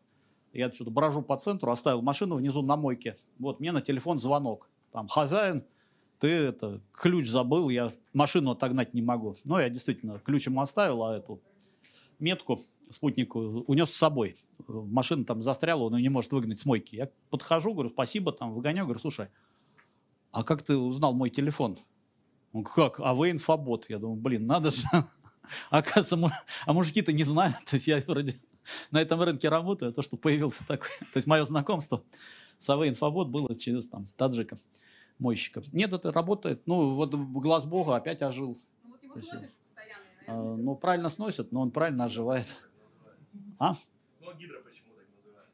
Я 0.52 0.66
отсюда 0.66 0.90
брожу 0.90 1.22
по 1.22 1.36
центру, 1.36 1.70
оставил 1.70 2.02
машину 2.02 2.36
внизу 2.36 2.62
на 2.62 2.76
мойке. 2.76 3.16
Вот 3.38 3.60
мне 3.60 3.72
на 3.72 3.80
телефон 3.80 4.18
звонок. 4.18 4.68
Там, 4.92 5.06
хозяин, 5.08 5.64
ты 6.18 6.28
это, 6.28 6.80
ключ 6.92 7.28
забыл, 7.28 7.68
я 7.68 7.92
машину 8.12 8.50
отогнать 8.50 8.92
не 8.92 9.02
могу. 9.02 9.36
Ну, 9.44 9.58
я 9.58 9.68
действительно 9.68 10.18
ключ 10.18 10.46
ему 10.46 10.60
оставил, 10.60 11.04
а 11.04 11.16
эту 11.16 11.40
метку 12.18 12.60
спутнику 12.90 13.38
унес 13.66 13.90
с 13.90 13.96
собой. 13.96 14.36
Машина 14.66 15.24
там 15.24 15.42
застряла, 15.42 15.84
он 15.84 15.96
ее 15.96 16.02
не 16.02 16.08
может 16.08 16.32
выгнать 16.32 16.58
с 16.58 16.66
мойки. 16.66 16.96
Я 16.96 17.08
подхожу, 17.30 17.72
говорю, 17.72 17.90
спасибо, 17.90 18.32
там 18.32 18.52
выгоняю, 18.52 18.86
говорю, 18.86 19.00
слушай, 19.00 19.28
а 20.32 20.44
как 20.44 20.62
ты 20.62 20.76
узнал 20.76 21.14
мой 21.14 21.30
телефон? 21.30 21.78
Он 22.52 22.64
как? 22.64 23.00
А 23.00 23.14
вы 23.14 23.30
инфобот. 23.30 23.86
Я 23.88 23.98
думаю, 23.98 24.20
блин, 24.20 24.46
надо 24.46 24.70
же. 24.70 24.84
Оказывается, 25.70 26.36
а 26.66 26.72
мужики-то 26.72 27.12
не 27.12 27.24
знают. 27.24 27.56
То 27.68 27.74
есть 27.74 27.86
я 27.86 28.02
вроде 28.06 28.36
на 28.90 29.00
этом 29.00 29.20
рынке 29.22 29.48
работаю, 29.48 29.90
а 29.90 29.92
то, 29.92 30.02
что 30.02 30.16
появился 30.16 30.66
такой. 30.66 30.90
То 31.12 31.16
есть 31.16 31.26
мое 31.26 31.44
знакомство 31.44 32.02
с 32.58 32.68
АВ 32.68 32.86
Инфобот 32.86 33.28
было 33.28 33.54
через 33.54 33.88
там 33.88 34.04
таджика, 34.16 34.56
мойщика. 35.18 35.62
Нет, 35.72 35.92
это 35.92 36.12
работает. 36.12 36.66
Ну, 36.66 36.94
вот 36.94 37.14
глаз 37.14 37.64
бога 37.64 37.96
опять 37.96 38.22
ожил. 38.22 38.58
Ну, 38.84 38.90
вот 38.90 39.02
его 39.02 39.16
сносишь 39.16 39.50
постоянно. 39.64 40.04
А, 40.26 40.56
ну, 40.56 40.76
правильно 40.76 41.08
сносят, 41.08 41.52
но 41.52 41.62
он 41.62 41.70
правильно 41.70 42.04
оживает. 42.04 42.46
А? 43.58 43.72
Ну, 44.20 44.34
гидро 44.34 44.60
почему 44.60 44.94
так 44.94 45.06
называют? 45.16 45.48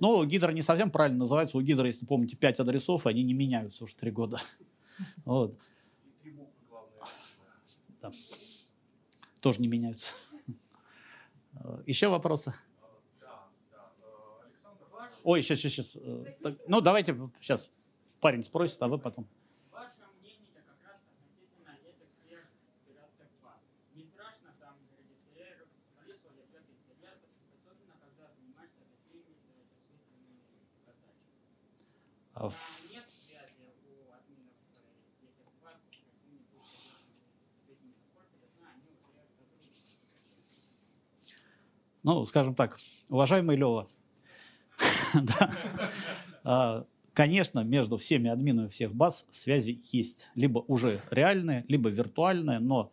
Ну, 0.00 0.24
гидро 0.24 0.52
не 0.52 0.62
совсем 0.62 0.90
правильно 0.90 1.18
называется. 1.18 1.56
У 1.56 1.60
гидро, 1.60 1.86
если 1.86 2.06
помните, 2.06 2.36
5 2.36 2.60
адресов, 2.60 3.06
они 3.06 3.22
не 3.22 3.34
меняются 3.34 3.84
уже 3.84 3.94
3 3.94 4.10
года. 4.10 4.40
Вот. 5.26 5.58
И 6.04 6.22
три 6.22 6.30
буквы 6.30 6.54
главное. 6.70 7.04
Да. 8.00 8.10
Тоже 9.42 9.60
не 9.60 9.68
меняются. 9.68 10.14
Еще 11.86 12.08
вопросы? 12.08 12.52
Да, 13.20 13.48
да. 13.72 13.92
Э, 14.00 14.44
Александр, 14.44 14.84
ваш 14.92 15.12
Ой, 15.24 15.42
сейчас, 15.42 15.58
сейчас, 15.60 15.92
сейчас. 15.92 16.58
Ну, 16.68 16.80
давайте 16.80 17.16
сейчас 17.40 17.70
парень 18.20 18.44
спросит, 18.44 18.80
а 18.82 18.88
вы 18.88 18.98
потом. 18.98 19.26
Ваше 19.72 19.98
мнение 20.20 20.62
как 20.66 20.76
раз 20.84 21.00
относительно 21.06 21.72
этих 21.82 22.08
всех 22.24 22.44
пиратских 22.86 23.28
баз. 23.42 23.60
Не 23.94 24.04
страшно 24.04 24.52
там 24.60 24.76
регистрировать, 24.98 25.70
количество 25.98 26.28
конфликт 26.30 26.68
интересов, 26.70 27.30
особенно 27.54 27.94
когда 28.02 28.28
занимаешься 28.36 28.82
такими 28.86 29.32
э, 29.32 29.64
чувствительными 29.90 30.40
задачами. 30.84 31.32
А, 32.34 32.40
Там 32.40 32.50
в- 32.50 32.90
нет 32.90 33.08
связи 33.08 33.64
у 33.86 34.12
админов 34.12 34.54
э, 34.76 35.24
этих 35.24 35.48
баз 35.64 35.76
с 35.80 35.88
какими-нибудь 35.88 36.62
серьезными 36.62 37.24
людьми. 37.66 37.94
Насколько 37.96 38.36
я 38.44 38.48
знаю, 38.58 38.74
они 38.76 38.90
уже 38.92 39.22
сотрудничают. 39.24 40.04
Ну, 42.06 42.24
скажем 42.24 42.54
так, 42.54 42.78
уважаемый 43.10 43.56
Лева, 43.56 43.88
а, 46.44 46.86
конечно, 47.12 47.64
между 47.64 47.96
всеми 47.96 48.30
админами 48.30 48.68
всех 48.68 48.94
баз 48.94 49.26
связи 49.30 49.82
есть. 49.90 50.30
Либо 50.36 50.60
уже 50.68 51.00
реальные, 51.10 51.64
либо 51.66 51.90
виртуальные, 51.90 52.60
но 52.60 52.92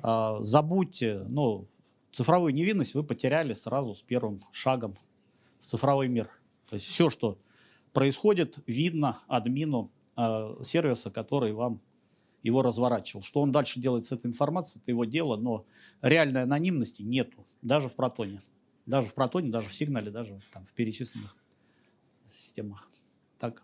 а, 0.00 0.42
забудьте, 0.42 1.24
ну, 1.28 1.68
цифровую 2.10 2.54
невинность 2.54 2.94
вы 2.94 3.04
потеряли 3.04 3.52
сразу 3.52 3.94
с 3.94 4.00
первым 4.00 4.40
шагом 4.50 4.96
в 5.58 5.66
цифровой 5.66 6.08
мир. 6.08 6.30
То 6.70 6.76
есть 6.76 6.86
все, 6.86 7.10
что 7.10 7.36
происходит, 7.92 8.60
видно 8.66 9.18
админу 9.28 9.90
а, 10.16 10.56
сервиса, 10.64 11.10
который 11.10 11.52
вам 11.52 11.82
его 12.44 12.62
разворачивал. 12.62 13.22
Что 13.22 13.40
он 13.40 13.50
дальше 13.50 13.80
делает 13.80 14.04
с 14.04 14.12
этой 14.12 14.26
информацией, 14.28 14.80
это 14.82 14.92
его 14.92 15.04
дело, 15.04 15.36
но 15.36 15.64
реальной 16.02 16.42
анонимности 16.44 17.02
нету, 17.02 17.44
даже 17.62 17.88
в 17.88 17.96
протоне. 17.96 18.40
Даже 18.86 19.08
в 19.08 19.14
протоне, 19.14 19.50
даже 19.50 19.68
в 19.68 19.74
сигнале, 19.74 20.10
даже 20.10 20.38
там, 20.52 20.64
в 20.66 20.72
перечисленных 20.72 21.34
системах. 22.26 22.88
Так. 23.38 23.62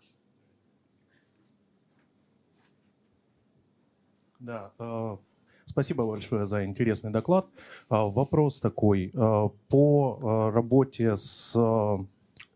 Да, 4.39 4.71
э, 4.79 5.17
спасибо 5.65 6.07
большое 6.07 6.47
за 6.47 6.65
интересный 6.65 7.11
доклад. 7.11 7.45
А, 7.87 8.05
Вопрос 8.07 8.59
такой. 8.59 9.11
э, 9.13 9.49
По 9.69 10.19
э, 10.49 10.55
работе 10.55 11.15
с 11.15 11.53
э, 11.55 11.97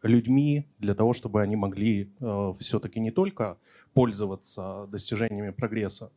людьми, 0.02 0.68
для 0.80 0.96
того, 0.96 1.14
чтобы 1.14 1.44
они 1.44 1.56
могли 1.56 2.12
все-таки 2.60 3.00
не 3.00 3.12
только 3.12 3.58
пользоваться 3.96 4.88
достижениями 4.92 5.52
прогресса, 5.52 6.12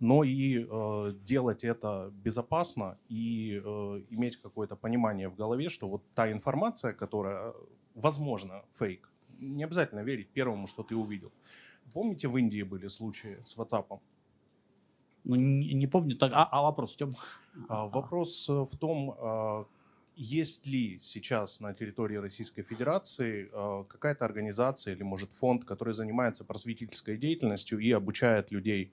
но 0.00 0.22
и 0.22 0.66
э, 0.70 1.14
делать 1.24 1.64
это 1.64 2.12
безопасно 2.24 2.98
и 3.08 3.60
э, 3.64 4.02
иметь 4.10 4.36
какое-то 4.36 4.76
понимание 4.76 5.28
в 5.28 5.34
голове, 5.34 5.68
что 5.68 5.88
вот 5.88 6.02
та 6.14 6.30
информация, 6.30 6.92
которая, 6.92 7.54
возможно, 7.94 8.62
фейк, 8.78 9.10
не 9.40 9.64
обязательно 9.64 10.04
верить 10.04 10.28
первому, 10.28 10.66
что 10.66 10.82
ты 10.82 10.94
увидел. 10.94 11.32
Помните, 11.94 12.28
в 12.28 12.36
Индии 12.36 12.62
были 12.62 12.88
случаи 12.88 13.38
с 13.44 13.58
WhatsApp? 13.58 14.00
Ну, 15.24 15.36
не, 15.36 15.74
не 15.74 15.86
помню. 15.86 16.16
Так, 16.16 16.32
а, 16.34 16.44
а 16.44 16.62
вопрос 16.62 16.94
в 16.94 16.98
чем? 16.98 17.10
А, 17.68 17.86
Вопрос 17.86 18.48
в 18.48 18.76
том, 18.76 19.14
а, 19.18 19.64
есть 20.14 20.66
ли 20.66 20.98
сейчас 21.00 21.60
на 21.60 21.72
территории 21.74 22.16
Российской 22.16 22.62
Федерации 22.62 23.48
а, 23.52 23.84
какая-то 23.84 24.24
организация 24.24 24.94
или, 24.94 25.02
может, 25.02 25.32
фонд, 25.32 25.64
который 25.64 25.94
занимается 25.94 26.44
просветительской 26.44 27.16
деятельностью 27.16 27.78
и 27.78 27.90
обучает 27.92 28.50
людей 28.50 28.92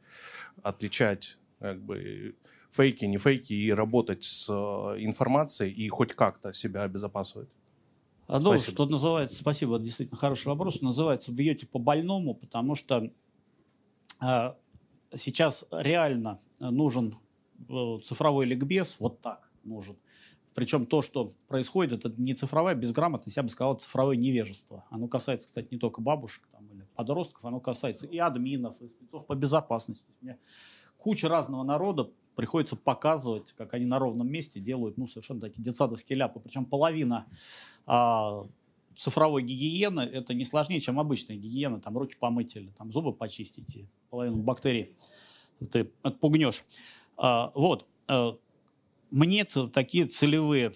отличать 0.64 1.38
как 1.60 1.82
бы, 1.82 2.36
фейки, 2.72 3.06
не 3.06 3.18
фейки 3.18 3.54
и 3.54 3.72
работать 3.72 4.24
с 4.24 4.50
а, 4.50 4.96
информацией 4.98 5.72
и 5.72 5.90
хоть 5.90 6.14
как-то 6.14 6.54
себя 6.54 6.84
обезопасивать? 6.84 7.50
А, 8.28 8.40
Ну, 8.40 8.52
Спасибо. 8.52 8.72
что 8.72 8.86
называется, 8.86 9.36
спасибо, 9.36 9.80
действительно 9.80 10.18
хороший 10.18 10.48
вопрос. 10.48 10.82
Называется 10.82 11.32
«Бьете 11.32 11.66
по 11.66 11.80
больному», 11.80 12.34
потому 12.34 12.76
что 12.76 13.12
а, 14.22 14.56
сейчас 15.16 15.66
реально 15.72 16.40
нужен 16.62 17.16
э, 17.68 17.98
цифровой 18.04 18.46
ликбез, 18.46 18.98
вот 19.00 19.22
так 19.22 19.50
нужен. 19.64 19.98
Причем 20.60 20.86
то, 20.86 21.02
что 21.02 21.32
происходит, 21.48 22.04
это 22.04 22.14
не 22.22 22.34
цифровая 22.34 22.76
безграмотность, 22.76 23.38
я 23.38 23.44
бы 23.44 23.48
сказал, 23.48 23.76
цифровое 23.76 24.18
невежество. 24.18 24.84
Оно 24.90 25.08
касается, 25.08 25.48
кстати, 25.48 25.70
не 25.72 25.80
только 25.80 26.02
бабушек 26.02 26.50
там, 26.52 26.68
или 26.74 26.86
подростков, 26.96 27.46
оно 27.46 27.62
касается 27.62 28.06
и 28.08 28.18
админов, 28.18 28.82
и 28.82 28.90
спецов 28.90 29.26
по 29.26 29.36
безопасности. 29.36 30.04
Мне 30.20 30.38
куча 30.98 31.30
разного 31.30 31.64
народа 31.64 32.12
приходится 32.36 32.76
показывать, 32.76 33.54
как 33.54 33.74
они 33.74 33.86
на 33.86 34.00
ровном 34.00 34.30
месте 34.30 34.60
делают, 34.60 34.98
ну, 34.98 35.08
совершенно 35.08 35.40
такие 35.40 35.64
детсадовские 35.64 36.18
ляпы. 36.18 36.42
Причем 36.42 36.66
половина 36.66 37.26
а, 37.86 38.46
цифровой 38.98 39.44
гигиены 39.44 40.02
это 40.02 40.34
не 40.34 40.44
сложнее, 40.44 40.82
чем 40.82 41.00
обычная 41.00 41.38
гигиена, 41.38 41.80
там 41.80 41.98
руки 41.98 42.18
помыть 42.20 42.58
или 42.58 42.72
там 42.72 42.92
зубы 42.92 43.14
почистить, 43.14 43.78
и 43.78 43.88
половину 44.10 44.36
бактерий 44.44 44.98
ты 45.72 45.90
отпугнешь. 46.02 46.66
А, 47.16 47.54
вот. 47.56 47.88
а, 48.10 48.38
мне 49.12 49.46
такие 49.46 50.06
целевые 50.06 50.72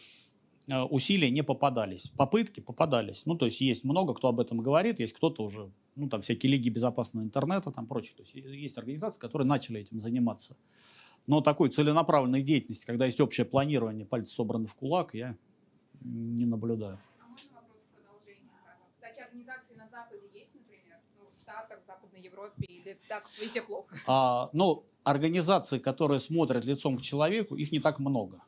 а, 0.69 0.85
усилия 0.85 1.29
не 1.29 1.43
попадались. 1.43 2.07
Попытки 2.17 2.59
попадались. 2.59 3.25
Ну, 3.25 3.35
то 3.35 3.45
есть 3.45 3.61
есть 3.61 3.83
много 3.83 4.13
кто 4.13 4.29
об 4.29 4.39
этом 4.39 4.59
говорит, 4.59 4.99
есть 4.99 5.13
кто-то 5.13 5.43
уже, 5.43 5.71
ну, 5.95 6.09
там 6.09 6.21
всякие 6.21 6.51
лиги 6.51 6.69
безопасного 6.69 7.23
интернета, 7.23 7.71
там 7.71 7.87
прочее. 7.87 8.15
То 8.17 8.23
есть 8.23 8.33
есть 8.35 8.77
организации, 8.77 9.19
которые 9.19 9.47
начали 9.47 9.81
этим 9.81 9.99
заниматься. 9.99 10.55
Но 11.27 11.41
такой 11.41 11.69
целенаправленной 11.69 12.41
деятельности, 12.41 12.85
когда 12.85 13.05
есть 13.05 13.21
общее 13.21 13.45
планирование, 13.45 14.05
пальцы 14.05 14.33
собраны 14.33 14.67
в 14.67 14.75
кулак, 14.75 15.13
я 15.13 15.37
не 16.01 16.45
наблюдаю. 16.45 16.99
А 17.19 17.27
можно 17.27 17.49
вопрос 17.55 17.81
в 17.83 17.95
продолжение? 17.95 18.49
Такие 18.99 19.25
организации 19.25 19.75
на 19.75 19.87
Западе 19.87 20.27
есть, 20.33 20.53
например? 20.55 20.97
Ну, 21.17 21.29
в 21.33 21.39
Штатах, 21.39 21.81
в 21.81 21.85
Западной 21.85 22.21
Европе 22.21 22.65
или 22.65 22.97
так 23.07 23.25
везде 23.39 23.61
плохо? 23.61 23.95
А, 24.05 24.49
ну, 24.51 24.85
организации, 25.03 25.79
которые 25.79 26.19
смотрят 26.19 26.65
лицом 26.65 26.97
к 26.97 27.01
человеку, 27.01 27.55
их 27.55 27.71
не 27.71 27.79
так 27.79 27.99
много. 27.99 28.43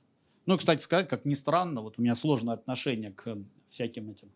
Ну, 0.45 0.56
и, 0.56 0.58
кстати 0.58 0.82
сказать, 0.82 1.08
как 1.08 1.26
ни 1.26 1.34
странно, 1.34 1.82
вот 1.82 1.95
у 1.97 2.01
меня 2.01 2.16
сложное 2.16 2.53
отношение 2.53 3.12
к 3.12 3.38
всяким 3.68 4.12
этим 4.12 4.30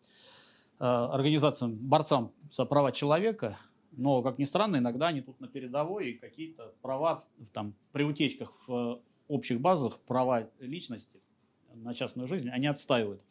э, 0.80 0.84
организациям, 0.84 1.76
борцам 1.76 2.32
за 2.50 2.64
права 2.64 2.92
человека, 2.92 3.56
но, 3.92 4.22
как 4.22 4.38
ни 4.38 4.44
странно, 4.44 4.76
иногда 4.76 5.08
они 5.08 5.20
тут 5.20 5.40
на 5.40 5.48
передовой, 5.48 6.10
и 6.10 6.18
какие-то 6.18 6.74
права 6.82 7.22
там, 7.52 7.74
при 7.92 8.02
утечках 8.02 8.52
в 8.66 8.72
э, 8.72 9.00
общих 9.28 9.60
базах, 9.60 10.00
права 10.00 10.48
личности 10.58 11.20
на 11.74 11.94
частную 11.94 12.26
жизнь, 12.26 12.48
они 12.48 12.66
отстаивают. 12.66 13.22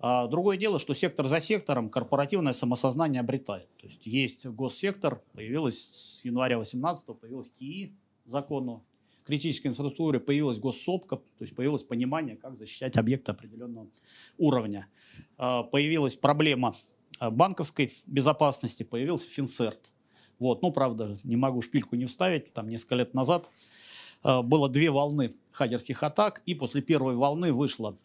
А 0.00 0.28
другое 0.28 0.56
дело, 0.56 0.78
что 0.78 0.94
сектор 0.94 1.26
за 1.26 1.40
сектором 1.40 1.88
корпоративное 1.90 2.52
самосознание 2.52 3.20
обретает. 3.20 3.68
То 3.78 3.86
есть 3.86 4.06
есть 4.06 4.46
госсектор, 4.46 5.22
появилась 5.32 5.80
с 5.80 6.24
января 6.24 6.58
18 6.58 7.18
появилась 7.18 7.50
КИИ 7.50 7.96
закону, 8.30 8.84
критической 9.24 9.70
инфраструктуре 9.70 10.20
появилась 10.20 10.58
госсопка, 10.58 11.16
то 11.16 11.40
есть 11.40 11.54
появилось 11.54 11.84
понимание, 11.84 12.36
как 12.36 12.56
защищать 12.56 12.96
объекты 12.96 13.32
определенного 13.32 13.88
уровня. 14.38 14.88
А, 15.36 15.64
появилась 15.64 16.16
проблема 16.16 16.74
а, 17.18 17.30
банковской 17.30 17.92
безопасности, 18.06 18.84
появился 18.84 19.28
Финцерт. 19.28 19.92
Вот, 20.38 20.62
ну, 20.62 20.72
правда, 20.72 21.18
не 21.24 21.36
могу 21.36 21.60
шпильку 21.60 21.96
не 21.96 22.06
вставить, 22.06 22.52
там 22.54 22.68
несколько 22.68 22.94
лет 22.94 23.12
назад 23.12 23.50
а, 24.22 24.42
было 24.42 24.68
две 24.68 24.90
волны 24.90 25.34
хакерских 25.50 26.02
атак, 26.02 26.42
и 26.46 26.54
после 26.54 26.80
первой 26.80 27.14
волны 27.14 27.52
вышло 27.52 27.96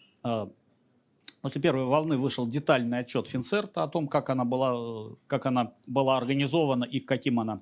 После 1.42 1.60
первой 1.60 1.84
волны 1.84 2.16
вышел 2.16 2.48
детальный 2.48 3.00
отчет 3.00 3.28
Финцерта 3.28 3.84
о 3.84 3.90
том, 3.90 4.08
как 4.08 4.30
она 4.30 4.46
была, 4.46 5.14
как 5.28 5.46
она 5.46 5.74
была 5.86 6.16
организована 6.16 6.86
и 6.86 7.02
каким 7.02 7.38
она 7.38 7.62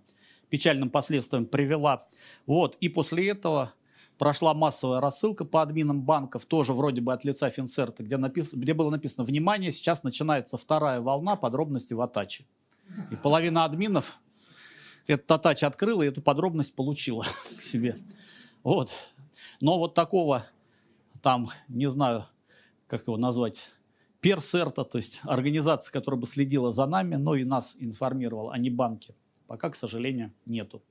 печальным 0.52 0.92
последствиям 0.92 1.48
привела. 1.48 2.06
Вот. 2.46 2.78
И 2.82 2.90
после 2.90 3.30
этого 3.30 3.74
прошла 4.20 4.54
массовая 4.54 5.02
рассылка 5.02 5.46
по 5.46 5.64
админам 5.64 6.04
банков, 6.04 6.46
тоже 6.46 6.74
вроде 6.74 7.02
бы 7.02 7.14
от 7.14 7.26
лица 7.26 7.50
Финцерта, 7.50 8.04
где, 8.04 8.18
напис... 8.18 8.54
где 8.54 8.76
было 8.76 8.92
написано 8.92 9.24
«Внимание, 9.24 9.72
сейчас 9.72 10.04
начинается 10.04 10.58
вторая 10.58 11.02
волна 11.02 11.36
подробностей 11.36 11.96
в 11.96 12.02
Атаче». 12.02 12.46
И 13.10 13.16
половина 13.16 13.64
админов 13.64 14.20
этот 15.08 15.32
Атач 15.32 15.64
открыла 15.64 16.04
и 16.04 16.08
эту 16.10 16.22
подробность 16.22 16.76
получила 16.76 17.24
к 17.58 17.62
себе. 17.62 17.96
Вот. 18.64 18.92
Но 19.62 19.80
вот 19.80 19.96
такого 19.96 20.46
там, 21.22 21.48
не 21.70 21.88
знаю, 21.88 22.26
как 22.88 23.08
его 23.08 23.18
назвать, 23.18 23.72
персерта, 24.20 24.84
то 24.84 24.98
есть 24.98 25.22
организация, 25.24 25.92
которая 25.92 26.20
бы 26.20 26.28
следила 26.28 26.72
за 26.72 26.86
нами, 26.86 27.16
но 27.16 27.36
и 27.36 27.44
нас 27.44 27.76
информировала, 27.80 28.54
а 28.54 28.58
не 28.58 28.70
банки, 28.70 29.16
пока, 29.52 29.70
к 29.70 29.76
сожалению, 29.76 30.32
нету. 30.46 30.82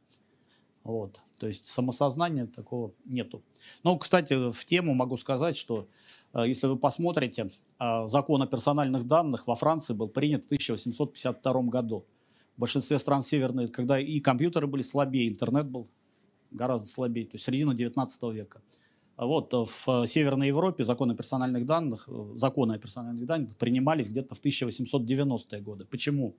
Вот. 0.84 1.22
То 1.40 1.46
есть 1.46 1.64
самосознания 1.64 2.46
такого 2.46 2.92
нету. 3.06 3.42
Ну, 3.84 3.96
кстати, 3.96 4.50
в 4.50 4.64
тему 4.66 4.92
могу 4.92 5.16
сказать, 5.16 5.56
что 5.56 5.88
э, 6.34 6.44
если 6.46 6.66
вы 6.66 6.76
посмотрите, 6.76 7.48
э, 7.78 8.04
закон 8.04 8.42
о 8.42 8.46
персональных 8.46 9.06
данных 9.06 9.46
во 9.46 9.54
Франции 9.54 9.94
был 9.94 10.08
принят 10.08 10.42
в 10.42 10.46
1852 10.48 11.62
году. 11.62 12.04
В 12.58 12.60
большинстве 12.60 12.98
стран 12.98 13.22
северной, 13.22 13.68
когда 13.68 13.98
и 13.98 14.20
компьютеры 14.20 14.66
были 14.66 14.82
слабее, 14.82 15.30
интернет 15.30 15.66
был 15.66 15.88
гораздо 16.50 16.86
слабее, 16.86 17.24
то 17.24 17.36
есть 17.36 17.46
середина 17.46 17.72
19 17.72 18.22
века. 18.34 18.60
Вот 19.16 19.54
э, 19.54 19.64
в 19.64 20.06
Северной 20.06 20.48
Европе 20.48 20.84
законы 20.84 21.16
персональных 21.16 21.64
данных, 21.64 22.06
законы 22.34 22.74
о 22.74 22.78
персональных 22.78 23.24
данных 23.24 23.56
принимались 23.56 24.10
где-то 24.10 24.34
в 24.34 24.44
1890-е 24.44 25.62
годы. 25.62 25.86
Почему? 25.86 26.36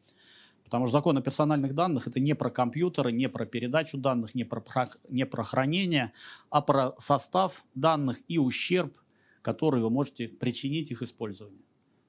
Потому 0.72 0.86
что 0.88 0.94
закон 0.94 1.18
о 1.18 1.22
персональных 1.22 1.76
данных 1.76 2.08
это 2.08 2.22
не 2.22 2.34
про 2.34 2.50
компьютеры, 2.50 3.12
не 3.12 3.28
про 3.28 3.46
передачу 3.46 3.98
данных, 3.98 4.34
не 4.36 4.46
про, 4.46 4.64
не 5.10 5.26
про 5.26 5.44
хранение, 5.44 6.14
а 6.50 6.62
про 6.62 6.94
состав 6.98 7.66
данных 7.76 8.22
и 8.30 8.38
ущерб, 8.38 8.98
который 9.42 9.82
вы 9.82 9.90
можете 9.90 10.30
причинить 10.30 10.90
их 10.90 11.02
использованию. 11.02 11.60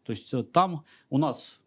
То 0.04 0.12
есть 0.12 0.32
э, 0.32 0.44
там 0.44 0.84
у 1.10 1.18
нас 1.18 1.60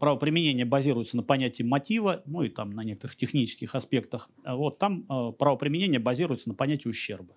правоприменение 0.00 0.64
базируется 0.64 1.18
на 1.18 1.22
понятии 1.22 1.64
мотива, 1.64 2.22
ну 2.24 2.42
и 2.42 2.48
там 2.48 2.70
на 2.70 2.82
некоторых 2.82 3.14
технических 3.14 3.74
аспектах. 3.74 4.30
А 4.42 4.56
вот 4.56 4.78
там 4.78 5.04
э, 5.10 5.32
правоприменение 5.32 6.00
базируется 6.00 6.48
на 6.48 6.54
понятии 6.54 6.88
ущерба. 6.88 7.36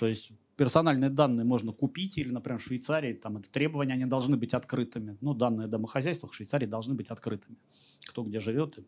То 0.00 0.06
есть 0.08 0.32
персональные 0.56 1.10
данные 1.10 1.44
можно 1.44 1.72
купить, 1.72 2.18
или, 2.18 2.30
например, 2.30 2.58
в 2.58 2.64
Швейцарии, 2.64 3.12
там 3.12 3.36
это 3.36 3.50
требования, 3.50 3.94
они 3.94 4.06
должны 4.06 4.36
быть 4.36 4.54
открытыми. 4.54 5.16
Ну, 5.20 5.34
данные 5.34 5.68
домохозяйства 5.68 6.28
в 6.28 6.34
Швейцарии 6.34 6.66
должны 6.66 6.94
быть 6.94 7.08
открытыми. 7.08 7.58
Кто 8.06 8.24
где 8.24 8.40
живет, 8.40 8.78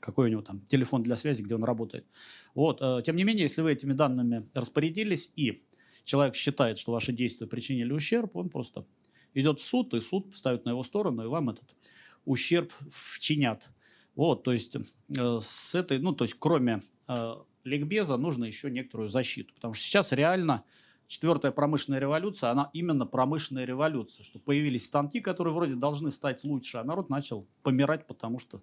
какой 0.00 0.28
у 0.28 0.30
него 0.30 0.42
там 0.42 0.60
телефон 0.62 1.02
для 1.02 1.16
связи, 1.16 1.42
где 1.42 1.54
он 1.54 1.64
работает. 1.64 2.06
Вот. 2.54 2.78
Э, 2.80 3.02
тем 3.04 3.16
не 3.16 3.24
менее, 3.24 3.42
если 3.42 3.62
вы 3.62 3.72
этими 3.72 3.92
данными 3.92 4.48
распорядились, 4.52 5.32
и 5.36 5.64
человек 6.04 6.34
считает, 6.34 6.78
что 6.78 6.92
ваши 6.92 7.12
действия 7.12 7.46
причинили 7.46 7.92
ущерб, 7.92 8.36
он 8.36 8.50
просто 8.50 8.84
идет 9.34 9.60
в 9.60 9.64
суд, 9.64 9.94
и 9.94 10.00
суд 10.00 10.34
ставит 10.34 10.64
на 10.64 10.70
его 10.70 10.82
сторону, 10.82 11.24
и 11.24 11.28
вам 11.28 11.50
этот 11.50 11.76
ущерб 12.24 12.72
вчинят. 12.90 13.70
Вот, 14.16 14.42
то 14.42 14.52
есть 14.52 14.76
э, 14.76 15.38
с 15.40 15.74
этой, 15.74 15.98
ну, 15.98 16.12
то 16.12 16.24
есть 16.24 16.34
кроме 16.38 16.82
э, 17.06 17.34
ликбеза 17.64 18.16
нужно 18.16 18.44
еще 18.44 18.70
некоторую 18.70 19.08
защиту. 19.08 19.54
Потому 19.54 19.74
что 19.74 19.84
сейчас 19.84 20.12
реально 20.12 20.64
четвертая 21.06 21.52
промышленная 21.52 22.00
революция, 22.00 22.50
она 22.50 22.70
именно 22.72 23.06
промышленная 23.06 23.64
революция. 23.64 24.24
Что 24.24 24.38
появились 24.38 24.86
станки, 24.86 25.20
которые 25.20 25.54
вроде 25.54 25.74
должны 25.74 26.10
стать 26.10 26.44
лучше, 26.44 26.78
а 26.78 26.84
народ 26.84 27.10
начал 27.10 27.46
помирать, 27.62 28.06
потому 28.06 28.38
что 28.38 28.62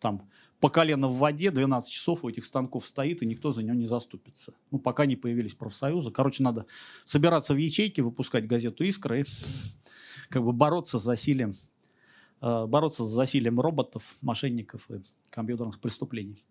там 0.00 0.28
по 0.60 0.68
колено 0.68 1.08
в 1.08 1.16
воде 1.16 1.50
12 1.50 1.90
часов 1.90 2.24
у 2.24 2.28
этих 2.28 2.44
станков 2.44 2.86
стоит, 2.86 3.22
и 3.22 3.26
никто 3.26 3.52
за 3.52 3.62
него 3.62 3.74
не 3.74 3.86
заступится. 3.86 4.54
Ну, 4.70 4.78
пока 4.78 5.06
не 5.06 5.16
появились 5.16 5.54
профсоюзы. 5.54 6.10
Короче, 6.10 6.42
надо 6.42 6.66
собираться 7.04 7.54
в 7.54 7.58
ячейки, 7.58 8.00
выпускать 8.00 8.46
газету 8.46 8.84
«Искра» 8.84 9.20
и 9.20 9.24
как 10.28 10.42
бы 10.42 10.52
бороться 10.52 10.98
с 10.98 11.02
засилием, 11.02 11.52
э, 12.40 12.66
бороться 12.66 13.04
с 13.04 13.08
засилием 13.08 13.60
роботов, 13.60 14.16
мошенников 14.22 14.90
и 14.90 15.00
компьютерных 15.30 15.80
преступлений. 15.80 16.42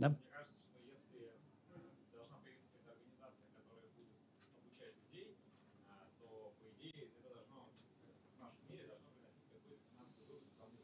Да? 0.00 0.08
Мне 0.08 0.16
кажется, 0.32 0.64
что 0.64 0.80
если 0.80 1.28
должна 2.16 2.40
появиться 2.40 2.72
какая-то 2.72 3.04
организация, 3.04 3.52
которая 3.52 3.84
будет 3.92 4.16
обучать 4.56 4.96
людей, 5.12 5.36
а, 5.92 6.08
то, 6.16 6.56
по 6.56 6.64
идее, 6.72 7.12
это 7.12 7.20
должно 7.36 7.68
в 7.68 8.40
нашем 8.40 8.64
мире 8.72 8.88
должно 8.88 9.12
приносить 9.12 9.44
какой-то 9.52 9.76
финансовый 9.92 10.40
выход 10.40 10.48
кому 10.56 10.80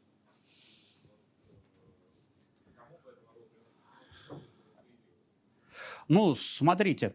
э, 1.49 1.57
Кому 2.77 3.01
поэтому 3.01 3.33
Ну, 6.07 6.35
смотрите, 6.35 7.13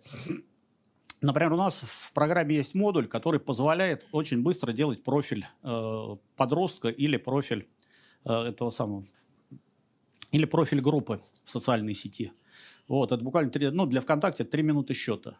Например, 1.22 1.52
у 1.52 1.56
нас 1.56 1.82
в 1.82 2.12
программе 2.14 2.56
есть 2.56 2.74
модуль, 2.74 3.06
который 3.06 3.38
позволяет 3.38 4.04
очень 4.10 4.42
быстро 4.42 4.72
делать 4.72 5.04
профиль 5.04 5.46
э, 5.62 6.16
подростка 6.34 6.88
или 6.88 7.16
профиль 7.16 7.68
э, 8.24 8.32
этого 8.32 8.70
самого 8.70 9.04
или 10.32 10.46
профиль 10.46 10.80
группы 10.80 11.20
в 11.44 11.50
социальной 11.50 11.94
сети. 11.94 12.32
Вот, 12.88 13.12
это 13.12 13.22
буквально 13.22 13.50
3, 13.50 13.70
ну, 13.70 13.86
для 13.86 14.00
ВКонтакте 14.00 14.44
3 14.44 14.62
минуты 14.62 14.94
счета. 14.94 15.36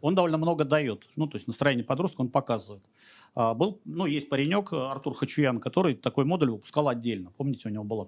Он 0.00 0.14
довольно 0.14 0.38
много 0.38 0.64
дает. 0.64 1.06
Ну, 1.16 1.26
то 1.26 1.36
есть 1.36 1.46
настроение 1.46 1.84
подростка 1.84 2.20
он 2.20 2.30
показывает. 2.30 2.84
А, 3.34 3.52
был, 3.54 3.80
ну, 3.84 4.06
есть 4.06 4.28
паренек 4.28 4.72
Артур 4.72 5.14
Хачуян, 5.14 5.60
который 5.60 5.94
такой 5.94 6.24
модуль 6.24 6.50
выпускал 6.50 6.88
отдельно. 6.88 7.32
Помните, 7.36 7.68
у 7.68 7.72
него 7.72 7.84
была 7.84 8.06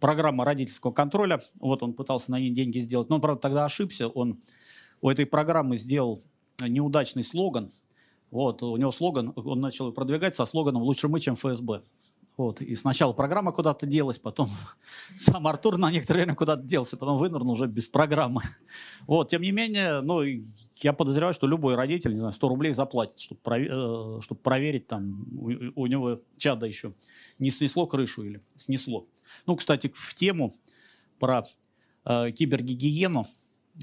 программа 0.00 0.44
родительского 0.44 0.92
контроля. 0.92 1.40
Вот 1.60 1.82
он 1.82 1.92
пытался 1.92 2.30
на 2.30 2.38
ней 2.38 2.50
деньги 2.50 2.78
сделать. 2.78 3.08
Но 3.08 3.16
он, 3.16 3.20
правда, 3.20 3.40
тогда 3.40 3.64
ошибся. 3.64 4.08
Он 4.08 4.40
у 5.00 5.08
этой 5.08 5.26
программы 5.26 5.76
сделал 5.76 6.20
неудачный 6.60 7.24
слоган. 7.24 7.70
Вот, 8.30 8.62
у 8.62 8.76
него 8.76 8.92
слоган, 8.92 9.32
он 9.36 9.60
начал 9.60 9.92
продвигать 9.92 10.34
со 10.34 10.44
слоганом 10.44 10.82
«Лучше 10.82 11.08
мы, 11.08 11.18
чем 11.18 11.34
ФСБ». 11.34 11.80
Вот. 12.38 12.62
И 12.62 12.76
сначала 12.76 13.12
программа 13.12 13.50
куда-то 13.50 13.84
делась, 13.84 14.20
потом 14.20 14.48
сам 15.16 15.48
Артур 15.48 15.76
на 15.76 15.90
некоторое 15.90 16.20
время 16.20 16.36
куда-то 16.36 16.62
делся, 16.62 16.96
потом 16.96 17.18
вынырнул 17.18 17.52
уже 17.52 17.66
без 17.66 17.88
программы. 17.88 18.42
Вот. 19.06 19.30
Тем 19.30 19.42
не 19.42 19.50
менее, 19.50 20.00
ну, 20.02 20.22
я 20.76 20.92
подозреваю, 20.92 21.34
что 21.34 21.46
любой 21.46 21.74
родитель, 21.74 22.12
не 22.12 22.18
знаю, 22.18 22.32
100 22.32 22.48
рублей 22.48 22.72
заплатит, 22.72 23.18
чтобы, 23.18 23.40
провер... 23.40 23.72
Э, 23.72 24.20
чтобы 24.20 24.40
проверить, 24.40 24.86
там, 24.86 25.26
у, 25.32 25.82
у 25.82 25.86
него 25.86 26.20
чада 26.36 26.66
еще 26.66 26.94
не 27.38 27.50
снесло 27.50 27.86
крышу 27.86 28.22
или 28.22 28.40
снесло. 28.56 29.08
Ну, 29.46 29.56
кстати, 29.56 29.90
в 29.92 30.14
тему 30.14 30.54
про 31.18 31.44
э, 32.04 32.30
кибергигиену, 32.30 33.26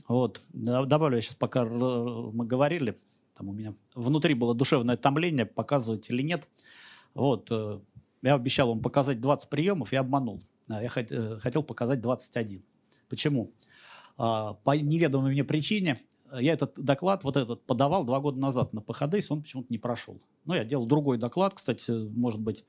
вот, 0.08 0.40
добавлю, 0.54 1.16
я 1.16 1.22
сейчас 1.22 1.36
пока 1.36 1.66
мы 1.66 2.46
говорили, 2.46 2.96
там 3.36 3.50
у 3.50 3.54
меня 3.54 3.74
внутри 3.96 4.34
было 4.34 4.56
душевное 4.56 4.96
томление, 4.96 5.46
показывать 5.46 6.10
или 6.10 6.22
нет. 6.22 6.48
Вот, 7.16 7.48
э, 7.50 7.80
я 8.26 8.36
обещал 8.36 8.70
вам 8.70 8.82
показать 8.82 9.22
20 9.22 9.50
приемов 9.50 9.94
и 9.94 9.96
обманул. 9.96 10.42
А, 10.70 10.82
я 10.82 10.90
э, 10.96 11.38
хотел 11.40 11.64
показать 11.64 12.02
21. 12.02 12.64
Почему? 13.08 13.52
А, 14.18 14.54
по 14.64 14.72
неведомой 14.72 15.32
мне 15.32 15.44
причине 15.44 15.98
э, 16.32 16.38
я 16.42 16.54
этот 16.54 16.74
доклад, 16.76 17.24
вот 17.24 17.38
этот, 17.38 17.64
подавал 17.66 18.04
два 18.04 18.20
года 18.20 18.40
назад 18.40 18.74
на 18.74 18.82
ПХДС, 18.82 19.30
он 19.30 19.44
почему-то 19.44 19.68
не 19.70 19.78
прошел. 19.78 20.20
Но 20.46 20.56
я 20.56 20.64
делал 20.64 20.88
другой 20.88 21.18
доклад, 21.18 21.54
кстати, 21.54 21.92
может 21.92 22.42
быть, 22.42 22.64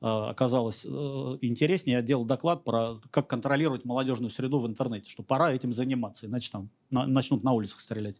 э, 0.00 0.06
оказалось 0.06 0.84
интереснее. 0.84 1.98
Я 1.98 2.02
делал 2.02 2.24
доклад 2.24 2.64
про 2.64 3.00
как 3.10 3.28
контролировать 3.28 3.84
молодежную 3.84 4.30
среду 4.30 4.58
в 4.58 4.66
интернете, 4.66 5.08
что 5.08 5.22
пора 5.22 5.52
этим 5.52 5.72
заниматься, 5.72 6.26
иначе 6.26 6.50
там 6.50 6.70
начнут 6.90 7.44
на 7.44 7.52
улицах 7.52 7.78
стрелять. 7.78 8.16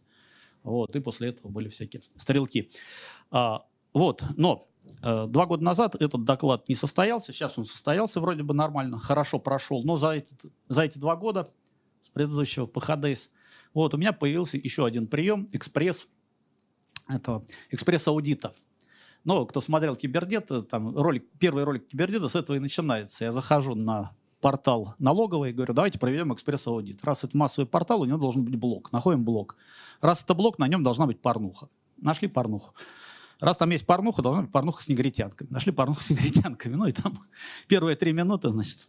Вот, 0.63 0.95
и 0.95 0.99
после 0.99 1.29
этого 1.29 1.49
были 1.49 1.69
всякие 1.69 2.01
стрелки. 2.15 2.69
А, 3.29 3.65
вот, 3.93 4.23
но 4.35 4.67
Э, 4.76 4.76
два 5.01 5.45
года 5.45 5.63
назад 5.63 5.95
этот 5.95 6.23
доклад 6.23 6.67
не 6.69 6.75
состоялся, 6.75 7.31
сейчас 7.31 7.57
он 7.57 7.65
состоялся 7.65 8.19
вроде 8.19 8.43
бы 8.43 8.53
нормально, 8.53 8.99
хорошо 8.99 9.39
прошел, 9.39 9.83
но 9.83 9.95
за, 9.95 10.17
этот, 10.17 10.51
за 10.67 10.83
эти 10.83 10.97
два 10.97 11.15
года 11.15 11.47
с 12.01 12.09
предыдущего 12.09 12.65
ПХДС 12.65 13.29
вот, 13.73 13.93
у 13.93 13.97
меня 13.97 14.11
появился 14.11 14.57
еще 14.57 14.85
один 14.85 15.07
прием, 15.07 15.47
экспресс 15.51 16.07
этого 17.07 17.45
экспресс-аудита. 17.69 18.53
Но 19.23 19.45
кто 19.45 19.61
смотрел 19.61 19.95
Кибердет, 19.95 20.51
э, 20.51 20.61
там 20.61 20.95
ролик, 20.95 21.25
первый 21.39 21.63
ролик 21.63 21.87
Кибердета 21.87 22.29
с 22.29 22.35
этого 22.35 22.55
и 22.55 22.59
начинается. 22.59 23.25
Я 23.25 23.31
захожу 23.31 23.75
на 23.75 24.11
портал 24.41 24.95
налоговый 24.99 25.49
и 25.49 25.53
говорю, 25.53 25.73
давайте 25.73 25.99
проведем 25.99 26.33
экспресс-аудит. 26.33 27.03
Раз 27.03 27.23
это 27.23 27.37
массовый 27.37 27.67
портал, 27.67 28.01
у 28.01 28.05
него 28.05 28.17
должен 28.17 28.45
быть 28.45 28.55
блок. 28.55 28.91
Находим 28.91 29.23
блок. 29.23 29.55
Раз 30.01 30.23
это 30.23 30.33
блок, 30.33 30.59
на 30.59 30.67
нем 30.67 30.83
должна 30.83 31.05
быть 31.05 31.21
порнуха. 31.21 31.69
Нашли 31.97 32.27
порнуху. 32.27 32.73
Раз 33.39 33.57
там 33.57 33.69
есть 33.69 33.85
порнуха, 33.85 34.21
должна 34.21 34.43
быть 34.43 34.51
порнуха 34.51 34.83
с 34.83 34.87
негритянками. 34.87 35.49
Нашли 35.49 35.71
порнуху 35.71 36.01
с 36.01 36.09
негритянками. 36.09 36.75
Ну 36.75 36.87
и 36.87 36.91
там 36.91 37.17
первые 37.67 37.95
три 37.95 38.13
минуты, 38.13 38.49
значит. 38.49 38.79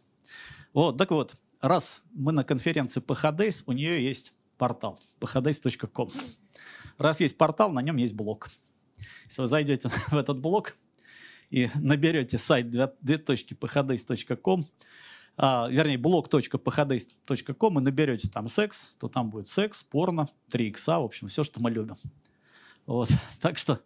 Вот, 0.73 0.97
так 0.99 1.11
вот, 1.11 1.35
раз 1.61 2.03
мы 2.13 2.33
на 2.33 2.45
конференции 2.45 3.03
PHDays, 3.03 3.65
у 3.67 3.73
нее 3.73 4.03
есть 4.05 4.33
портал 4.57 4.99
phdays.com. 5.21 6.09
Раз 6.99 7.21
есть 7.21 7.37
портал, 7.37 7.73
на 7.73 7.81
нем 7.81 7.97
есть 7.97 8.15
блок. 8.15 8.49
Если 9.27 9.43
вы 9.43 9.49
зайдете 9.49 9.89
в 10.09 10.17
этот 10.17 10.41
блок 10.41 10.75
и 11.51 11.71
наберете 11.75 12.39
сайт 12.39 12.71
две.phdays.com, 12.71 14.65
а, 15.37 15.69
вернее, 15.71 15.97
blog.phdays.com 15.97 17.79
и 17.79 17.83
наберете 17.83 18.29
там 18.29 18.49
секс, 18.49 18.97
то 18.99 19.09
там 19.09 19.31
будет 19.31 19.49
секс, 19.49 19.85
порно, 19.85 20.29
3 20.51 20.69
икса, 20.69 20.99
в 20.99 21.05
общем, 21.05 21.29
все, 21.29 21.45
что 21.45 21.61
мы 21.61 21.71
любим. 21.71 21.95
Вот. 22.87 23.09
Так 23.41 23.57
что 23.59 23.81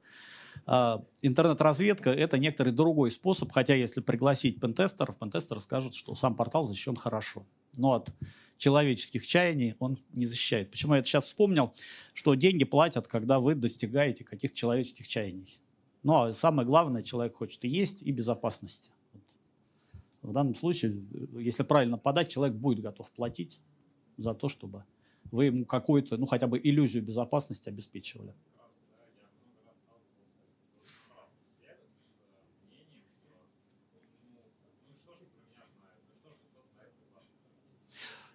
интернет-разведка– 0.66 2.10
это 2.12 2.38
некоторый 2.38 2.72
другой 2.72 3.10
способ, 3.10 3.50
хотя 3.52 3.74
если 3.74 4.00
пригласить 4.00 4.60
пентестеров, 4.60 5.18
пентестеры 5.18 5.60
скажут, 5.60 5.94
что 5.94 6.14
сам 6.14 6.36
портал 6.36 6.62
защищен 6.62 6.96
хорошо. 6.96 7.44
Но 7.76 7.94
от 7.94 8.12
человеческих 8.58 9.26
чаяний 9.26 9.74
он 9.80 9.98
не 10.12 10.24
защищает. 10.26 10.70
Почему 10.70 10.94
я 10.94 11.00
это 11.00 11.08
сейчас 11.08 11.24
вспомнил? 11.24 11.72
Что 12.14 12.34
деньги 12.34 12.64
платят, 12.64 13.08
когда 13.08 13.40
вы 13.40 13.56
достигаете 13.56 14.22
каких-то 14.24 14.56
человеческих 14.56 15.08
чаяний. 15.08 15.58
Ну, 16.04 16.14
а 16.14 16.32
самое 16.32 16.66
главное, 16.66 17.02
человек 17.02 17.34
хочет 17.34 17.64
и 17.64 17.68
есть, 17.68 18.02
и 18.02 18.12
безопасности. 18.12 18.92
В 20.20 20.32
данном 20.32 20.54
случае, 20.54 21.04
если 21.32 21.64
правильно 21.64 21.98
подать, 21.98 22.28
человек 22.28 22.56
будет 22.56 22.80
готов 22.80 23.10
платить 23.10 23.60
за 24.16 24.34
то, 24.34 24.48
чтобы 24.48 24.84
вы 25.32 25.46
ему 25.46 25.64
какую-то, 25.64 26.16
ну, 26.16 26.26
хотя 26.26 26.46
бы 26.46 26.60
иллюзию 26.62 27.02
безопасности 27.02 27.68
обеспечивали. 27.68 28.34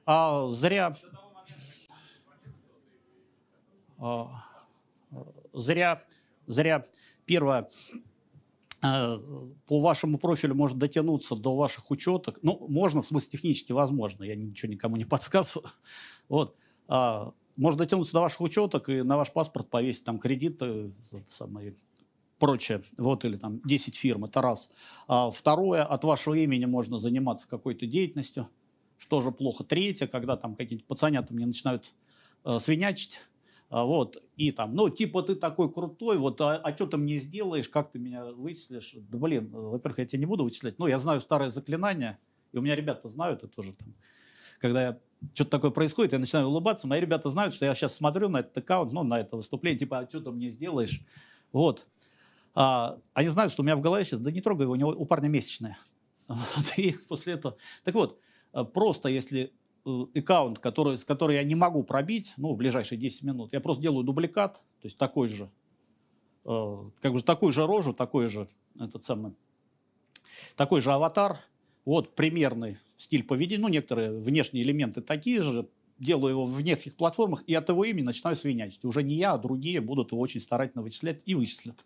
А, 0.10 0.48
зря, 0.48 0.96
а, 4.00 4.30
зря, 5.54 6.02
зря. 6.46 6.86
Первое, 7.26 7.68
а, 8.82 9.20
по 9.66 9.82
вашему 9.82 10.18
профилю 10.18 10.56
может 10.56 10.78
дотянуться 10.78 11.36
до 11.36 11.58
ваших 11.58 11.92
учеток. 11.92 12.40
Ну, 12.42 12.68
можно, 12.70 13.02
в 13.02 13.06
смысле 13.06 13.32
технически 13.32 13.74
возможно, 13.74 14.24
я 14.24 14.36
ничего 14.36 14.72
никому 14.72 14.96
не 14.96 15.04
подсказываю. 15.06 15.70
Вот. 16.30 16.56
А, 16.88 17.34
может 17.58 17.78
дотянуться 17.78 18.14
до 18.14 18.22
ваших 18.22 18.40
учеток 18.40 18.88
и 18.88 19.02
на 19.02 19.18
ваш 19.18 19.34
паспорт 19.34 19.70
повесить 19.70 20.06
там 20.06 20.20
кредиты, 20.20 20.94
самые 21.26 21.76
прочее, 22.40 22.82
вот, 22.98 23.26
или 23.26 23.36
там 23.36 23.60
10 23.66 23.96
фирм, 23.96 24.24
это 24.24 24.42
раз. 24.42 24.72
А 25.10 25.30
второе, 25.32 25.84
от 25.84 26.06
вашего 26.06 26.36
имени 26.36 26.64
можно 26.64 26.98
заниматься 26.98 27.50
какой-то 27.50 27.86
деятельностью, 27.88 28.48
что 28.98 29.22
же 29.22 29.32
плохо. 29.32 29.64
Третье, 29.64 30.08
когда 30.08 30.36
там 30.38 30.56
какие-то 30.56 30.86
пацанята 30.86 31.34
мне 31.34 31.46
начинают 31.46 31.94
э, 32.44 32.60
свинячить, 32.60 33.20
э, 33.70 33.82
вот, 33.82 34.22
и 34.36 34.52
там, 34.52 34.76
ну, 34.76 34.90
типа, 34.90 35.24
ты 35.24 35.36
такой 35.36 35.72
крутой, 35.72 36.18
вот, 36.18 36.42
а, 36.42 36.58
а 36.58 36.76
что 36.76 36.88
ты 36.88 36.98
мне 36.98 37.20
сделаешь, 37.20 37.70
как 37.70 37.92
ты 37.92 38.00
меня 38.00 38.26
вычислишь? 38.26 38.94
Да, 38.96 39.18
блин, 39.18 39.52
э, 39.54 39.58
во-первых, 39.58 40.00
я 40.00 40.06
тебя 40.06 40.20
не 40.20 40.26
буду 40.26 40.44
вычислять, 40.44 40.80
но 40.80 40.88
я 40.88 40.98
знаю 40.98 41.22
старое 41.22 41.50
заклинание, 41.50 42.18
и 42.52 42.58
у 42.58 42.62
меня 42.62 42.76
ребята 42.76 43.08
знают, 43.10 43.44
и 43.44 43.48
тоже 43.48 43.74
там, 43.74 43.94
когда 44.60 45.00
что-то 45.34 45.52
такое 45.52 45.72
происходит, 45.72 46.14
я 46.14 46.20
начинаю 46.20 46.48
улыбаться, 46.48 46.88
мои 46.88 47.00
ребята 47.00 47.30
знают, 47.30 47.54
что 47.54 47.66
я 47.66 47.74
сейчас 47.76 47.96
смотрю 47.96 48.30
на 48.30 48.40
этот 48.40 48.58
аккаунт, 48.58 48.94
ну, 48.94 49.04
на 49.04 49.20
это 49.20 49.36
выступление, 49.36 49.80
типа, 49.80 50.00
а 50.00 50.10
что 50.10 50.22
ты 50.22 50.32
мне 50.32 50.50
сделаешь? 50.50 51.02
Вот. 51.52 51.88
А, 52.54 52.98
они 53.14 53.30
знают, 53.30 53.54
что 53.54 53.62
у 53.62 53.66
меня 53.66 53.76
в 53.76 53.82
голове 53.82 54.04
сейчас, 54.04 54.20
да 54.20 54.32
не 54.32 54.42
трогай 54.42 54.64
его, 54.64 54.74
у 54.74 54.76
него 54.76 54.90
у 54.90 55.06
парня 55.06 55.28
месячная. 55.28 55.78
И 56.78 56.92
после 57.08 57.34
этого... 57.34 57.58
Так 57.84 57.96
вот, 57.96 58.20
просто 58.64 59.10
если 59.10 59.54
э, 59.86 60.06
аккаунт, 60.16 60.60
который, 60.60 60.98
с 60.98 61.04
который 61.04 61.36
я 61.36 61.44
не 61.44 61.56
могу 61.56 61.84
пробить, 61.84 62.34
ну, 62.38 62.54
в 62.54 62.58
ближайшие 62.58 62.98
10 62.98 63.24
минут, 63.24 63.54
я 63.54 63.60
просто 63.60 63.84
делаю 63.84 64.04
дубликат, 64.04 64.56
то 64.82 64.86
есть 64.86 64.98
такой 64.98 65.28
же, 65.28 65.50
э, 66.46 66.90
как 67.02 67.14
бы 67.14 67.22
такую 67.22 67.52
же 67.52 67.66
рожу, 67.66 67.94
такой 67.94 68.28
же, 68.28 68.48
этот 68.80 69.04
самый, 69.04 69.34
такой 70.56 70.82
же 70.82 70.92
аватар, 70.92 71.38
вот 71.86 72.16
примерный 72.16 72.78
стиль 72.98 73.24
поведения, 73.24 73.62
ну, 73.62 73.68
некоторые 73.68 74.12
внешние 74.12 74.64
элементы 74.64 75.02
такие 75.02 75.42
же, 75.42 75.70
делаю 76.00 76.32
его 76.32 76.46
в 76.46 76.62
нескольких 76.62 76.96
платформах, 76.96 77.44
и 77.48 77.54
от 77.54 77.70
его 77.70 77.84
имени 77.84 78.06
начинаю 78.06 78.36
свинячить. 78.36 78.86
Уже 78.86 79.04
не 79.04 79.16
я, 79.16 79.34
а 79.34 79.38
другие 79.38 79.82
будут 79.82 80.12
его 80.12 80.22
очень 80.22 80.42
старательно 80.42 80.84
вычислять 80.84 81.22
и 81.26 81.34
вычислят. 81.34 81.86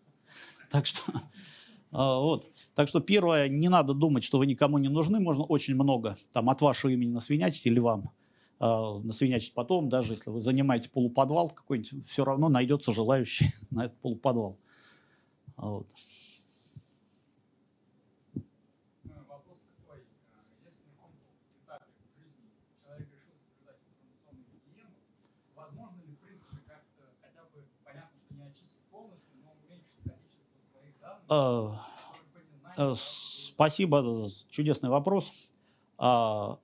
Так 0.69 0.85
что 0.85 1.03
вот. 1.91 2.47
Так 2.73 2.87
что 2.87 3.01
первое, 3.01 3.49
не 3.49 3.69
надо 3.69 3.93
думать, 3.93 4.23
что 4.23 4.37
вы 4.37 4.45
никому 4.45 4.77
не 4.77 4.87
нужны, 4.87 5.19
можно 5.19 5.43
очень 5.43 5.75
много 5.75 6.15
там, 6.31 6.49
от 6.49 6.61
вашего 6.61 6.91
имени 6.91 7.11
насвинячить 7.11 7.65
или 7.65 7.79
вам 7.79 8.11
э, 8.61 8.99
насвинячить 9.03 9.53
потом, 9.53 9.89
даже 9.89 10.13
если 10.13 10.29
вы 10.29 10.39
занимаете 10.39 10.89
полуподвал 10.89 11.49
какой-нибудь, 11.49 12.05
все 12.05 12.23
равно 12.23 12.47
найдется 12.47 12.93
желающий 12.93 13.47
на 13.71 13.85
этот 13.85 13.97
полуподвал. 13.99 14.57
А, 15.57 15.69
вот. 15.69 15.87
Спасибо, 32.95 34.29
чудесный 34.49 34.89
вопрос. 34.89 35.51
А, 35.97 36.59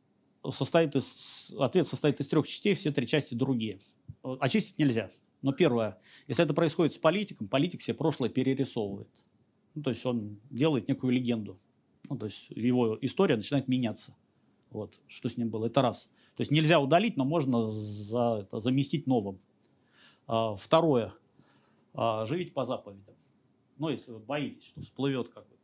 состоит 0.52 0.96
из, 0.96 1.54
ответ 1.60 1.88
состоит 1.88 2.20
из 2.20 2.28
трех 2.28 2.48
частей, 2.48 2.74
все 2.74 2.92
три 2.92 3.08
части 3.08 3.36
другие. 3.36 3.80
Очистить 4.24 4.78
нельзя. 4.78 5.10
Но 5.42 5.54
первое, 5.54 6.00
если 6.28 6.44
это 6.44 6.54
происходит 6.54 6.94
с 6.94 6.98
политиком, 6.98 7.48
политик 7.48 7.82
себе 7.82 7.96
прошлое 7.96 8.30
перерисовывает. 8.30 9.10
Ну, 9.76 9.84
то 9.84 9.92
есть 9.92 10.06
он 10.06 10.40
делает 10.50 10.88
некую 10.88 11.14
легенду. 11.14 11.60
Ну, 12.10 12.18
то 12.18 12.26
есть 12.26 12.48
его 12.50 12.98
история 13.02 13.36
начинает 13.36 13.68
меняться. 13.68 14.16
Вот, 14.72 15.00
что 15.08 15.30
с 15.30 15.38
ним 15.38 15.50
было. 15.50 15.68
Это 15.68 15.82
раз. 15.82 16.10
То 16.36 16.42
есть 16.42 16.52
нельзя 16.52 16.80
удалить, 16.80 17.16
но 17.16 17.26
можно 17.26 17.68
за, 17.68 18.40
это, 18.42 18.60
заместить 18.60 19.08
новым. 19.08 19.40
А, 20.26 20.56
второе. 20.56 21.14
А, 21.94 22.26
живите 22.26 22.52
по 22.52 22.66
заповедям. 22.66 23.17
Но 23.78 23.90
если 23.90 24.12
вы 24.12 24.20
боитесь, 24.20 24.68
что 24.68 24.82
всплывет 24.82 25.30
какой-то 25.30 25.58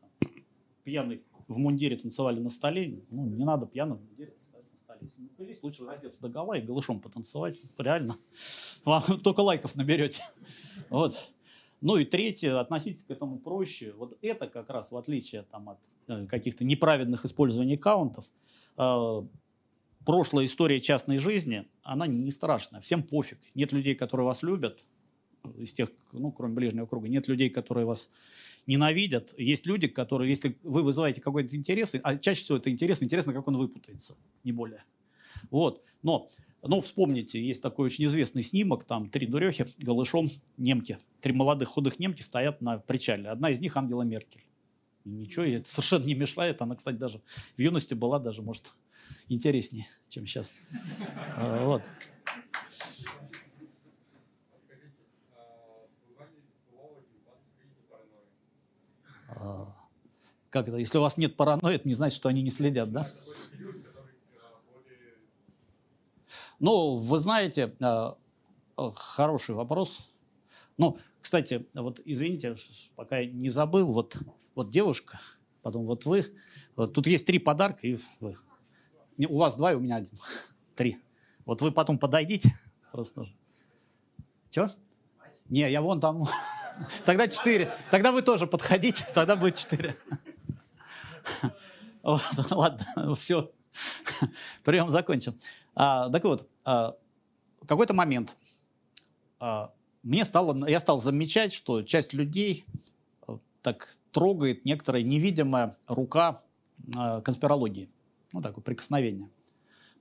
пьяный 0.84 1.24
в 1.48 1.58
мундире 1.58 1.98
танцевали 1.98 2.40
на 2.40 2.50
столе, 2.50 3.04
ну, 3.10 3.26
не 3.26 3.44
надо 3.44 3.66
пьяным 3.66 3.98
в 3.98 4.02
мундире 4.02 4.32
танцевать 4.32 4.72
на 4.72 4.78
столе. 4.78 5.00
Если 5.02 5.22
напились, 5.22 5.64
лучше 5.64 5.86
раздеться 5.86 6.22
до 6.22 6.30
гола 6.30 6.58
и 6.58 6.62
голышом 6.62 7.00
потанцевать. 7.00 7.60
Реально. 7.78 8.16
Вам 8.86 9.02
только 9.22 9.42
лайков 9.42 9.76
наберете. 9.76 10.24
Вот. 10.90 11.16
Ну 11.82 11.98
и 11.98 12.06
третье, 12.06 12.60
относитесь 12.60 13.04
к 13.04 13.12
этому 13.12 13.40
проще. 13.40 13.94
Вот 13.98 14.18
это 14.22 14.48
как 14.48 14.70
раз, 14.70 14.92
в 14.92 14.98
отличие 14.98 15.42
там, 15.44 15.70
от 15.70 15.80
э, 16.08 16.26
каких-то 16.28 16.64
неправедных 16.64 17.26
использований 17.26 17.76
аккаунтов, 17.76 18.32
э, 18.78 19.22
прошлая 20.06 20.46
история 20.46 20.80
частной 20.80 21.18
жизни, 21.18 21.68
она 21.82 22.08
не 22.08 22.32
страшная. 22.32 22.80
Всем 22.80 23.04
пофиг. 23.04 23.40
Нет 23.54 23.74
людей, 23.74 23.96
которые 23.96 24.26
вас 24.26 24.44
любят, 24.44 24.88
из 25.58 25.74
тех, 25.74 25.90
ну, 26.12 26.32
кроме 26.32 26.54
ближнего 26.56 26.86
круга, 26.86 27.08
нет 27.08 27.28
людей, 27.28 27.50
которые 27.50 27.86
вас 27.86 28.10
ненавидят. 28.68 29.34
Есть 29.38 29.66
люди, 29.66 29.88
которые, 29.88 30.30
если 30.30 30.58
вы 30.64 30.84
вызываете 30.84 31.22
какой-то 31.22 31.56
интерес, 31.56 31.96
а 32.02 32.18
чаще 32.18 32.42
всего 32.42 32.58
это 32.58 32.70
интерес, 32.70 33.04
интересно, 33.04 33.34
как 33.34 33.48
он 33.48 33.58
выпутается, 33.58 34.16
не 34.44 34.52
более. 34.52 34.84
Вот. 35.52 35.84
Но, 36.02 36.30
ну, 36.62 36.82
вспомните, 36.82 37.44
есть 37.44 37.62
такой 37.62 37.88
очень 37.88 38.06
известный 38.06 38.44
снимок, 38.44 38.84
там 38.86 39.10
три 39.10 39.28
дурехи 39.28 39.66
голышом 39.80 40.28
немки. 40.58 40.98
Три 41.22 41.34
молодых 41.34 41.70
худых 41.70 42.00
немки 42.00 42.22
стоят 42.22 42.62
на 42.62 42.78
причале. 42.78 43.30
Одна 43.30 43.50
из 43.50 43.60
них 43.60 43.76
Ангела 43.78 44.04
Меркель. 44.04 44.44
Ничего, 45.06 45.44
это 45.44 45.70
совершенно 45.70 46.06
не 46.06 46.16
мешает. 46.16 46.62
Она, 46.62 46.76
кстати, 46.76 46.96
даже 46.96 47.22
в 47.58 47.60
юности 47.60 47.94
была 47.94 48.20
даже, 48.20 48.42
может, 48.42 48.74
интереснее, 49.28 49.88
чем 50.08 50.26
сейчас. 50.26 50.54
А, 51.36 51.66
вот. 51.66 51.84
Как 60.50 60.68
это? 60.68 60.78
Если 60.78 60.98
у 60.98 61.02
вас 61.02 61.18
нет 61.18 61.36
паранойи, 61.36 61.76
это 61.76 61.88
не 61.88 61.94
значит, 61.96 62.16
что 62.16 62.30
они 62.30 62.42
не 62.42 62.52
следят, 62.52 62.92
да? 62.92 63.08
Ну, 66.60 66.96
вы 66.96 67.20
знаете, 67.20 67.76
а, 67.82 68.18
хороший 68.96 69.56
вопрос. 69.56 70.14
Ну, 70.78 70.98
кстати, 71.22 71.66
вот 71.74 72.00
извините, 72.06 72.56
пока 72.96 73.20
я 73.20 73.32
не 73.32 73.50
забыл, 73.50 73.92
вот, 73.92 74.18
вот 74.56 74.70
девушка, 74.70 75.20
потом 75.62 75.86
вот 75.86 76.06
вы. 76.06 76.26
Вот 76.76 76.94
тут 76.94 77.08
есть 77.08 77.26
три 77.26 77.40
подарка, 77.40 77.88
и 77.88 77.98
вы. 78.20 78.36
У 79.18 79.38
вас 79.38 79.56
два, 79.56 79.74
и 79.74 79.76
у 79.76 79.80
меня 79.80 79.98
один. 79.98 80.18
Три. 80.76 80.98
Вот 81.46 81.62
вы 81.62 81.72
потом 81.72 82.00
подойдите. 82.00 82.54
Просто. 82.92 83.28
Че? 84.50 84.70
Не, 85.50 85.70
я 85.72 85.82
вон 85.82 86.00
там. 86.00 86.24
Тогда 87.06 87.28
четыре. 87.28 87.74
Тогда 87.92 88.12
вы 88.12 88.22
тоже 88.22 88.48
подходите, 88.48 89.06
тогда 89.14 89.36
будет 89.36 89.56
четыре. 89.56 89.96
Ладно, 92.04 93.16
все. 93.16 93.52
Прием 94.64 94.90
закончен. 94.90 95.40
А, 95.76 96.10
так 96.10 96.24
вот, 96.24 96.48
а, 96.66 96.96
в 97.62 97.66
какой-то 97.66 97.94
момент 97.94 98.36
а, 99.40 99.74
мне 100.04 100.26
стало, 100.26 100.68
я 100.68 100.80
стал 100.80 101.00
замечать, 101.00 101.54
что 101.54 101.82
часть 101.82 102.14
людей 102.14 102.66
а, 103.28 103.40
так 103.62 103.98
трогает 104.12 104.66
некоторая 104.66 105.02
невидимая 105.04 105.76
рука 105.88 106.42
конспирологии. 107.24 107.90
Ну, 108.34 108.42
такое 108.42 108.62
прикосновение. 108.64 109.30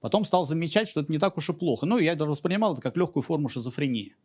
Потом 0.00 0.24
стал 0.24 0.44
замечать, 0.44 0.88
что 0.88 1.00
это 1.00 1.12
не 1.12 1.18
так 1.18 1.36
уж 1.36 1.48
и 1.48 1.52
плохо. 1.52 1.86
Ну, 1.86 1.98
я 1.98 2.16
даже 2.16 2.30
воспринимал 2.30 2.72
это 2.72 2.82
как 2.82 2.96
легкую 2.96 3.22
форму 3.22 3.48
шизофрении. 3.48 4.16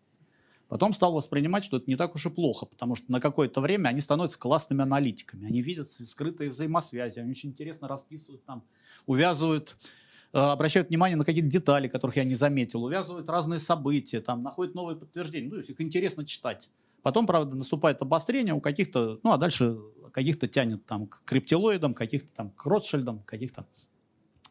Потом 0.68 0.92
стал 0.92 1.14
воспринимать, 1.14 1.64
что 1.64 1.78
это 1.78 1.86
не 1.90 1.96
так 1.96 2.14
уж 2.16 2.26
и 2.26 2.30
плохо, 2.30 2.66
потому 2.66 2.96
что 2.96 3.12
на 3.12 3.22
какое-то 3.22 3.62
время 3.62 3.88
они 3.90 4.02
становятся 4.02 4.38
классными 4.38 4.82
аналитиками. 4.82 5.48
Они 5.48 5.62
видят 5.62 5.90
скрытые 5.90 6.50
взаимосвязи, 6.50 7.20
они 7.20 7.32
очень 7.32 7.50
интересно 7.50 7.88
расписывают 7.88 8.44
там, 8.44 8.64
увязывают, 9.06 9.78
э, 10.34 10.38
обращают 10.38 10.90
внимание 10.90 11.16
на 11.16 11.24
какие-то 11.24 11.50
детали, 11.50 11.88
которых 11.88 12.18
я 12.18 12.26
не 12.26 12.36
заметил, 12.36 12.84
увязывают 12.84 13.30
разные 13.30 13.60
события, 13.60 14.20
там, 14.20 14.44
находят 14.44 14.76
новые 14.76 14.98
подтверждения. 14.98 15.50
Ну, 15.50 15.60
их 15.60 15.80
интересно 15.80 16.26
читать. 16.26 16.70
Потом, 17.02 17.26
правда, 17.28 17.56
наступает 17.56 18.02
обострение 18.02 18.54
у 18.54 18.60
каких-то, 18.60 19.22
ну, 19.24 19.32
а 19.32 19.38
дальше 19.38 19.78
каких-то 20.12 20.50
тянет 20.50 20.86
там 20.86 21.08
к 21.08 21.24
криптилоидам, 21.24 21.94
каких-то 21.94 22.30
там 22.34 22.50
к 22.50 22.66
Ротшильдам, 22.66 23.20
каких-то 23.20 23.66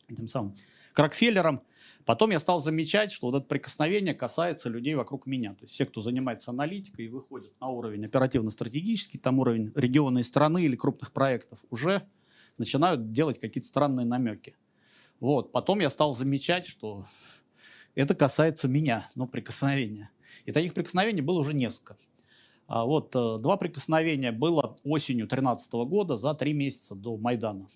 этим 0.09 0.29
самым 0.29 0.55
к 0.95 0.99
Рокфеллерам. 0.99 1.61
Потом 2.07 2.31
я 2.31 2.39
стал 2.39 2.61
замечать, 2.61 3.11
что 3.11 3.27
вот 3.27 3.37
это 3.37 3.47
прикосновение 3.47 4.15
касается 4.15 4.69
людей 4.69 4.95
вокруг 4.95 5.27
меня. 5.27 5.55
То 5.55 5.63
есть 5.63 5.75
все, 5.75 5.85
кто 5.87 6.01
занимается 6.01 6.53
аналитикой 6.53 7.07
и 7.07 7.09
выходит 7.09 7.53
на 7.61 7.67
уровень 7.67 8.05
оперативно-стратегический, 8.05 9.19
там 9.19 9.41
уровень 9.41 9.73
региона 9.75 10.21
и 10.21 10.23
страны 10.23 10.65
или 10.65 10.77
крупных 10.77 11.13
проектов, 11.13 11.65
уже 11.69 12.07
начинают 12.59 13.11
делать 13.11 13.41
какие-то 13.41 13.67
странные 13.67 14.07
намеки. 14.07 14.55
Вот. 15.19 15.51
Потом 15.51 15.81
я 15.81 15.91
стал 15.91 16.15
замечать, 16.15 16.65
что 16.65 17.05
это 17.97 18.15
касается 18.15 18.69
меня, 18.69 19.09
но 19.17 19.27
прикосновения. 19.27 20.11
И 20.45 20.53
таких 20.53 20.75
прикосновений 20.75 21.23
было 21.23 21.41
уже 21.41 21.55
несколько. 21.55 21.97
А 22.69 22.85
вот 22.85 23.17
э, 23.17 23.39
два 23.41 23.57
прикосновения 23.57 24.31
было 24.31 24.77
осенью 24.85 25.27
2013 25.27 25.73
года 25.73 26.15
за 26.15 26.35
три 26.35 26.53
месяца 26.53 26.95
до 26.95 27.17
Майдана. 27.17 27.67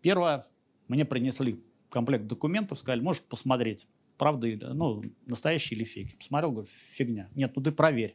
Первое, 0.00 0.46
мне 0.86 1.04
принесли 1.04 1.60
комплект 1.90 2.26
документов, 2.26 2.78
сказали, 2.78 3.00
можешь 3.00 3.22
посмотреть, 3.22 3.86
правда, 4.16 4.48
ну, 4.74 5.02
настоящий 5.26 5.74
или 5.74 5.84
фейк. 5.84 6.16
Посмотрел, 6.18 6.52
говорю, 6.52 6.68
фигня. 6.70 7.28
Нет, 7.34 7.52
ну 7.56 7.62
ты 7.62 7.72
проверь. 7.72 8.14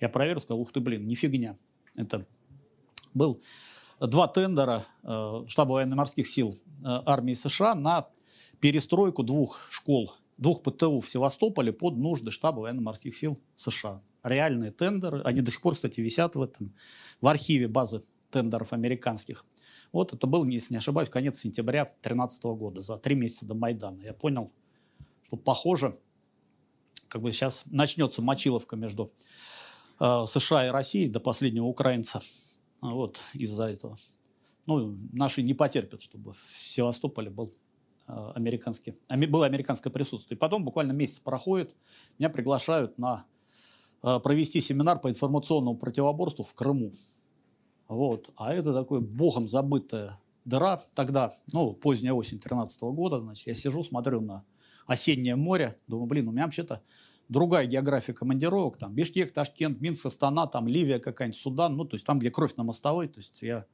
Я 0.00 0.08
проверил, 0.08 0.40
сказал, 0.40 0.60
ух 0.60 0.72
ты, 0.72 0.80
блин, 0.80 1.06
не 1.06 1.14
фигня. 1.14 1.56
Это 1.96 2.26
был 3.12 3.42
два 4.00 4.26
тендера 4.26 4.84
э, 5.02 5.44
штаба 5.46 5.72
военно-морских 5.72 6.26
сил 6.26 6.52
э, 6.52 6.82
армии 6.82 7.34
США 7.34 7.74
на 7.74 8.08
перестройку 8.60 9.22
двух 9.22 9.58
школ, 9.70 10.12
двух 10.36 10.62
ПТУ 10.62 11.00
в 11.00 11.08
Севастополе 11.08 11.72
под 11.72 11.96
нужды 11.96 12.30
штаба 12.30 12.60
военно-морских 12.60 13.14
сил 13.14 13.38
США. 13.56 14.02
Реальные 14.22 14.70
тендеры, 14.70 15.20
они 15.22 15.42
до 15.42 15.50
сих 15.50 15.60
пор, 15.60 15.74
кстати, 15.74 16.00
висят 16.00 16.34
в 16.34 16.42
этом, 16.42 16.74
в 17.20 17.26
архиве 17.26 17.68
базы 17.68 18.02
тендеров 18.30 18.72
американских. 18.72 19.44
Вот 19.94 20.12
это 20.12 20.26
был, 20.26 20.44
если 20.44 20.74
не 20.74 20.78
ошибаюсь, 20.78 21.08
конец 21.08 21.38
сентября 21.38 21.84
2013 21.84 22.44
года, 22.46 22.82
за 22.82 22.96
три 22.96 23.14
месяца 23.14 23.46
до 23.46 23.54
Майдана. 23.54 24.00
Я 24.02 24.12
понял, 24.12 24.50
что 25.22 25.36
похоже, 25.36 25.96
как 27.06 27.22
бы 27.22 27.30
сейчас 27.30 27.62
начнется 27.66 28.20
мочиловка 28.20 28.74
между 28.74 29.12
э, 30.00 30.24
США 30.26 30.66
и 30.66 30.70
Россией 30.70 31.08
до 31.08 31.20
последнего 31.20 31.66
украинца. 31.66 32.20
Вот 32.80 33.20
из-за 33.34 33.66
этого. 33.66 33.96
Ну, 34.66 34.98
наши 35.12 35.42
не 35.42 35.54
потерпят, 35.54 36.02
чтобы 36.02 36.32
в 36.32 36.58
Севастополе 36.58 37.30
был 37.30 37.54
э, 38.08 38.32
американский, 38.34 38.96
было 39.28 39.46
американское 39.46 39.92
присутствие. 39.92 40.36
И 40.36 40.40
потом 40.40 40.64
буквально 40.64 40.90
месяц 40.90 41.20
проходит, 41.20 41.72
меня 42.18 42.30
приглашают 42.30 42.98
на 42.98 43.26
э, 44.02 44.18
провести 44.18 44.60
семинар 44.60 44.98
по 44.98 45.08
информационному 45.08 45.76
противоборству 45.76 46.42
в 46.42 46.52
Крыму. 46.52 46.90
Вот. 47.88 48.30
А 48.36 48.52
это 48.52 48.72
такой 48.72 49.00
богом 49.00 49.48
забытая 49.48 50.18
дыра 50.44 50.80
тогда, 50.94 51.32
ну, 51.52 51.72
поздняя 51.72 52.12
осень 52.12 52.38
13 52.38 52.80
года, 52.82 53.20
значит, 53.20 53.46
я 53.46 53.54
сижу, 53.54 53.82
смотрю 53.82 54.20
на 54.20 54.44
осеннее 54.86 55.36
море, 55.36 55.78
думаю, 55.86 56.06
блин, 56.06 56.28
у 56.28 56.32
меня 56.32 56.44
вообще-то 56.44 56.82
другая 57.28 57.66
география 57.66 58.12
командировок, 58.12 58.76
там, 58.76 58.94
Бишкек, 58.94 59.32
Ташкент, 59.32 59.80
Минск, 59.80 60.06
Астана, 60.06 60.46
там, 60.46 60.68
Ливия 60.68 60.98
какая-нибудь, 60.98 61.40
Судан, 61.40 61.76
ну, 61.76 61.84
то 61.84 61.94
есть 61.94 62.04
там, 62.04 62.18
где 62.18 62.30
кровь 62.30 62.54
на 62.56 62.64
мостовой, 62.64 63.08
то 63.08 63.20
есть 63.20 63.42
я, 63.42 63.66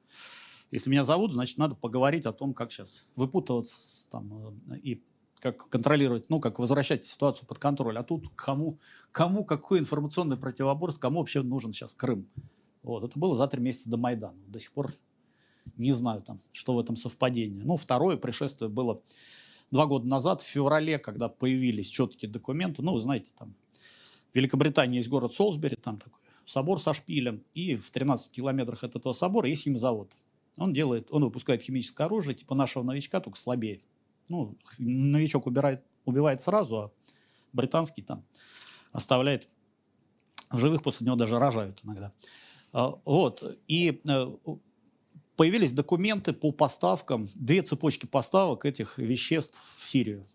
если 0.70 0.90
меня 0.90 1.02
зовут, 1.02 1.32
значит, 1.32 1.58
надо 1.58 1.74
поговорить 1.74 2.26
о 2.26 2.32
том, 2.32 2.54
как 2.54 2.70
сейчас 2.70 3.06
выпутываться 3.16 4.08
там, 4.10 4.56
э, 4.70 4.76
и 4.78 5.02
как 5.40 5.68
контролировать, 5.68 6.28
ну, 6.28 6.38
как 6.38 6.58
возвращать 6.58 7.04
ситуацию 7.04 7.48
под 7.48 7.58
контроль. 7.58 7.96
А 7.96 8.02
тут 8.02 8.28
кому, 8.36 8.78
кому 9.10 9.44
какой 9.44 9.78
информационный 9.78 10.36
противоборство, 10.36 11.00
кому 11.00 11.20
вообще 11.20 11.42
нужен 11.42 11.72
сейчас 11.72 11.94
Крым? 11.94 12.28
Вот, 12.82 13.04
это 13.04 13.18
было 13.18 13.34
за 13.34 13.46
три 13.46 13.60
месяца 13.60 13.90
до 13.90 13.96
Майдана. 13.96 14.38
До 14.46 14.58
сих 14.58 14.72
пор 14.72 14.92
не 15.76 15.92
знаю, 15.92 16.22
там, 16.22 16.40
что 16.52 16.74
в 16.74 16.78
этом 16.78 16.96
совпадение. 16.96 17.64
Ну, 17.64 17.76
второе 17.76 18.16
пришествие 18.16 18.68
было 18.68 19.02
два 19.70 19.86
года 19.86 20.06
назад, 20.06 20.42
в 20.42 20.46
феврале, 20.46 20.98
когда 20.98 21.28
появились 21.28 21.88
четкие 21.88 22.30
документы. 22.30 22.82
Ну, 22.82 22.92
вы 22.92 23.00
знаете, 23.00 23.30
там 23.38 23.54
в 24.32 24.36
Великобритании 24.36 24.98
есть 24.98 25.08
город 25.08 25.34
Солсбери, 25.34 25.76
там 25.76 25.98
такой 25.98 26.20
собор 26.44 26.80
со 26.80 26.92
шпилем, 26.92 27.44
и 27.54 27.76
в 27.76 27.90
13 27.90 28.30
километрах 28.30 28.82
от 28.82 28.96
этого 28.96 29.12
собора 29.12 29.48
есть 29.48 29.62
химзавод. 29.62 30.12
Он 30.56 30.72
делает, 30.72 31.08
он 31.10 31.24
выпускает 31.24 31.62
химическое 31.62 32.04
оружие, 32.04 32.34
типа 32.34 32.54
нашего 32.54 32.82
новичка, 32.82 33.20
только 33.20 33.38
слабее. 33.38 33.80
Ну, 34.28 34.56
новичок 34.78 35.46
убирает, 35.46 35.84
убивает 36.04 36.42
сразу, 36.42 36.76
а 36.76 36.92
британский 37.52 38.02
там 38.02 38.24
оставляет 38.92 39.48
в 40.50 40.58
живых, 40.58 40.82
после 40.82 41.06
него 41.06 41.16
даже 41.16 41.38
рожают 41.38 41.80
иногда. 41.84 42.12
А, 42.72 42.94
вот. 43.04 43.58
И 43.66 44.00
э, 44.08 44.26
появились 45.36 45.72
документы 45.72 46.32
по 46.32 46.52
поставкам, 46.52 47.28
две 47.34 47.62
цепочки 47.62 48.06
поставок 48.06 48.64
этих 48.64 48.98
веществ 48.98 49.78
в 49.78 49.86
Сирию. 49.86 50.26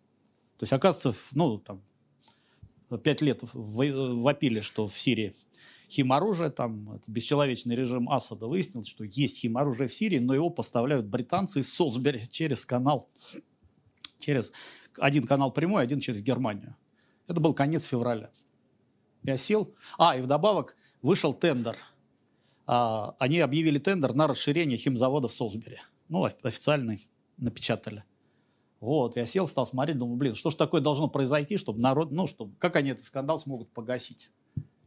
То 0.57 0.63
есть, 0.63 0.73
оказывается, 0.73 1.21
ну, 1.33 1.57
там, 1.59 1.81
пять 3.03 3.21
лет 3.21 3.41
вопили, 3.53 4.61
что 4.61 4.87
в 4.87 4.97
Сирии 4.97 5.33
химоружие, 5.89 6.49
там, 6.49 6.99
бесчеловечный 7.07 7.75
режим 7.75 8.09
Асада 8.09 8.47
выяснил, 8.47 8.83
что 8.83 9.03
есть 9.03 9.37
химоружие 9.37 9.87
в 9.87 9.93
Сирии, 9.93 10.19
но 10.19 10.33
его 10.33 10.49
поставляют 10.49 11.05
британцы 11.05 11.59
из 11.59 11.71
Солсбери 11.71 12.27
через 12.27 12.65
канал, 12.65 13.07
через 14.19 14.51
один 14.97 15.27
канал 15.27 15.51
прямой, 15.51 15.83
один 15.83 15.99
через 15.99 16.21
Германию. 16.21 16.75
Это 17.27 17.39
был 17.39 17.53
конец 17.53 17.85
февраля. 17.85 18.31
Я 19.23 19.37
сел, 19.37 19.73
а, 19.97 20.17
и 20.17 20.21
вдобавок 20.21 20.75
вышел 21.01 21.33
тендер– 21.33 21.77
они 22.65 23.39
объявили 23.39 23.79
тендер 23.79 24.13
на 24.13 24.27
расширение 24.27 24.77
химзавода 24.77 25.27
в 25.27 25.31
Солсбери. 25.33 25.79
Ну, 26.09 26.23
официальный 26.23 27.07
напечатали. 27.37 28.03
Вот, 28.79 29.15
я 29.15 29.25
сел, 29.25 29.47
стал 29.47 29.65
смотреть, 29.65 29.97
думаю, 29.97 30.17
блин, 30.17 30.35
что 30.35 30.51
ж 30.51 30.55
такое 30.55 30.81
должно 30.81 31.07
произойти, 31.07 31.57
чтобы 31.57 31.79
народ, 31.79 32.11
ну, 32.11 32.27
чтобы, 32.27 32.55
как 32.59 32.75
они 32.75 32.91
этот 32.91 33.03
скандал 33.03 33.39
смогут 33.39 33.71
погасить? 33.71 34.29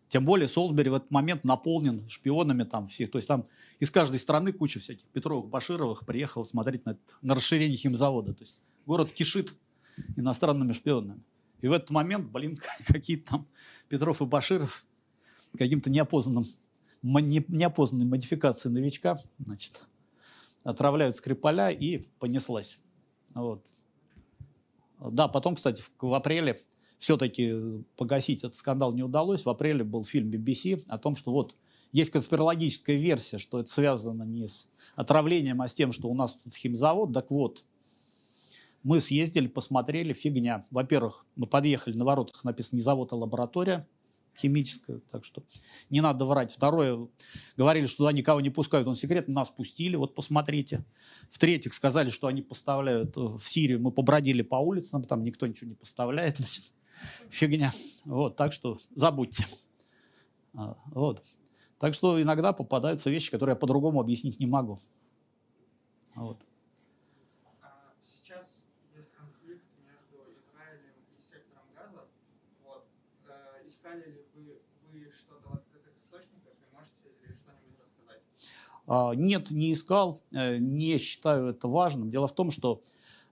Тем 0.09 0.24
более 0.24 0.49
Солсбери 0.49 0.89
в 0.89 0.95
этот 0.95 1.11
момент 1.11 1.45
наполнен 1.45 2.09
шпионами 2.09 2.64
там 2.64 2.87
всех. 2.87 3.11
То 3.11 3.18
есть 3.18 3.29
там 3.29 3.47
из 3.79 3.91
каждой 3.91 4.18
страны 4.18 4.53
куча 4.53 4.81
всяких 4.81 5.05
Петровых, 5.09 5.51
Башировых 5.51 6.07
приехала 6.07 6.45
смотреть 6.45 6.87
на, 6.87 6.91
это, 6.91 7.01
на 7.20 7.35
расширение 7.35 7.76
химзавода. 7.76 8.33
То 8.33 8.45
есть 8.45 8.61
город 8.87 9.12
кишит 9.12 9.55
иностранными 10.16 10.72
шпионами. 10.72 11.22
И 11.61 11.68
в 11.68 11.72
этот 11.72 11.91
момент, 11.91 12.31
блин, 12.31 12.57
какие-то 12.87 13.33
там 13.33 13.49
Петров 13.89 14.22
и 14.22 14.24
Баширов 14.24 14.87
каким-то 15.57 15.91
неопознанным 15.91 16.45
неопознанной 17.03 18.07
модификации 18.07 18.68
новичка, 18.68 19.18
значит, 19.38 19.84
отравляют 20.64 21.16
Скрипаля 21.16 21.70
и 21.70 22.03
понеслась. 22.18 22.78
Вот. 23.34 23.64
Да, 25.01 25.28
потом, 25.28 25.55
кстати, 25.55 25.80
в, 25.80 25.90
в 26.01 26.14
апреле 26.14 26.61
все-таки 26.99 27.84
погасить 27.96 28.40
этот 28.40 28.57
скандал 28.57 28.92
не 28.92 29.03
удалось. 29.03 29.44
В 29.44 29.51
апреле 29.51 29.84
был 29.84 30.03
фильм 30.03 30.30
BBC 30.30 30.84
о 30.88 30.99
том, 30.99 31.14
что 31.14 31.30
вот 31.30 31.55
есть 31.92 32.11
конспирологическая 32.11 32.96
версия, 32.96 33.38
что 33.38 33.61
это 33.61 33.70
связано 33.70 34.24
не 34.24 34.46
с 34.46 34.70
отравлением, 34.96 35.62
а 35.62 35.68
с 35.68 35.74
тем, 35.74 35.92
что 35.92 36.09
у 36.09 36.14
нас 36.14 36.34
тут 36.34 36.55
химзавод. 36.55 37.14
Так 37.14 37.30
вот, 37.30 37.64
мы 38.82 39.01
съездили, 39.01 39.46
посмотрели, 39.46 40.12
фигня. 40.12 40.66
Во-первых, 40.70 41.24
мы 41.36 41.46
подъехали, 41.46 41.96
на 41.96 42.05
воротах 42.05 42.44
написано 42.44 42.78
не 42.78 42.82
завод, 42.82 43.12
а 43.12 43.16
лаборатория. 43.16 43.86
Химическое, 44.37 44.99
так 45.11 45.24
что 45.24 45.43
не 45.91 46.01
надо 46.01 46.24
врать. 46.24 46.53
Второе, 46.53 47.09
говорили, 47.57 47.87
что 47.87 47.99
туда 47.99 48.12
никого 48.12 48.41
не 48.41 48.51
пускают, 48.51 48.87
он 48.89 48.97
секрет, 48.97 49.29
нас 49.29 49.51
пустили, 49.51 49.97
вот 49.97 50.14
посмотрите. 50.14 50.85
В-третьих, 51.31 51.74
сказали, 51.74 52.11
что 52.11 52.26
они 52.26 52.43
поставляют 52.43 53.16
э, 53.16 53.20
в 53.20 53.41
Сирию, 53.41 53.81
мы 53.81 53.91
побродили 53.91 54.43
по 54.43 54.57
улицам, 54.57 55.05
там 55.05 55.22
никто 55.22 55.47
ничего 55.47 55.68
не 55.68 55.74
поставляет, 55.76 56.37
значит, 56.39 56.72
фигня. 57.31 57.72
Вот, 58.05 58.37
так 58.37 58.53
что 58.53 58.79
забудьте. 58.95 59.47
А, 60.55 60.76
Вот. 60.87 61.22
Так 61.79 61.95
что 61.95 62.20
иногда 62.20 62.53
попадаются 62.53 63.09
вещи, 63.09 63.31
которые 63.31 63.53
я 63.55 63.57
по-другому 63.57 64.01
объяснить 64.01 64.41
не 64.41 64.47
могу. 64.47 64.79
Вот. 66.16 66.43
А 67.62 67.93
Сейчас 68.03 68.64
есть 68.97 69.12
конфликт 69.12 69.64
между 69.87 70.18
Израилем 70.35 70.91
и 71.07 71.22
сектором 71.22 71.62
Газа. 71.76 72.09
Вот. 72.64 72.89
Э, 73.29 73.64
Искали 73.64 74.11
ли 74.11 74.24
вы, 74.35 74.61
вы 74.91 75.12
что-то 75.14 75.49
в 75.51 75.55
открытых 75.55 75.95
источниках 76.05 76.55
и 76.59 76.74
можете 76.74 77.14
ли 77.22 77.37
что-нибудь 77.39 77.79
рассказать? 77.79 78.22
А, 78.72 78.78
Нет, 78.89 79.51
не 79.51 79.72
искал, 79.72 80.18
э, 80.32 80.57
не 80.59 80.97
считаю 80.99 81.49
это 81.49 81.68
важным. 81.68 82.11
Дело 82.11 82.26
в 82.26 82.34
том, 82.34 82.51
что 82.51 82.82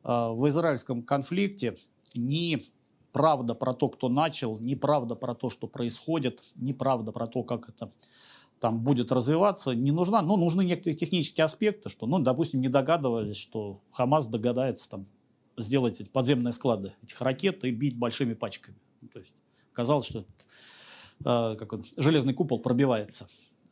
а, 0.07 0.31
в 0.31 0.49
израильском 0.49 1.03
конфликте 1.03 1.77
ни 2.15 2.63
правда 3.11 3.55
про 3.55 3.75
то, 3.75 3.89
кто 3.89 4.09
начал, 4.09 4.57
ни 4.59 4.77
правда 4.77 5.17
про 5.17 5.35
то, 5.35 5.51
что 5.51 5.67
происходит, 5.67 6.43
ни 6.57 6.73
правда 6.73 7.11
про 7.11 7.27
то, 7.27 7.43
как 7.43 7.69
это 7.69 7.91
там 8.61 8.81
будет 8.81 9.11
развиваться, 9.11 9.75
не 9.75 9.91
нужна. 9.91 10.23
Ну, 10.23 10.37
нужны 10.37 10.65
некоторые 10.65 10.97
технические 10.97 11.45
аспекты, 11.45 11.89
что, 11.89 12.07
ну, 12.07 12.21
допустим, 12.21 12.61
не 12.61 12.69
догадывались, 12.69 13.37
что 13.37 13.81
Хамас 13.91 14.29
догадается 14.29 14.91
там 14.91 15.07
сделать 15.57 16.01
эти 16.01 16.09
подземные 16.09 16.53
склады 16.53 16.93
этих 17.03 17.21
ракет 17.21 17.65
и 17.65 17.71
бить 17.73 17.99
большими 17.99 18.35
пачками. 18.35 18.77
То 19.13 19.19
есть 19.19 19.33
казалось, 19.73 20.07
что 20.07 20.21
э, 21.25 21.57
как 21.57 21.73
он, 21.73 21.85
железный 21.97 22.33
купол 22.33 22.61
пробивается 22.61 23.27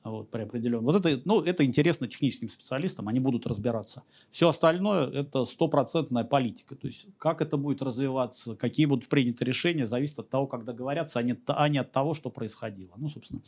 вот, 0.05 0.31
при 0.31 0.43
определенном. 0.43 0.85
Вот 0.85 1.05
это, 1.05 1.21
ну, 1.25 1.41
это 1.41 1.65
интересно 1.65 2.07
техническим 2.07 2.51
специалистам, 2.51 3.09
они 3.09 3.21
будут 3.21 3.47
разбираться. 3.47 4.05
Все 4.29 4.49
остальное– 4.49 5.09
это 5.13 5.45
стопроцентная 5.47 6.25
политика. 6.25 6.77
То 6.77 6.87
есть 6.87 7.07
как 7.19 7.41
это 7.41 7.57
будет 7.57 7.81
развиваться, 7.81 8.55
какие 8.55 8.87
будут 8.87 9.09
приняты 9.09 9.45
решения, 9.45 9.87
зависит 9.87 10.19
от 10.19 10.29
того, 10.29 10.47
как 10.47 10.65
договорятся, 10.65 11.19
а 11.19 11.23
не, 11.23 11.37
а 11.47 11.69
не 11.69 11.79
от 11.79 11.91
того, 11.91 12.13
что 12.13 12.31
происходило. 12.31 12.93
Ну, 12.97 13.09
собственно, 13.09 13.41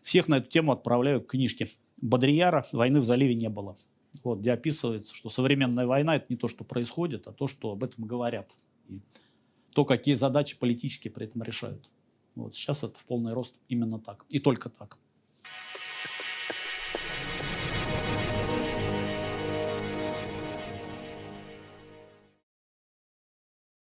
всех 0.00 0.28
на 0.28 0.36
эту 0.36 0.48
тему 0.48 0.72
отправляю 0.72 1.20
к 1.20 1.26
книжке 1.26 1.68
Бодрияра 2.00 2.64
«Войны 2.72 3.00
в 3.00 3.04
заливе 3.04 3.34
не 3.34 3.48
было». 3.48 3.76
Вот, 4.22 4.38
где 4.38 4.52
описывается, 4.52 5.14
что 5.14 5.28
современная 5.28 5.86
война– 5.86 6.16
это 6.16 6.26
не 6.28 6.36
то, 6.36 6.48
что 6.48 6.64
происходит, 6.64 7.26
а 7.26 7.32
то, 7.32 7.46
что 7.46 7.72
об 7.72 7.84
этом 7.84 8.04
говорят. 8.04 8.50
И 8.88 9.00
то, 9.74 9.84
какие 9.84 10.14
задачи 10.14 10.58
политические 10.58 11.12
при 11.12 11.26
этом 11.26 11.42
решают. 11.42 11.90
Вот, 12.34 12.54
сейчас 12.54 12.84
это 12.84 12.98
в 12.98 13.04
полный 13.04 13.32
рост 13.32 13.56
именно 13.68 13.98
так. 13.98 14.24
И 14.30 14.38
только 14.38 14.70
так. 14.70 14.96